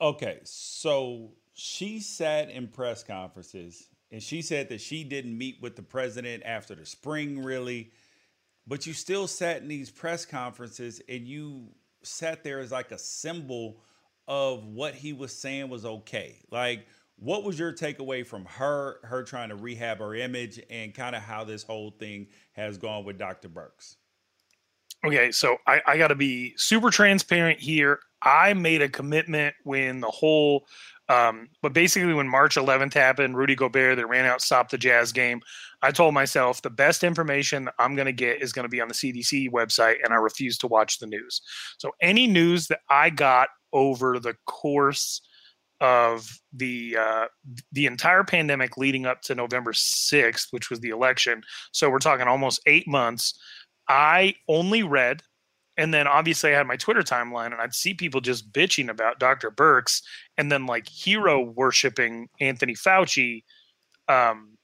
Okay, 0.00 0.40
so 0.44 1.32
she 1.54 1.98
sat 1.98 2.50
in 2.50 2.68
press 2.68 3.02
conferences 3.02 3.88
and 4.12 4.22
she 4.22 4.42
said 4.42 4.68
that 4.68 4.80
she 4.80 5.02
didn't 5.02 5.36
meet 5.36 5.60
with 5.62 5.76
the 5.76 5.82
president 5.82 6.42
after 6.44 6.74
the 6.74 6.84
spring, 6.84 7.42
really. 7.42 7.90
But 8.66 8.86
you 8.86 8.92
still 8.92 9.26
sat 9.26 9.62
in 9.62 9.68
these 9.68 9.90
press 9.90 10.24
conferences 10.24 11.02
and 11.08 11.26
you 11.26 11.68
sat 12.02 12.42
there 12.42 12.60
as 12.60 12.72
like 12.72 12.92
a 12.92 12.98
symbol 12.98 13.82
of 14.26 14.64
what 14.64 14.94
he 14.94 15.12
was 15.12 15.34
saying 15.34 15.68
was 15.68 15.84
okay. 15.84 16.38
Like, 16.50 16.86
what 17.16 17.44
was 17.44 17.58
your 17.58 17.72
takeaway 17.72 18.26
from 18.26 18.44
her, 18.46 18.98
her 19.04 19.22
trying 19.22 19.50
to 19.50 19.54
rehab 19.54 19.98
her 19.98 20.14
image 20.14 20.60
and 20.70 20.94
kind 20.94 21.14
of 21.14 21.22
how 21.22 21.44
this 21.44 21.62
whole 21.62 21.90
thing 21.90 22.26
has 22.52 22.78
gone 22.78 23.04
with 23.04 23.18
Dr. 23.18 23.48
Birx? 23.48 23.96
Okay, 25.04 25.30
so 25.30 25.58
I, 25.66 25.82
I 25.86 25.98
got 25.98 26.08
to 26.08 26.14
be 26.14 26.54
super 26.56 26.90
transparent 26.90 27.60
here. 27.60 28.00
I 28.24 28.54
made 28.54 28.82
a 28.82 28.88
commitment 28.88 29.54
when 29.64 30.00
the 30.00 30.10
whole, 30.10 30.66
um, 31.08 31.48
but 31.62 31.74
basically 31.74 32.14
when 32.14 32.28
March 32.28 32.56
11th 32.56 32.94
happened, 32.94 33.36
Rudy 33.36 33.54
Gobert, 33.54 33.96
they 33.96 34.04
ran 34.04 34.24
out, 34.24 34.40
stopped 34.40 34.70
the 34.70 34.78
Jazz 34.78 35.12
game. 35.12 35.40
I 35.82 35.90
told 35.90 36.14
myself 36.14 36.62
the 36.62 36.70
best 36.70 37.04
information 37.04 37.68
I'm 37.78 37.94
going 37.94 38.06
to 38.06 38.12
get 38.12 38.42
is 38.42 38.52
going 38.52 38.64
to 38.64 38.70
be 38.70 38.80
on 38.80 38.88
the 38.88 38.94
CDC 38.94 39.50
website, 39.50 39.96
and 40.02 40.14
I 40.14 40.16
refuse 40.16 40.56
to 40.58 40.66
watch 40.66 40.98
the 40.98 41.06
news. 41.06 41.42
So 41.76 41.90
any 42.00 42.26
news 42.26 42.68
that 42.68 42.80
I 42.88 43.10
got 43.10 43.48
over 43.72 44.18
the 44.18 44.34
course 44.46 45.20
of 45.80 46.40
the 46.52 46.96
uh, 46.98 47.26
the 47.72 47.84
entire 47.84 48.24
pandemic 48.24 48.78
leading 48.78 49.04
up 49.04 49.20
to 49.22 49.34
November 49.34 49.72
6th, 49.72 50.46
which 50.50 50.70
was 50.70 50.80
the 50.80 50.88
election. 50.88 51.42
So 51.72 51.90
we're 51.90 51.98
talking 51.98 52.26
almost 52.26 52.62
eight 52.66 52.88
months. 52.88 53.38
I 53.88 54.36
only 54.48 54.82
read, 54.82 55.22
and 55.76 55.92
then 55.92 56.06
obviously 56.06 56.52
I 56.52 56.56
had 56.56 56.66
my 56.66 56.76
Twitter 56.76 57.02
timeline, 57.02 57.46
and 57.52 57.60
I'd 57.60 57.74
see 57.74 57.94
people 57.94 58.20
just 58.20 58.52
bitching 58.52 58.88
about 58.88 59.18
Dr. 59.18 59.50
Birx 59.50 60.02
and 60.38 60.50
then 60.50 60.66
like 60.66 60.88
hero 60.88 61.40
worshiping 61.40 62.28
Anthony 62.40 62.74
Fauci, 62.74 63.42
um, 64.08 64.56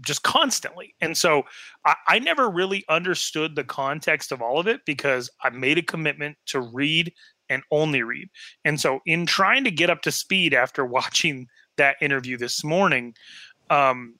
just 0.00 0.22
constantly. 0.22 0.94
And 1.00 1.16
so 1.16 1.42
I, 1.84 1.94
I 2.06 2.18
never 2.18 2.48
really 2.48 2.84
understood 2.88 3.56
the 3.56 3.64
context 3.64 4.32
of 4.32 4.40
all 4.40 4.58
of 4.58 4.68
it 4.68 4.80
because 4.86 5.28
I 5.42 5.50
made 5.50 5.78
a 5.78 5.82
commitment 5.82 6.38
to 6.46 6.60
read 6.60 7.12
and 7.50 7.62
only 7.70 8.02
read. 8.02 8.28
And 8.64 8.80
so, 8.80 9.00
in 9.06 9.26
trying 9.26 9.64
to 9.64 9.70
get 9.70 9.90
up 9.90 10.02
to 10.02 10.12
speed 10.12 10.54
after 10.54 10.84
watching 10.84 11.46
that 11.76 11.96
interview 12.00 12.36
this 12.36 12.64
morning, 12.64 13.14
um, 13.70 14.16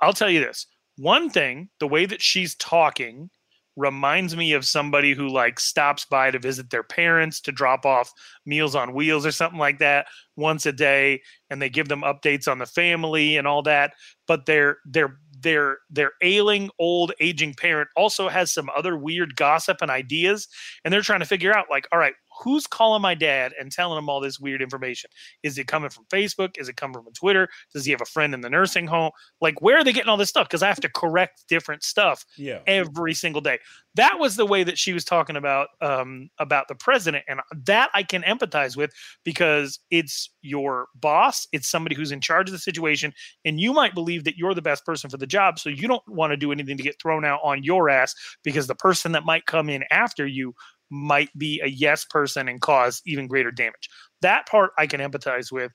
I'll 0.00 0.12
tell 0.12 0.30
you 0.30 0.40
this 0.40 0.66
one 0.96 1.30
thing 1.30 1.68
the 1.80 1.88
way 1.88 2.06
that 2.06 2.22
she's 2.22 2.54
talking 2.56 3.30
reminds 3.76 4.36
me 4.36 4.52
of 4.52 4.64
somebody 4.64 5.14
who 5.14 5.28
like 5.28 5.58
stops 5.58 6.04
by 6.04 6.30
to 6.30 6.38
visit 6.38 6.70
their 6.70 6.82
parents 6.82 7.40
to 7.40 7.52
drop 7.52 7.84
off 7.84 8.12
meals 8.46 8.74
on 8.74 8.94
wheels 8.94 9.26
or 9.26 9.32
something 9.32 9.58
like 9.58 9.78
that 9.78 10.06
once 10.36 10.66
a 10.66 10.72
day 10.72 11.20
and 11.50 11.60
they 11.60 11.68
give 11.68 11.88
them 11.88 12.02
updates 12.02 12.46
on 12.50 12.58
the 12.58 12.66
family 12.66 13.36
and 13.36 13.46
all 13.46 13.62
that. 13.62 13.92
But 14.26 14.46
they're 14.46 14.78
they're 14.84 15.18
their 15.44 15.78
their 15.90 16.12
ailing 16.22 16.70
old 16.78 17.12
aging 17.20 17.54
parent 17.54 17.88
also 17.96 18.28
has 18.28 18.52
some 18.52 18.68
other 18.76 18.96
weird 18.96 19.36
gossip 19.36 19.78
and 19.80 19.90
ideas 19.90 20.48
and 20.84 20.92
they're 20.92 21.02
trying 21.02 21.20
to 21.20 21.26
figure 21.26 21.54
out 21.54 21.66
like 21.70 21.86
all 21.92 21.98
right 21.98 22.14
who's 22.42 22.66
calling 22.66 23.02
my 23.02 23.14
dad 23.14 23.52
and 23.58 23.70
telling 23.70 23.98
him 23.98 24.08
all 24.08 24.20
this 24.20 24.40
weird 24.40 24.62
information? 24.62 25.10
Is 25.42 25.58
it 25.58 25.66
coming 25.66 25.90
from 25.90 26.04
Facebook? 26.06 26.58
Is 26.58 26.68
it 26.68 26.76
coming 26.76 27.02
from 27.02 27.12
Twitter? 27.12 27.48
Does 27.72 27.84
he 27.84 27.92
have 27.92 28.00
a 28.00 28.06
friend 28.06 28.34
in 28.34 28.40
the 28.40 28.50
nursing 28.50 28.86
home? 28.86 29.10
Like, 29.40 29.60
where 29.62 29.78
are 29.78 29.84
they 29.84 29.92
getting 29.92 30.08
all 30.08 30.16
this 30.16 30.28
stuff? 30.28 30.48
Because 30.48 30.62
I 30.62 30.68
have 30.68 30.80
to 30.80 30.88
correct 30.88 31.44
different 31.48 31.82
stuff 31.82 32.24
yeah. 32.36 32.60
every 32.66 33.14
single 33.14 33.40
day. 33.40 33.58
That 33.94 34.18
was 34.18 34.36
the 34.36 34.46
way 34.46 34.64
that 34.64 34.78
she 34.78 34.92
was 34.92 35.04
talking 35.04 35.36
about 35.36 35.68
um, 35.80 36.28
about 36.38 36.66
the 36.68 36.74
president, 36.74 37.24
and 37.28 37.40
that 37.64 37.90
I 37.94 38.02
can 38.02 38.22
empathize 38.22 38.76
with 38.76 38.92
because 39.22 39.78
it's 39.90 40.30
your 40.42 40.88
boss, 40.96 41.46
it's 41.52 41.68
somebody 41.68 41.94
who's 41.94 42.10
in 42.10 42.20
charge 42.20 42.48
of 42.48 42.52
the 42.52 42.58
situation, 42.58 43.12
and 43.44 43.60
you 43.60 43.72
might 43.72 43.94
believe 43.94 44.24
that 44.24 44.36
you're 44.36 44.54
the 44.54 44.62
best 44.62 44.84
person 44.84 45.10
for 45.10 45.16
the 45.16 45.26
job, 45.26 45.58
so 45.58 45.68
you 45.68 45.86
don't 45.86 46.02
want 46.08 46.32
to 46.32 46.36
do 46.36 46.50
anything 46.50 46.76
to 46.76 46.82
get 46.82 47.00
thrown 47.00 47.24
out 47.24 47.40
on 47.44 47.62
your 47.62 47.88
ass 47.88 48.14
because 48.42 48.66
the 48.66 48.74
person 48.74 49.12
that 49.12 49.24
might 49.24 49.46
come 49.46 49.68
in 49.68 49.84
after 49.90 50.26
you 50.26 50.54
might 50.94 51.30
be 51.36 51.60
a 51.64 51.68
yes 51.68 52.04
person 52.04 52.48
and 52.48 52.60
cause 52.60 53.02
even 53.06 53.26
greater 53.26 53.50
damage. 53.50 53.88
That 54.22 54.46
part 54.46 54.70
I 54.78 54.86
can 54.86 55.00
empathize 55.00 55.52
with. 55.52 55.72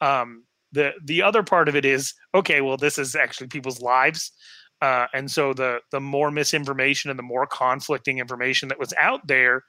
Um, 0.00 0.44
the 0.72 0.92
the 1.04 1.22
other 1.22 1.42
part 1.42 1.68
of 1.68 1.76
it 1.76 1.84
is 1.84 2.14
okay. 2.34 2.60
Well, 2.60 2.76
this 2.76 2.98
is 2.98 3.16
actually 3.16 3.48
people's 3.48 3.80
lives, 3.80 4.32
uh, 4.80 5.06
and 5.12 5.30
so 5.30 5.52
the 5.52 5.80
the 5.90 6.00
more 6.00 6.30
misinformation 6.30 7.10
and 7.10 7.18
the 7.18 7.24
more 7.24 7.46
conflicting 7.46 8.18
information 8.18 8.68
that 8.68 8.78
was 8.78 8.94
out 8.98 9.26
there, 9.26 9.64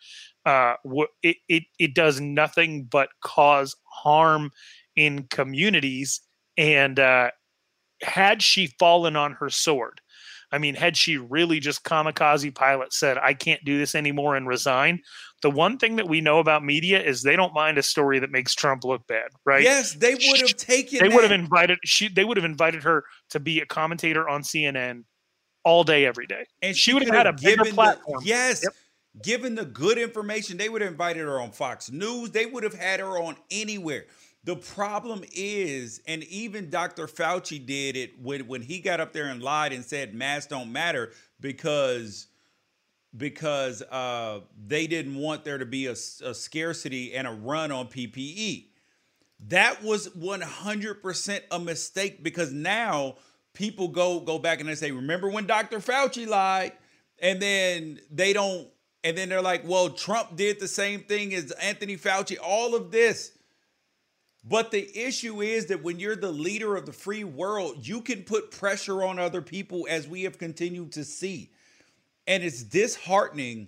uh, 0.45 0.75
it 1.23 1.37
it 1.49 1.63
it 1.79 1.95
does 1.95 2.21
nothing 2.21 2.87
but 2.89 3.09
cause 3.23 3.75
harm 3.85 4.51
in 4.95 5.27
communities. 5.29 6.21
And 6.57 6.99
uh, 6.99 7.31
had 8.03 8.41
she 8.41 8.67
fallen 8.79 9.15
on 9.15 9.33
her 9.33 9.49
sword, 9.49 10.00
I 10.51 10.57
mean, 10.57 10.75
had 10.75 10.97
she 10.97 11.17
really 11.17 11.59
just 11.59 11.83
kamikaze 11.83 12.53
pilot 12.53 12.93
said, 12.93 13.17
I 13.17 13.33
can't 13.33 13.63
do 13.63 13.77
this 13.77 13.95
anymore 13.95 14.35
and 14.35 14.47
resign, 14.47 15.01
the 15.41 15.49
one 15.49 15.77
thing 15.77 15.95
that 15.95 16.07
we 16.07 16.21
know 16.21 16.39
about 16.39 16.63
media 16.63 17.01
is 17.01 17.23
they 17.23 17.35
don't 17.35 17.53
mind 17.53 17.77
a 17.77 17.83
story 17.83 18.19
that 18.19 18.31
makes 18.31 18.53
Trump 18.53 18.83
look 18.83 19.05
bad, 19.07 19.29
right? 19.45 19.63
Yes, 19.63 19.93
they 19.93 20.13
would 20.13 20.41
have 20.41 20.57
taken 20.57 20.99
They 20.99 21.13
would 21.13 21.23
have 21.23 21.31
invited 21.31 21.79
she 21.83 22.09
they 22.09 22.23
would 22.23 22.37
have 22.37 22.45
invited 22.45 22.83
her 22.83 23.03
to 23.29 23.39
be 23.39 23.59
a 23.59 23.65
commentator 23.65 24.27
on 24.27 24.43
CNN 24.43 25.03
all 25.63 25.83
day, 25.83 26.05
every 26.05 26.27
day. 26.27 26.45
And 26.61 26.75
she, 26.75 26.91
she 26.91 26.93
would 26.93 27.03
have 27.03 27.13
had 27.13 27.27
a 27.27 27.33
bigger 27.33 27.65
platform. 27.65 28.21
The, 28.23 28.29
yes. 28.29 28.61
Yep. 28.63 28.73
Given 29.23 29.55
the 29.55 29.65
good 29.65 29.97
information, 29.97 30.57
they 30.57 30.69
would 30.69 30.81
have 30.81 30.91
invited 30.91 31.23
her 31.23 31.41
on 31.41 31.51
Fox 31.51 31.91
News. 31.91 32.31
They 32.31 32.45
would 32.45 32.63
have 32.63 32.73
had 32.73 33.01
her 33.01 33.21
on 33.21 33.35
anywhere. 33.51 34.05
The 34.43 34.55
problem 34.55 35.23
is, 35.35 36.01
and 36.07 36.23
even 36.23 36.71
Dr. 36.71 37.05
Fauci 37.05 37.63
did 37.63 37.95
it 37.95 38.19
when, 38.19 38.47
when 38.47 38.63
he 38.63 38.79
got 38.79 38.99
up 38.99 39.13
there 39.13 39.27
and 39.27 39.41
lied 39.41 39.71
and 39.71 39.85
said 39.85 40.15
masks 40.15 40.47
don't 40.47 40.71
matter 40.71 41.11
because 41.39 42.27
because 43.15 43.81
uh, 43.81 44.39
they 44.67 44.87
didn't 44.87 45.15
want 45.15 45.43
there 45.43 45.57
to 45.57 45.65
be 45.65 45.87
a, 45.87 45.91
a 45.91 46.33
scarcity 46.33 47.13
and 47.13 47.27
a 47.27 47.31
run 47.31 47.69
on 47.69 47.87
PPE. 47.87 48.67
That 49.47 49.83
was 49.83 50.07
100% 50.09 51.41
a 51.51 51.59
mistake 51.59 52.23
because 52.23 52.53
now 52.53 53.15
people 53.53 53.89
go 53.89 54.21
go 54.21 54.39
back 54.39 54.59
and 54.59 54.69
they 54.69 54.75
say, 54.75 54.91
"Remember 54.91 55.29
when 55.29 55.45
Dr. 55.45 55.79
Fauci 55.79 56.27
lied?" 56.27 56.71
And 57.19 57.41
then 57.41 57.99
they 58.09 58.33
don't 58.33 58.67
and 59.03 59.17
then 59.17 59.29
they're 59.29 59.41
like, 59.41 59.67
"Well, 59.67 59.89
Trump 59.89 60.35
did 60.35 60.59
the 60.59 60.67
same 60.67 61.01
thing 61.01 61.33
as 61.33 61.51
Anthony 61.51 61.97
Fauci." 61.97 62.37
All 62.41 62.75
of 62.75 62.91
this 62.91 63.33
but 64.43 64.71
the 64.71 64.89
issue 64.97 65.41
is 65.41 65.67
that 65.67 65.83
when 65.83 65.99
you're 65.99 66.15
the 66.15 66.31
leader 66.31 66.75
of 66.75 66.85
the 66.85 66.93
free 66.93 67.23
world, 67.23 67.87
you 67.87 68.01
can 68.01 68.23
put 68.23 68.49
pressure 68.51 69.03
on 69.03 69.19
other 69.19 69.41
people 69.41 69.85
as 69.89 70.07
we 70.07 70.23
have 70.23 70.39
continued 70.39 70.93
to 70.93 71.03
see. 71.03 71.51
And 72.25 72.43
it's 72.43 72.63
disheartening. 72.63 73.67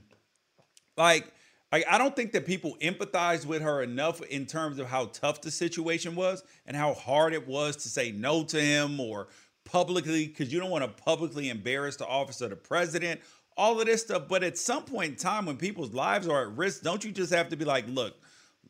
Like, 0.97 1.31
like 1.71 1.85
I 1.89 1.99
don't 1.99 2.15
think 2.15 2.31
that 2.31 2.47
people 2.47 2.75
empathize 2.81 3.45
with 3.45 3.61
her 3.61 3.83
enough 3.83 4.21
in 4.23 4.47
terms 4.47 4.79
of 4.79 4.87
how 4.87 5.07
tough 5.07 5.41
the 5.41 5.51
situation 5.51 6.15
was 6.15 6.43
and 6.65 6.75
how 6.75 6.93
hard 6.93 7.33
it 7.33 7.47
was 7.47 7.75
to 7.77 7.89
say 7.89 8.11
no 8.11 8.43
to 8.45 8.59
him 8.59 8.99
or 8.99 9.27
publicly, 9.65 10.27
because 10.27 10.51
you 10.51 10.59
don't 10.59 10.71
want 10.71 10.83
to 10.83 11.03
publicly 11.03 11.49
embarrass 11.49 11.97
the 11.97 12.07
office 12.07 12.41
of 12.41 12.49
the 12.49 12.55
president, 12.55 13.21
all 13.55 13.79
of 13.79 13.85
this 13.85 14.01
stuff. 14.01 14.23
But 14.27 14.43
at 14.43 14.57
some 14.57 14.83
point 14.83 15.11
in 15.11 15.15
time, 15.17 15.45
when 15.45 15.57
people's 15.57 15.93
lives 15.93 16.27
are 16.27 16.41
at 16.43 16.57
risk, 16.57 16.81
don't 16.81 17.03
you 17.03 17.11
just 17.11 17.31
have 17.31 17.49
to 17.49 17.55
be 17.55 17.65
like, 17.65 17.85
look, 17.87 18.15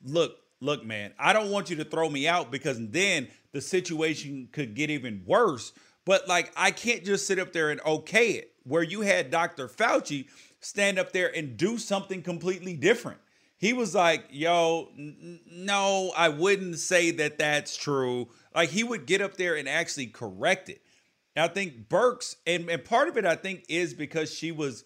look, 0.03 0.37
look, 0.63 0.85
man, 0.85 1.13
I 1.19 1.33
don't 1.33 1.51
want 1.51 1.69
you 1.69 1.75
to 1.77 1.83
throw 1.83 2.09
me 2.09 2.27
out 2.27 2.49
because 2.51 2.77
then 2.89 3.27
the 3.51 3.61
situation 3.61 4.49
could 4.51 4.75
get 4.75 4.89
even 4.89 5.23
worse. 5.25 5.73
But 6.05 6.27
like, 6.27 6.51
I 6.55 6.71
can't 6.71 7.03
just 7.03 7.27
sit 7.27 7.39
up 7.39 7.53
there 7.53 7.69
and 7.69 7.81
okay 7.85 8.31
it. 8.31 8.53
Where 8.63 8.83
you 8.83 9.01
had 9.01 9.29
Dr. 9.29 9.67
Fauci 9.67 10.27
stand 10.61 10.97
up 10.97 11.11
there 11.11 11.35
and 11.35 11.57
do 11.57 11.77
something 11.77 12.21
completely 12.21 12.75
different. 12.75 13.19
He 13.57 13.73
was 13.73 13.93
like, 13.93 14.25
yo, 14.31 14.89
n- 14.97 15.41
no, 15.51 16.13
I 16.15 16.29
wouldn't 16.29 16.79
say 16.79 17.11
that 17.11 17.37
that's 17.37 17.75
true. 17.75 18.29
Like, 18.55 18.69
he 18.69 18.83
would 18.83 19.05
get 19.05 19.21
up 19.21 19.35
there 19.35 19.55
and 19.55 19.67
actually 19.67 20.07
correct 20.07 20.69
it. 20.69 20.81
And 21.35 21.43
I 21.43 21.47
think 21.49 21.89
Birx, 21.89 22.35
and, 22.47 22.69
and 22.69 22.83
part 22.83 23.09
of 23.09 23.17
it, 23.17 23.25
I 23.25 23.35
think, 23.35 23.65
is 23.67 23.93
because 23.93 24.33
she 24.33 24.51
was 24.51 24.85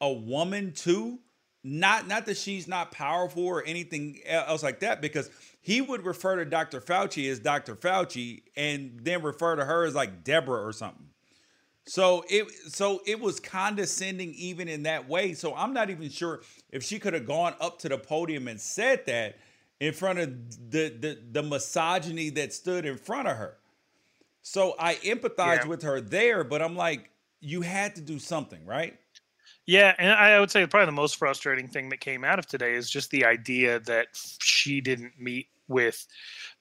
a 0.00 0.10
woman 0.10 0.72
too 0.72 1.18
not 1.62 2.08
not 2.08 2.26
that 2.26 2.36
she's 2.36 2.66
not 2.66 2.90
powerful 2.90 3.44
or 3.44 3.62
anything 3.64 4.18
else 4.24 4.62
like 4.62 4.80
that 4.80 5.02
because 5.02 5.30
he 5.60 5.80
would 5.80 6.04
refer 6.04 6.36
to 6.36 6.44
Dr. 6.44 6.80
Fauci 6.80 7.30
as 7.30 7.38
Dr. 7.38 7.76
Fauci 7.76 8.42
and 8.56 8.98
then 9.02 9.22
refer 9.22 9.56
to 9.56 9.64
her 9.64 9.84
as 9.84 9.94
like 9.94 10.24
Deborah 10.24 10.64
or 10.64 10.72
something. 10.72 11.06
So 11.86 12.24
it 12.28 12.46
so 12.68 13.02
it 13.06 13.20
was 13.20 13.40
condescending 13.40 14.32
even 14.34 14.68
in 14.68 14.84
that 14.84 15.08
way. 15.08 15.34
So 15.34 15.54
I'm 15.54 15.74
not 15.74 15.90
even 15.90 16.08
sure 16.08 16.40
if 16.70 16.82
she 16.82 16.98
could 16.98 17.14
have 17.14 17.26
gone 17.26 17.54
up 17.60 17.78
to 17.80 17.88
the 17.88 17.98
podium 17.98 18.48
and 18.48 18.60
said 18.60 19.06
that 19.06 19.38
in 19.80 19.92
front 19.92 20.18
of 20.18 20.70
the 20.70 20.88
the, 20.88 21.18
the 21.32 21.42
misogyny 21.42 22.30
that 22.30 22.52
stood 22.52 22.86
in 22.86 22.96
front 22.96 23.28
of 23.28 23.36
her. 23.36 23.58
So 24.42 24.76
I 24.78 24.94
empathize 24.96 25.62
yeah. 25.62 25.66
with 25.66 25.82
her 25.82 26.00
there, 26.00 26.44
but 26.44 26.62
I'm 26.62 26.76
like, 26.76 27.10
you 27.40 27.62
had 27.62 27.96
to 27.96 28.00
do 28.00 28.18
something, 28.18 28.64
right? 28.64 28.98
Yeah, 29.70 29.94
and 30.00 30.10
I 30.12 30.40
would 30.40 30.50
say 30.50 30.66
probably 30.66 30.86
the 30.86 30.92
most 30.92 31.14
frustrating 31.16 31.68
thing 31.68 31.90
that 31.90 32.00
came 32.00 32.24
out 32.24 32.40
of 32.40 32.46
today 32.46 32.74
is 32.74 32.90
just 32.90 33.08
the 33.12 33.24
idea 33.24 33.78
that 33.80 34.08
she 34.42 34.80
didn't 34.80 35.12
meet 35.16 35.46
with 35.68 36.08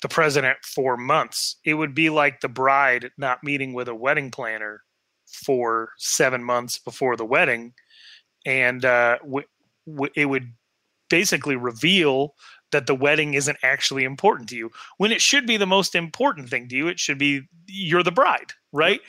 the 0.03 0.07
president 0.09 0.59
for 0.63 0.95
months. 0.95 1.55
It 1.65 1.73
would 1.73 1.95
be 1.95 2.11
like 2.11 2.39
the 2.39 2.49
bride 2.49 3.09
not 3.17 3.43
meeting 3.43 3.73
with 3.73 3.87
a 3.87 3.95
wedding 3.95 4.29
planner 4.29 4.83
for 5.25 5.89
seven 5.97 6.43
months 6.43 6.77
before 6.77 7.15
the 7.15 7.25
wedding, 7.25 7.73
and 8.45 8.85
uh, 8.85 9.17
w- 9.23 9.47
w- 9.87 10.13
it 10.15 10.25
would 10.25 10.53
basically 11.09 11.55
reveal 11.57 12.35
that 12.71 12.87
the 12.87 12.95
wedding 12.95 13.33
isn't 13.33 13.57
actually 13.63 14.03
important 14.03 14.49
to 14.49 14.55
you. 14.55 14.71
When 14.97 15.11
it 15.11 15.21
should 15.21 15.45
be 15.45 15.57
the 15.57 15.65
most 15.65 15.95
important 15.95 16.49
thing 16.49 16.67
to 16.69 16.75
you 16.75 16.87
it 16.87 16.99
should 16.99 17.17
be 17.17 17.41
you're 17.67 18.03
the 18.03 18.11
bride 18.11 18.53
right? 18.71 19.01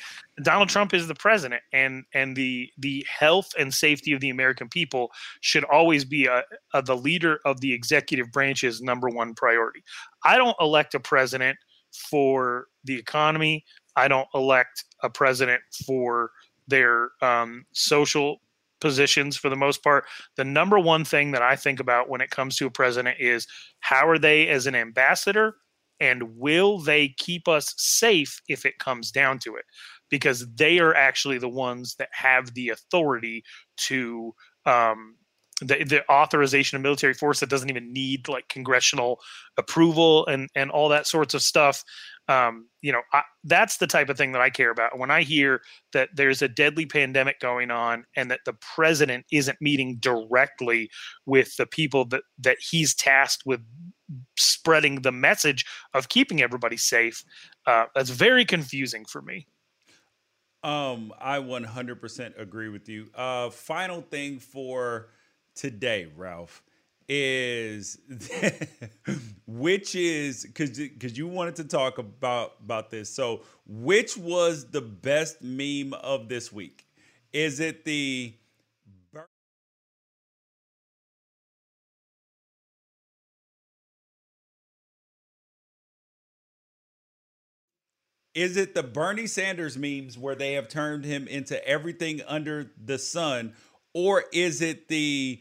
Donald 0.42 0.68
trump 0.70 0.94
is 0.94 1.06
the 1.06 1.14
president 1.14 1.62
and 1.72 2.04
and 2.14 2.34
the 2.34 2.70
the 2.78 3.06
health 3.08 3.50
and 3.58 3.72
safety 3.74 4.12
of 4.12 4.20
the 4.20 4.30
american 4.30 4.68
people 4.68 5.10
should 5.40 5.64
always 5.64 6.04
be 6.04 6.26
a, 6.26 6.42
a 6.72 6.82
the 6.82 6.96
leader 6.96 7.40
of 7.44 7.60
the 7.60 7.72
executive 7.72 8.32
branch's 8.32 8.80
number 8.80 9.08
one 9.08 9.34
priority. 9.34 9.82
I 10.24 10.38
don't 10.38 10.56
elect 10.60 10.94
a 10.94 11.00
president 11.00 11.58
for 11.92 12.66
the 12.84 12.96
economy. 12.96 13.64
I 13.96 14.08
don't 14.08 14.28
elect 14.34 14.84
a 15.02 15.10
president 15.10 15.62
for 15.86 16.30
their 16.68 17.10
um, 17.20 17.66
social 17.72 18.40
positions 18.80 19.36
for 19.36 19.48
the 19.48 19.56
most 19.56 19.82
part. 19.82 20.04
The 20.36 20.44
number 20.44 20.78
one 20.78 21.04
thing 21.04 21.32
that 21.32 21.42
I 21.42 21.56
think 21.56 21.80
about 21.80 22.08
when 22.08 22.20
it 22.20 22.30
comes 22.30 22.56
to 22.56 22.66
a 22.66 22.70
president 22.70 23.16
is 23.20 23.46
how 23.80 24.08
are 24.08 24.18
they 24.18 24.48
as 24.48 24.66
an 24.66 24.74
ambassador 24.74 25.56
and 26.00 26.36
will 26.36 26.78
they 26.78 27.08
keep 27.18 27.46
us 27.46 27.74
safe 27.76 28.40
if 28.48 28.64
it 28.64 28.78
comes 28.78 29.10
down 29.10 29.38
to 29.40 29.56
it? 29.56 29.64
Because 30.08 30.46
they 30.54 30.78
are 30.78 30.94
actually 30.94 31.38
the 31.38 31.48
ones 31.48 31.94
that 31.96 32.08
have 32.12 32.54
the 32.54 32.70
authority 32.70 33.44
to 33.88 34.34
um, 34.66 35.16
the, 35.60 35.84
the 35.84 36.10
authorization 36.10 36.76
of 36.76 36.82
military 36.82 37.14
force 37.14 37.40
that 37.40 37.50
doesn't 37.50 37.70
even 37.70 37.92
need 37.92 38.28
like 38.28 38.48
congressional 38.48 39.20
approval 39.56 40.26
and 40.26 40.48
and 40.54 40.70
all 40.70 40.88
that 40.88 41.06
sorts 41.06 41.34
of 41.34 41.42
stuff. 41.42 41.84
Um, 42.28 42.68
you 42.82 42.92
know 42.92 43.02
I, 43.12 43.22
that's 43.44 43.78
the 43.78 43.86
type 43.86 44.08
of 44.08 44.16
thing 44.16 44.32
that 44.32 44.42
i 44.42 44.50
care 44.50 44.70
about. 44.70 44.98
When 44.98 45.10
i 45.10 45.22
hear 45.22 45.60
that 45.92 46.10
there's 46.14 46.42
a 46.42 46.48
deadly 46.48 46.86
pandemic 46.86 47.40
going 47.40 47.70
on 47.70 48.04
and 48.16 48.30
that 48.30 48.40
the 48.46 48.54
president 48.74 49.26
isn't 49.32 49.60
meeting 49.60 49.96
directly 50.00 50.90
with 51.26 51.56
the 51.56 51.66
people 51.66 52.04
that 52.06 52.22
that 52.38 52.58
he's 52.60 52.94
tasked 52.94 53.42
with 53.46 53.60
spreading 54.38 55.02
the 55.02 55.12
message 55.12 55.64
of 55.94 56.08
keeping 56.08 56.42
everybody 56.42 56.76
safe 56.76 57.24
uh, 57.66 57.84
that's 57.94 58.10
very 58.10 58.44
confusing 58.44 59.04
for 59.04 59.22
me. 59.22 59.46
Um 60.62 61.12
i 61.18 61.38
100% 61.38 62.40
agree 62.40 62.68
with 62.68 62.88
you. 62.88 63.08
Uh 63.14 63.50
final 63.50 64.02
thing 64.02 64.38
for 64.38 65.08
today, 65.54 66.08
Ralph, 66.16 66.62
is 67.08 67.98
which 69.46 69.94
is 69.94 70.44
because 70.44 70.78
because 70.78 71.16
you 71.18 71.26
wanted 71.26 71.56
to 71.56 71.64
talk 71.64 71.98
about 71.98 72.54
about 72.62 72.90
this. 72.90 73.10
So, 73.10 73.42
which 73.66 74.16
was 74.16 74.66
the 74.70 74.80
best 74.80 75.42
meme 75.42 75.94
of 75.94 76.28
this 76.28 76.52
week? 76.52 76.86
Is 77.32 77.60
it 77.60 77.84
the 77.84 78.34
Is 88.34 88.56
it 88.56 88.74
the 88.74 88.82
Bernie 88.84 89.26
Sanders 89.26 89.76
memes 89.76 90.16
where 90.16 90.36
they 90.36 90.52
have 90.52 90.68
turned 90.68 91.04
him 91.04 91.26
into 91.26 91.64
everything 91.66 92.20
under 92.28 92.70
the 92.82 92.98
sun, 92.98 93.54
or 93.94 94.24
is 94.32 94.62
it 94.62 94.88
the 94.88 95.40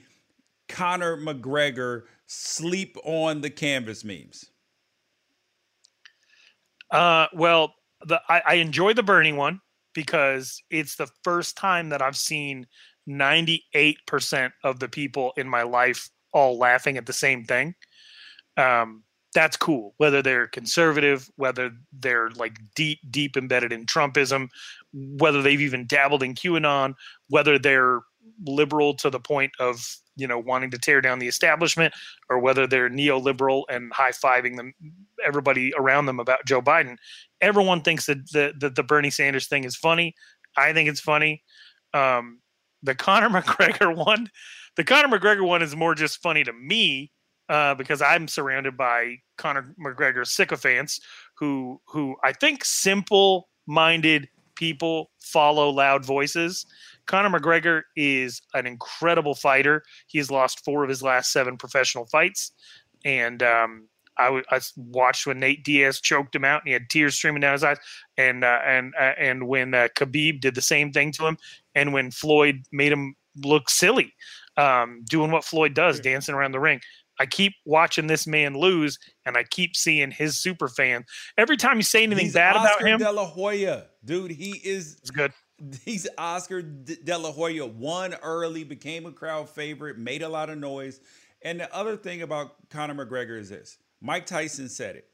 Conor 0.67 1.17
McGregor 1.17 2.03
sleep 2.27 2.97
on 3.03 3.41
the 3.41 3.49
canvas 3.49 4.03
memes? 4.03 4.45
Uh, 6.91 7.27
well, 7.33 7.75
the 8.05 8.21
I, 8.29 8.41
I 8.45 8.53
enjoy 8.55 8.93
the 8.93 9.03
Bernie 9.03 9.33
one 9.33 9.61
because 9.93 10.61
it's 10.69 10.95
the 10.95 11.09
first 11.23 11.57
time 11.57 11.89
that 11.89 12.01
I've 12.01 12.17
seen 12.17 12.65
98% 13.09 14.51
of 14.63 14.79
the 14.79 14.87
people 14.87 15.33
in 15.37 15.47
my 15.47 15.63
life 15.63 16.09
all 16.33 16.57
laughing 16.57 16.97
at 16.97 17.05
the 17.05 17.13
same 17.13 17.43
thing. 17.43 17.73
Um, 18.57 19.03
that's 19.33 19.57
cool. 19.57 19.93
Whether 19.97 20.21
they're 20.21 20.47
conservative, 20.47 21.29
whether 21.35 21.71
they're 21.91 22.29
like 22.31 22.57
deep, 22.75 22.99
deep 23.09 23.37
embedded 23.37 23.71
in 23.71 23.85
Trumpism, 23.85 24.49
whether 24.93 25.41
they've 25.41 25.61
even 25.61 25.85
dabbled 25.85 26.23
in 26.23 26.33
QAnon, 26.33 26.95
whether 27.29 27.59
they're 27.59 28.01
liberal 28.45 28.93
to 28.95 29.09
the 29.09 29.19
point 29.19 29.51
of 29.59 29.85
you 30.15 30.27
know 30.27 30.39
wanting 30.39 30.71
to 30.71 30.77
tear 30.77 31.01
down 31.01 31.19
the 31.19 31.27
establishment 31.27 31.93
or 32.29 32.39
whether 32.39 32.67
they're 32.67 32.89
neoliberal 32.89 33.63
and 33.69 33.91
high-fiving 33.93 34.57
them 34.57 34.73
everybody 35.25 35.71
around 35.77 36.05
them 36.05 36.19
about 36.19 36.45
Joe 36.45 36.61
Biden 36.61 36.97
everyone 37.41 37.81
thinks 37.81 38.05
that 38.07 38.29
the, 38.31 38.53
that 38.59 38.75
the 38.75 38.83
Bernie 38.83 39.09
Sanders 39.09 39.47
thing 39.47 39.63
is 39.63 39.75
funny 39.75 40.13
I 40.57 40.73
think 40.73 40.89
it's 40.89 40.99
funny. 40.99 41.43
Um, 41.93 42.39
the 42.83 42.95
Conor 42.95 43.29
McGregor 43.29 43.95
one, 43.95 44.29
the 44.75 44.83
Conor 44.83 45.17
McGregor 45.17 45.45
one 45.45 45.61
is 45.61 45.75
more 45.75 45.95
just 45.95 46.21
funny 46.21 46.43
to 46.43 46.53
me 46.53 47.11
uh, 47.49 47.75
because 47.75 48.01
I'm 48.01 48.27
surrounded 48.27 48.77
by 48.77 49.17
Conor 49.37 49.73
McGregor 49.83 50.25
sycophants 50.25 50.99
who 51.35 51.81
who 51.87 52.15
I 52.23 52.33
think 52.33 52.63
simple 52.63 53.49
minded 53.65 54.29
people 54.55 55.11
follow 55.19 55.69
loud 55.69 56.05
voices. 56.05 56.65
Conor 57.09 57.39
McGregor 57.39 57.81
is 57.95 58.39
an 58.53 58.67
incredible 58.67 59.33
fighter. 59.33 59.81
He's 60.05 60.29
lost 60.29 60.63
four 60.63 60.83
of 60.83 60.89
his 60.89 61.01
last 61.01 61.31
seven 61.31 61.57
professional 61.57 62.05
fights, 62.05 62.51
and 63.03 63.41
um, 63.41 63.87
I, 64.15 64.25
w- 64.25 64.43
I 64.51 64.59
watched 64.77 65.25
when 65.25 65.39
Nate 65.39 65.63
Diaz 65.63 65.99
choked 65.99 66.35
him 66.35 66.45
out 66.45 66.61
and 66.61 66.67
he 66.67 66.73
had 66.73 66.87
tears 66.87 67.15
streaming 67.15 67.41
down 67.41 67.53
his 67.53 67.63
eyes, 67.63 67.79
and 68.15 68.43
uh, 68.43 68.59
and 68.63 68.93
uh, 68.93 69.13
and 69.17 69.47
when 69.47 69.73
uh, 69.73 69.87
Khabib 69.97 70.39
did 70.39 70.53
the 70.53 70.61
same 70.61 70.91
thing 70.91 71.11
to 71.13 71.25
him, 71.25 71.39
and 71.73 71.93
when 71.93 72.11
Floyd 72.11 72.61
made 72.71 72.91
him 72.91 73.15
look 73.43 73.71
silly, 73.71 74.13
um, 74.55 75.03
doing 75.09 75.31
what 75.31 75.43
Floyd 75.43 75.73
does, 75.73 75.99
dancing 75.99 76.35
around 76.35 76.51
the 76.51 76.59
ring. 76.59 76.79
I 77.19 77.25
keep 77.25 77.53
watching 77.65 78.05
this 78.05 78.27
man 78.27 78.53
lose, 78.53 78.99
and 79.25 79.35
I 79.35 79.45
keep 79.45 79.75
seeing 79.75 80.11
his 80.11 80.37
super 80.37 80.67
fan. 80.67 81.05
Every 81.39 81.57
time 81.57 81.77
you 81.77 81.83
say 81.83 82.03
anything 82.03 82.25
he's 82.25 82.35
bad 82.35 82.55
Oscar 82.55 82.67
about 82.67 82.87
him, 82.87 82.99
De 82.99 83.11
La 83.11 83.25
Hoya, 83.25 83.87
dude, 84.05 84.29
he 84.29 84.51
is. 84.63 84.99
It's 85.01 85.09
good. 85.09 85.33
He's 85.85 86.07
Oscar 86.17 86.61
De 86.61 87.17
La 87.17 87.31
Hoya. 87.31 87.65
Won 87.65 88.13
early, 88.21 88.63
became 88.63 89.05
a 89.05 89.11
crowd 89.11 89.49
favorite, 89.49 89.97
made 89.97 90.21
a 90.21 90.29
lot 90.29 90.49
of 90.49 90.57
noise. 90.57 90.99
And 91.41 91.59
the 91.59 91.73
other 91.73 91.95
thing 91.95 92.21
about 92.21 92.69
Conor 92.69 93.05
McGregor 93.05 93.37
is 93.37 93.49
this: 93.49 93.77
Mike 94.01 94.25
Tyson 94.25 94.69
said 94.69 94.95
it. 94.95 95.05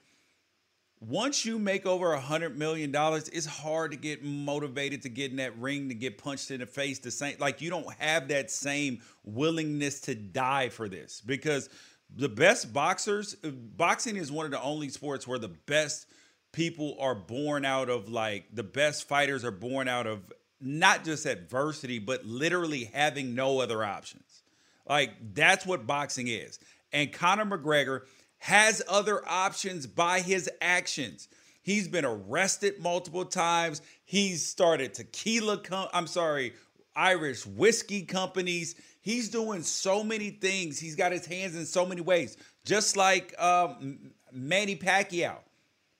Once 1.01 1.45
you 1.45 1.59
make 1.59 1.85
over 1.85 2.13
a 2.13 2.19
hundred 2.19 2.57
million 2.57 2.91
dollars, 2.91 3.27
it's 3.29 3.45
hard 3.45 3.91
to 3.91 3.97
get 3.97 4.23
motivated 4.23 5.01
to 5.03 5.09
get 5.09 5.29
in 5.29 5.37
that 5.37 5.55
ring 5.59 5.89
to 5.89 5.95
get 5.95 6.17
punched 6.17 6.49
in 6.51 6.61
the 6.61 6.65
face. 6.65 6.99
The 6.99 7.11
same, 7.11 7.35
like 7.39 7.61
you 7.61 7.69
don't 7.69 7.91
have 7.95 8.29
that 8.29 8.49
same 8.49 9.01
willingness 9.23 10.01
to 10.01 10.15
die 10.15 10.69
for 10.69 10.87
this 10.87 11.21
because 11.23 11.69
the 12.15 12.29
best 12.29 12.71
boxers, 12.73 13.35
boxing 13.43 14.15
is 14.15 14.31
one 14.31 14.45
of 14.45 14.51
the 14.51 14.61
only 14.61 14.89
sports 14.89 15.27
where 15.27 15.37
the 15.37 15.49
best 15.49 16.07
people 16.55 16.95
are 16.99 17.13
born 17.13 17.65
out 17.65 17.89
of 17.89 18.07
like 18.07 18.45
the 18.53 18.63
best 18.63 19.07
fighters 19.07 19.43
are 19.43 19.51
born 19.51 19.87
out 19.89 20.07
of 20.07 20.31
not 20.61 21.03
just 21.03 21.25
adversity, 21.25 21.99
but 21.99 22.25
literally 22.25 22.85
having 22.85 23.35
no 23.35 23.59
other 23.59 23.83
options. 23.83 24.43
Like 24.87 25.11
that's 25.33 25.65
what 25.65 25.85
boxing 25.85 26.27
is. 26.27 26.57
And 26.93 27.11
Conor 27.11 27.45
McGregor 27.45 28.01
has 28.37 28.81
other 28.87 29.21
options 29.27 29.85
by 29.85 30.21
his 30.21 30.49
actions. 30.61 31.27
He's 31.61 31.87
been 31.87 32.05
arrested 32.05 32.79
multiple 32.79 33.25
times. 33.25 33.81
He's 34.05 34.45
started 34.45 34.93
tequila 34.93 35.57
com- 35.57 35.89
I'm 35.93 36.07
sorry, 36.07 36.53
Irish 36.95 37.45
whiskey 37.45 38.03
companies. 38.03 38.75
He's 39.01 39.29
doing 39.29 39.61
so 39.63 40.03
many 40.03 40.29
things. 40.29 40.79
He's 40.79 40.95
got 40.95 41.11
his 41.11 41.25
hands 41.25 41.55
in 41.55 41.65
so 41.65 41.85
many 41.85 42.01
ways. 42.01 42.37
Just 42.63 42.95
like 42.95 43.37
um, 43.41 44.11
Manny 44.31 44.75
Pacquiao. 44.75 45.37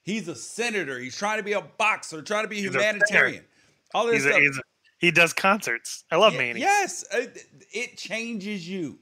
He's 0.06 0.28
a 0.28 0.36
senator. 0.36 1.00
He's 1.00 1.18
trying 1.18 1.40
to 1.40 1.44
be 1.44 1.54
a 1.54 1.62
boxer, 1.62 2.22
trying 2.22 2.44
to 2.44 2.48
be 2.48 2.58
he's 2.58 2.66
humanitarian. 2.66 3.44
All 3.96 4.06
this 4.06 4.24
he's 4.24 4.32
stuff. 4.32 4.38
A, 4.38 4.46
a, 4.46 4.64
he 5.00 5.12
does 5.12 5.34
concerts. 5.34 6.04
I 6.12 6.18
love 6.18 6.34
yeah, 6.34 6.40
Manny. 6.40 6.60
Yes, 6.60 7.04
uh, 7.12 7.22
it, 7.22 7.46
it 7.74 7.98
changes 7.98 8.70
you. 8.70 9.00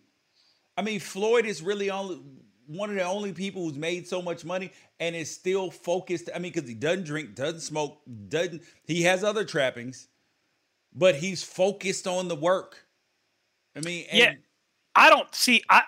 I 0.78 0.82
mean, 0.82 1.02
Floyd 1.02 1.46
is 1.46 1.62
really 1.62 1.92
only 1.92 2.22
one 2.68 2.90
of 2.90 2.96
the 2.96 3.04
only 3.04 3.34
people 3.34 3.66
who's 3.66 3.78
made 3.78 4.08
so 4.08 4.22
much 4.22 4.46
money 4.46 4.72
and 5.02 5.14
is 5.14 5.30
still 5.30 5.70
focused. 5.70 6.30
I 6.34 6.40
mean, 6.40 6.54
because 6.54 6.70
he 6.70 6.74
doesn't 6.74 7.04
drink, 7.04 7.36
doesn't 7.36 7.60
smoke, 7.60 8.00
doesn't. 8.30 8.64
He 8.86 9.04
has 9.04 9.26
other 9.26 9.44
trappings, 9.44 10.08
but 10.96 11.16
he's 11.16 11.44
focused 11.44 12.08
on 12.08 12.30
the 12.30 12.36
work. 12.36 12.78
I 13.76 13.82
mean, 13.82 14.06
and, 14.10 14.20
yeah. 14.20 14.34
I 14.96 15.10
don't 15.10 15.34
see. 15.36 15.64
I 15.70 15.84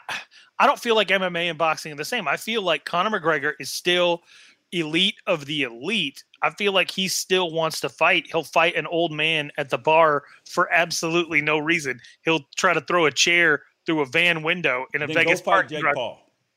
I 0.59 0.67
don't 0.67 0.79
feel 0.79 0.95
like 0.95 1.07
MMA 1.07 1.49
and 1.49 1.57
boxing 1.57 1.93
are 1.93 1.95
the 1.95 2.03
same. 2.03 2.27
I 2.27 2.35
feel 2.35 2.61
like 2.61 2.83
Conor 2.83 3.17
McGregor 3.17 3.53
is 3.59 3.69
still 3.69 4.23
elite 4.71 5.15
of 5.27 5.45
the 5.45 5.63
elite. 5.63 6.23
I 6.41 6.51
feel 6.51 6.73
like 6.73 6.91
he 6.91 7.07
still 7.07 7.51
wants 7.51 7.79
to 7.81 7.89
fight. 7.89 8.27
He'll 8.31 8.43
fight 8.43 8.75
an 8.75 8.87
old 8.87 9.11
man 9.11 9.51
at 9.57 9.69
the 9.69 9.77
bar 9.77 10.23
for 10.49 10.71
absolutely 10.71 11.41
no 11.41 11.57
reason. 11.57 11.99
He'll 12.23 12.45
try 12.55 12.73
to 12.73 12.81
throw 12.81 13.05
a 13.05 13.11
chair 13.11 13.63
through 13.85 14.01
a 14.01 14.05
van 14.05 14.43
window 14.43 14.85
in 14.93 15.01
a 15.01 15.07
then 15.07 15.15
Vegas 15.15 15.41
park. 15.41 15.71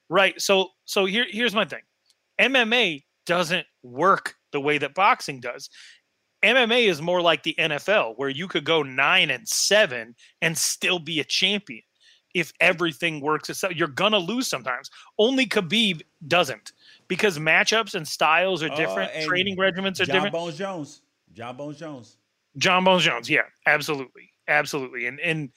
Right. 0.09 0.41
So 0.41 0.71
so 0.85 1.05
here 1.05 1.27
here's 1.29 1.55
my 1.55 1.65
thing. 1.65 1.83
MMA 2.41 3.05
doesn't 3.27 3.67
work 3.83 4.35
the 4.53 4.61
way 4.61 4.79
that 4.79 4.95
boxing 4.95 5.41
does. 5.41 5.69
MMA 6.45 6.89
is 6.89 7.03
more 7.03 7.21
like 7.21 7.43
the 7.43 7.57
NFL 7.59 8.15
where 8.17 8.29
you 8.29 8.47
could 8.47 8.65
go 8.65 8.83
9 8.83 9.31
and 9.31 9.49
7 9.49 10.15
and 10.41 10.57
still 10.57 10.99
be 10.99 11.21
a 11.21 11.25
champion 11.25 11.83
if 12.35 12.53
everything 12.61 13.21
works 13.21 13.51
itself. 13.51 13.75
You're 13.75 13.89
going 13.89 14.13
to 14.13 14.19
lose 14.19 14.47
sometimes. 14.47 14.91
Only 15.19 15.47
Khabib 15.47 16.03
doesn't 16.29 16.73
because 17.09 17.39
matchups 17.39 17.95
and 17.95 18.07
styles 18.07 18.63
are 18.63 18.69
different, 18.71 19.11
uh, 19.17 19.25
training 19.25 19.57
regimens 19.57 20.01
are 20.01 20.05
John 20.05 20.15
different. 20.15 20.33
Jon 20.35 20.43
Bones 20.45 20.59
Jones. 20.59 21.03
Jon 21.33 21.57
Bones 21.57 21.79
Jones. 21.79 22.17
Jon 22.57 22.85
Bones 22.85 23.05
Jones, 23.05 23.31
yeah, 23.31 23.43
absolutely. 23.67 24.31
Absolutely. 24.49 25.07
And 25.07 25.21
and 25.21 25.51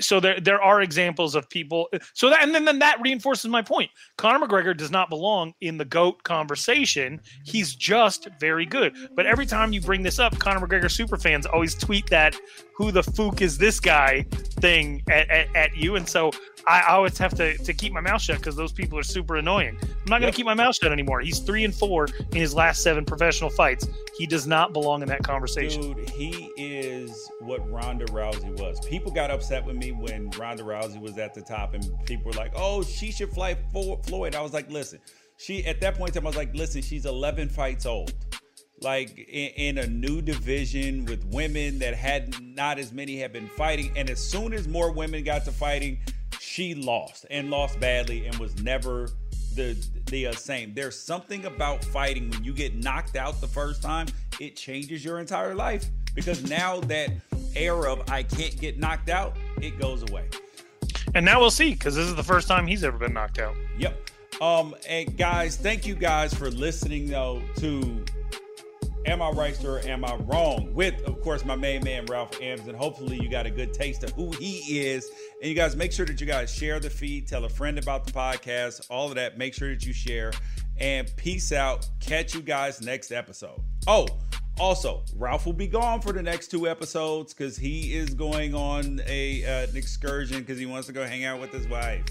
so 0.00 0.20
there 0.20 0.40
there 0.40 0.60
are 0.62 0.80
examples 0.80 1.34
of 1.34 1.48
people 1.48 1.88
so 2.14 2.30
that 2.30 2.42
and 2.42 2.54
then, 2.54 2.64
then 2.64 2.78
that 2.78 3.00
reinforces 3.00 3.46
my 3.46 3.62
point 3.62 3.90
conor 4.16 4.44
mcgregor 4.44 4.76
does 4.76 4.90
not 4.90 5.08
belong 5.08 5.54
in 5.60 5.78
the 5.78 5.84
goat 5.84 6.22
conversation 6.22 7.20
he's 7.44 7.74
just 7.74 8.28
very 8.40 8.66
good 8.66 8.94
but 9.14 9.26
every 9.26 9.46
time 9.46 9.72
you 9.72 9.80
bring 9.80 10.02
this 10.02 10.18
up 10.18 10.36
conor 10.38 10.64
mcgregor 10.66 10.90
super 10.90 11.16
fans 11.16 11.46
always 11.46 11.74
tweet 11.74 12.06
that 12.08 12.36
who 12.74 12.90
the 12.90 13.02
fook 13.02 13.40
is 13.40 13.58
this 13.58 13.80
guy 13.80 14.22
thing 14.60 15.02
at, 15.10 15.28
at, 15.30 15.54
at 15.54 15.76
you 15.76 15.96
and 15.96 16.08
so 16.08 16.30
I 16.68 16.82
always 16.88 17.16
have 17.16 17.34
to, 17.36 17.56
to 17.56 17.72
keep 17.72 17.94
my 17.94 18.00
mouth 18.00 18.20
shut 18.20 18.36
because 18.36 18.54
those 18.54 18.72
people 18.72 18.98
are 18.98 19.02
super 19.02 19.36
annoying. 19.36 19.78
I'm 19.80 19.88
not 20.06 20.20
going 20.20 20.22
to 20.22 20.26
yep. 20.26 20.34
keep 20.34 20.46
my 20.46 20.54
mouth 20.54 20.76
shut 20.76 20.92
anymore. 20.92 21.20
He's 21.20 21.38
three 21.38 21.64
and 21.64 21.74
four 21.74 22.08
in 22.32 22.36
his 22.36 22.54
last 22.54 22.82
seven 22.82 23.06
professional 23.06 23.48
fights. 23.48 23.88
He 24.18 24.26
does 24.26 24.46
not 24.46 24.74
belong 24.74 25.00
in 25.00 25.08
that 25.08 25.22
conversation. 25.22 25.94
Dude, 25.94 26.10
he 26.10 26.50
is 26.56 27.30
what 27.40 27.68
Ronda 27.70 28.06
Rousey 28.06 28.58
was. 28.58 28.80
People 28.86 29.12
got 29.12 29.30
upset 29.30 29.64
with 29.64 29.76
me 29.76 29.92
when 29.92 30.30
Ronda 30.30 30.62
Rousey 30.62 31.00
was 31.00 31.18
at 31.18 31.34
the 31.34 31.42
top, 31.42 31.74
and 31.74 31.84
people 32.04 32.30
were 32.30 32.38
like, 32.38 32.52
"Oh, 32.54 32.82
she 32.82 33.10
should 33.12 33.30
fight 33.30 33.58
Floyd." 33.72 34.34
I 34.34 34.40
was 34.40 34.52
like, 34.52 34.70
"Listen." 34.70 35.00
She 35.36 35.64
at 35.66 35.80
that 35.82 35.96
point 35.96 36.10
in 36.10 36.14
time, 36.14 36.26
I 36.26 36.30
was 36.30 36.36
like, 36.36 36.54
"Listen, 36.54 36.82
she's 36.82 37.06
11 37.06 37.48
fights 37.48 37.86
old." 37.86 38.12
like 38.80 39.18
in, 39.18 39.76
in, 39.76 39.78
a 39.78 39.86
new 39.88 40.22
division 40.22 41.04
with 41.06 41.24
women 41.32 41.80
that 41.80 41.94
had 41.94 42.40
not 42.40 42.78
as 42.78 42.92
many 42.92 43.18
have 43.18 43.32
been 43.32 43.48
fighting 43.48 43.90
and 43.96 44.08
as 44.08 44.20
soon 44.20 44.52
as 44.52 44.68
more 44.68 44.92
women 44.92 45.24
got 45.24 45.44
to 45.44 45.50
fighting 45.50 45.98
she 46.38 46.76
lost 46.76 47.26
and 47.28 47.50
lost 47.50 47.80
badly 47.80 48.26
and 48.26 48.36
was 48.36 48.56
never 48.62 49.08
the 49.54 49.76
the 50.06 50.28
uh, 50.28 50.32
same. 50.32 50.72
There's 50.72 50.98
something 50.98 51.44
about 51.44 51.84
fighting 51.84 52.30
when 52.30 52.44
you 52.44 52.52
get 52.52 52.76
knocked 52.76 53.16
out 53.16 53.40
the 53.40 53.48
first 53.48 53.82
time, 53.82 54.06
it 54.40 54.56
changes 54.56 55.04
your 55.04 55.18
entire 55.18 55.54
life 55.54 55.86
because 56.14 56.48
now 56.48 56.80
that 56.82 57.10
era 57.54 57.92
of 57.92 58.10
I 58.10 58.22
can't 58.22 58.58
get 58.60 58.78
knocked 58.78 59.08
out, 59.08 59.36
it 59.60 59.78
goes 59.78 60.02
away. 60.10 60.28
And 61.14 61.24
now 61.24 61.40
we'll 61.40 61.50
see 61.50 61.72
because 61.72 61.94
this 61.94 62.06
is 62.06 62.14
the 62.14 62.22
first 62.22 62.48
time 62.48 62.66
he's 62.66 62.84
ever 62.84 62.98
been 62.98 63.14
knocked 63.14 63.38
out. 63.38 63.54
Yep. 63.78 64.10
Um, 64.40 64.74
and 64.88 65.16
guys, 65.16 65.56
thank 65.56 65.86
you 65.86 65.94
guys 65.94 66.32
for 66.32 66.50
listening 66.50 67.06
though 67.06 67.42
to 67.56 68.04
Am 69.08 69.22
I 69.22 69.30
Right, 69.30 69.64
or 69.64 69.80
Am 69.88 70.04
I 70.04 70.16
Wrong? 70.16 70.74
With, 70.74 71.02
of 71.04 71.22
course, 71.22 71.42
my 71.42 71.56
main 71.56 71.82
man, 71.82 72.04
Ralph 72.06 72.40
Amson. 72.42 72.74
Hopefully, 72.74 73.18
you 73.18 73.30
got 73.30 73.46
a 73.46 73.50
good 73.50 73.72
taste 73.72 74.04
of 74.04 74.10
who 74.10 74.32
he 74.32 74.80
is. 74.80 75.10
And 75.40 75.48
you 75.48 75.54
guys 75.54 75.76
make 75.76 75.92
sure 75.92 76.04
that 76.04 76.20
you 76.20 76.26
guys 76.26 76.52
share 76.52 76.78
the 76.78 76.90
feed, 76.90 77.26
tell 77.26 77.44
a 77.46 77.48
friend 77.48 77.78
about 77.78 78.04
the 78.04 78.12
podcast, 78.12 78.86
all 78.90 79.08
of 79.08 79.14
that. 79.14 79.38
Make 79.38 79.54
sure 79.54 79.70
that 79.70 79.86
you 79.86 79.94
share. 79.94 80.32
And 80.78 81.10
peace 81.16 81.52
out. 81.52 81.88
Catch 82.00 82.34
you 82.34 82.42
guys 82.42 82.82
next 82.82 83.10
episode. 83.10 83.60
Oh, 83.86 84.06
also, 84.58 85.02
Ralph 85.16 85.46
will 85.46 85.52
be 85.52 85.66
gone 85.66 86.00
for 86.00 86.12
the 86.12 86.22
next 86.22 86.48
two 86.48 86.68
episodes 86.68 87.34
because 87.34 87.56
he 87.56 87.94
is 87.94 88.14
going 88.14 88.54
on 88.54 89.00
a 89.06 89.44
uh, 89.44 89.68
an 89.68 89.76
excursion 89.76 90.40
because 90.40 90.58
he 90.58 90.66
wants 90.66 90.86
to 90.86 90.92
go 90.92 91.04
hang 91.04 91.24
out 91.24 91.40
with 91.40 91.52
his 91.52 91.66
wife. 91.68 92.04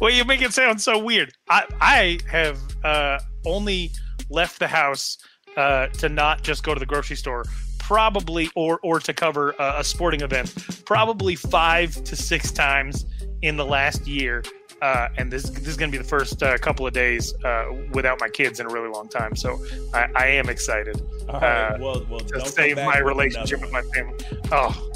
Well, 0.00 0.10
you 0.10 0.24
make 0.24 0.40
it 0.42 0.52
sound 0.52 0.80
so 0.80 0.98
weird. 0.98 1.32
I 1.48 1.64
I 1.80 2.18
have 2.28 2.58
uh, 2.84 3.18
only 3.44 3.90
left 4.30 4.58
the 4.58 4.68
house 4.68 5.18
uh, 5.56 5.88
to 5.88 6.08
not 6.08 6.42
just 6.42 6.62
go 6.62 6.72
to 6.72 6.80
the 6.80 6.86
grocery 6.86 7.16
store, 7.16 7.44
probably 7.78 8.50
or 8.54 8.78
or 8.82 9.00
to 9.00 9.12
cover 9.12 9.50
a, 9.58 9.76
a 9.78 9.84
sporting 9.84 10.20
event, 10.22 10.54
probably 10.84 11.34
five 11.34 12.02
to 12.04 12.16
six 12.16 12.50
times 12.50 13.04
in 13.42 13.56
the 13.56 13.64
last 13.64 14.06
year. 14.06 14.42
Uh, 14.82 15.08
and 15.18 15.30
this 15.30 15.50
this 15.50 15.68
is 15.68 15.76
going 15.76 15.90
to 15.90 15.96
be 15.96 16.02
the 16.02 16.08
first 16.08 16.42
uh, 16.42 16.56
couple 16.58 16.86
of 16.86 16.92
days 16.92 17.34
uh, 17.44 17.66
without 17.92 18.18
my 18.20 18.28
kids 18.28 18.60
in 18.60 18.66
a 18.66 18.70
really 18.70 18.88
long 18.88 19.08
time. 19.08 19.36
So 19.36 19.58
I, 19.92 20.08
I 20.14 20.26
am 20.28 20.48
excited 20.48 21.02
uh, 21.28 21.76
well, 21.78 22.06
well, 22.08 22.20
to 22.20 22.46
save 22.46 22.76
my 22.76 22.98
relationship 22.98 23.60
with 23.60 23.72
my 23.72 23.82
family. 23.82 24.16
Oh 24.50 24.90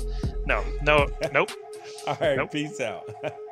no, 0.46 0.64
no, 0.82 1.06
nope. 1.32 1.50
All 2.06 2.16
right, 2.20 2.36
nope. 2.36 2.52
peace 2.52 2.80
out. 2.80 3.08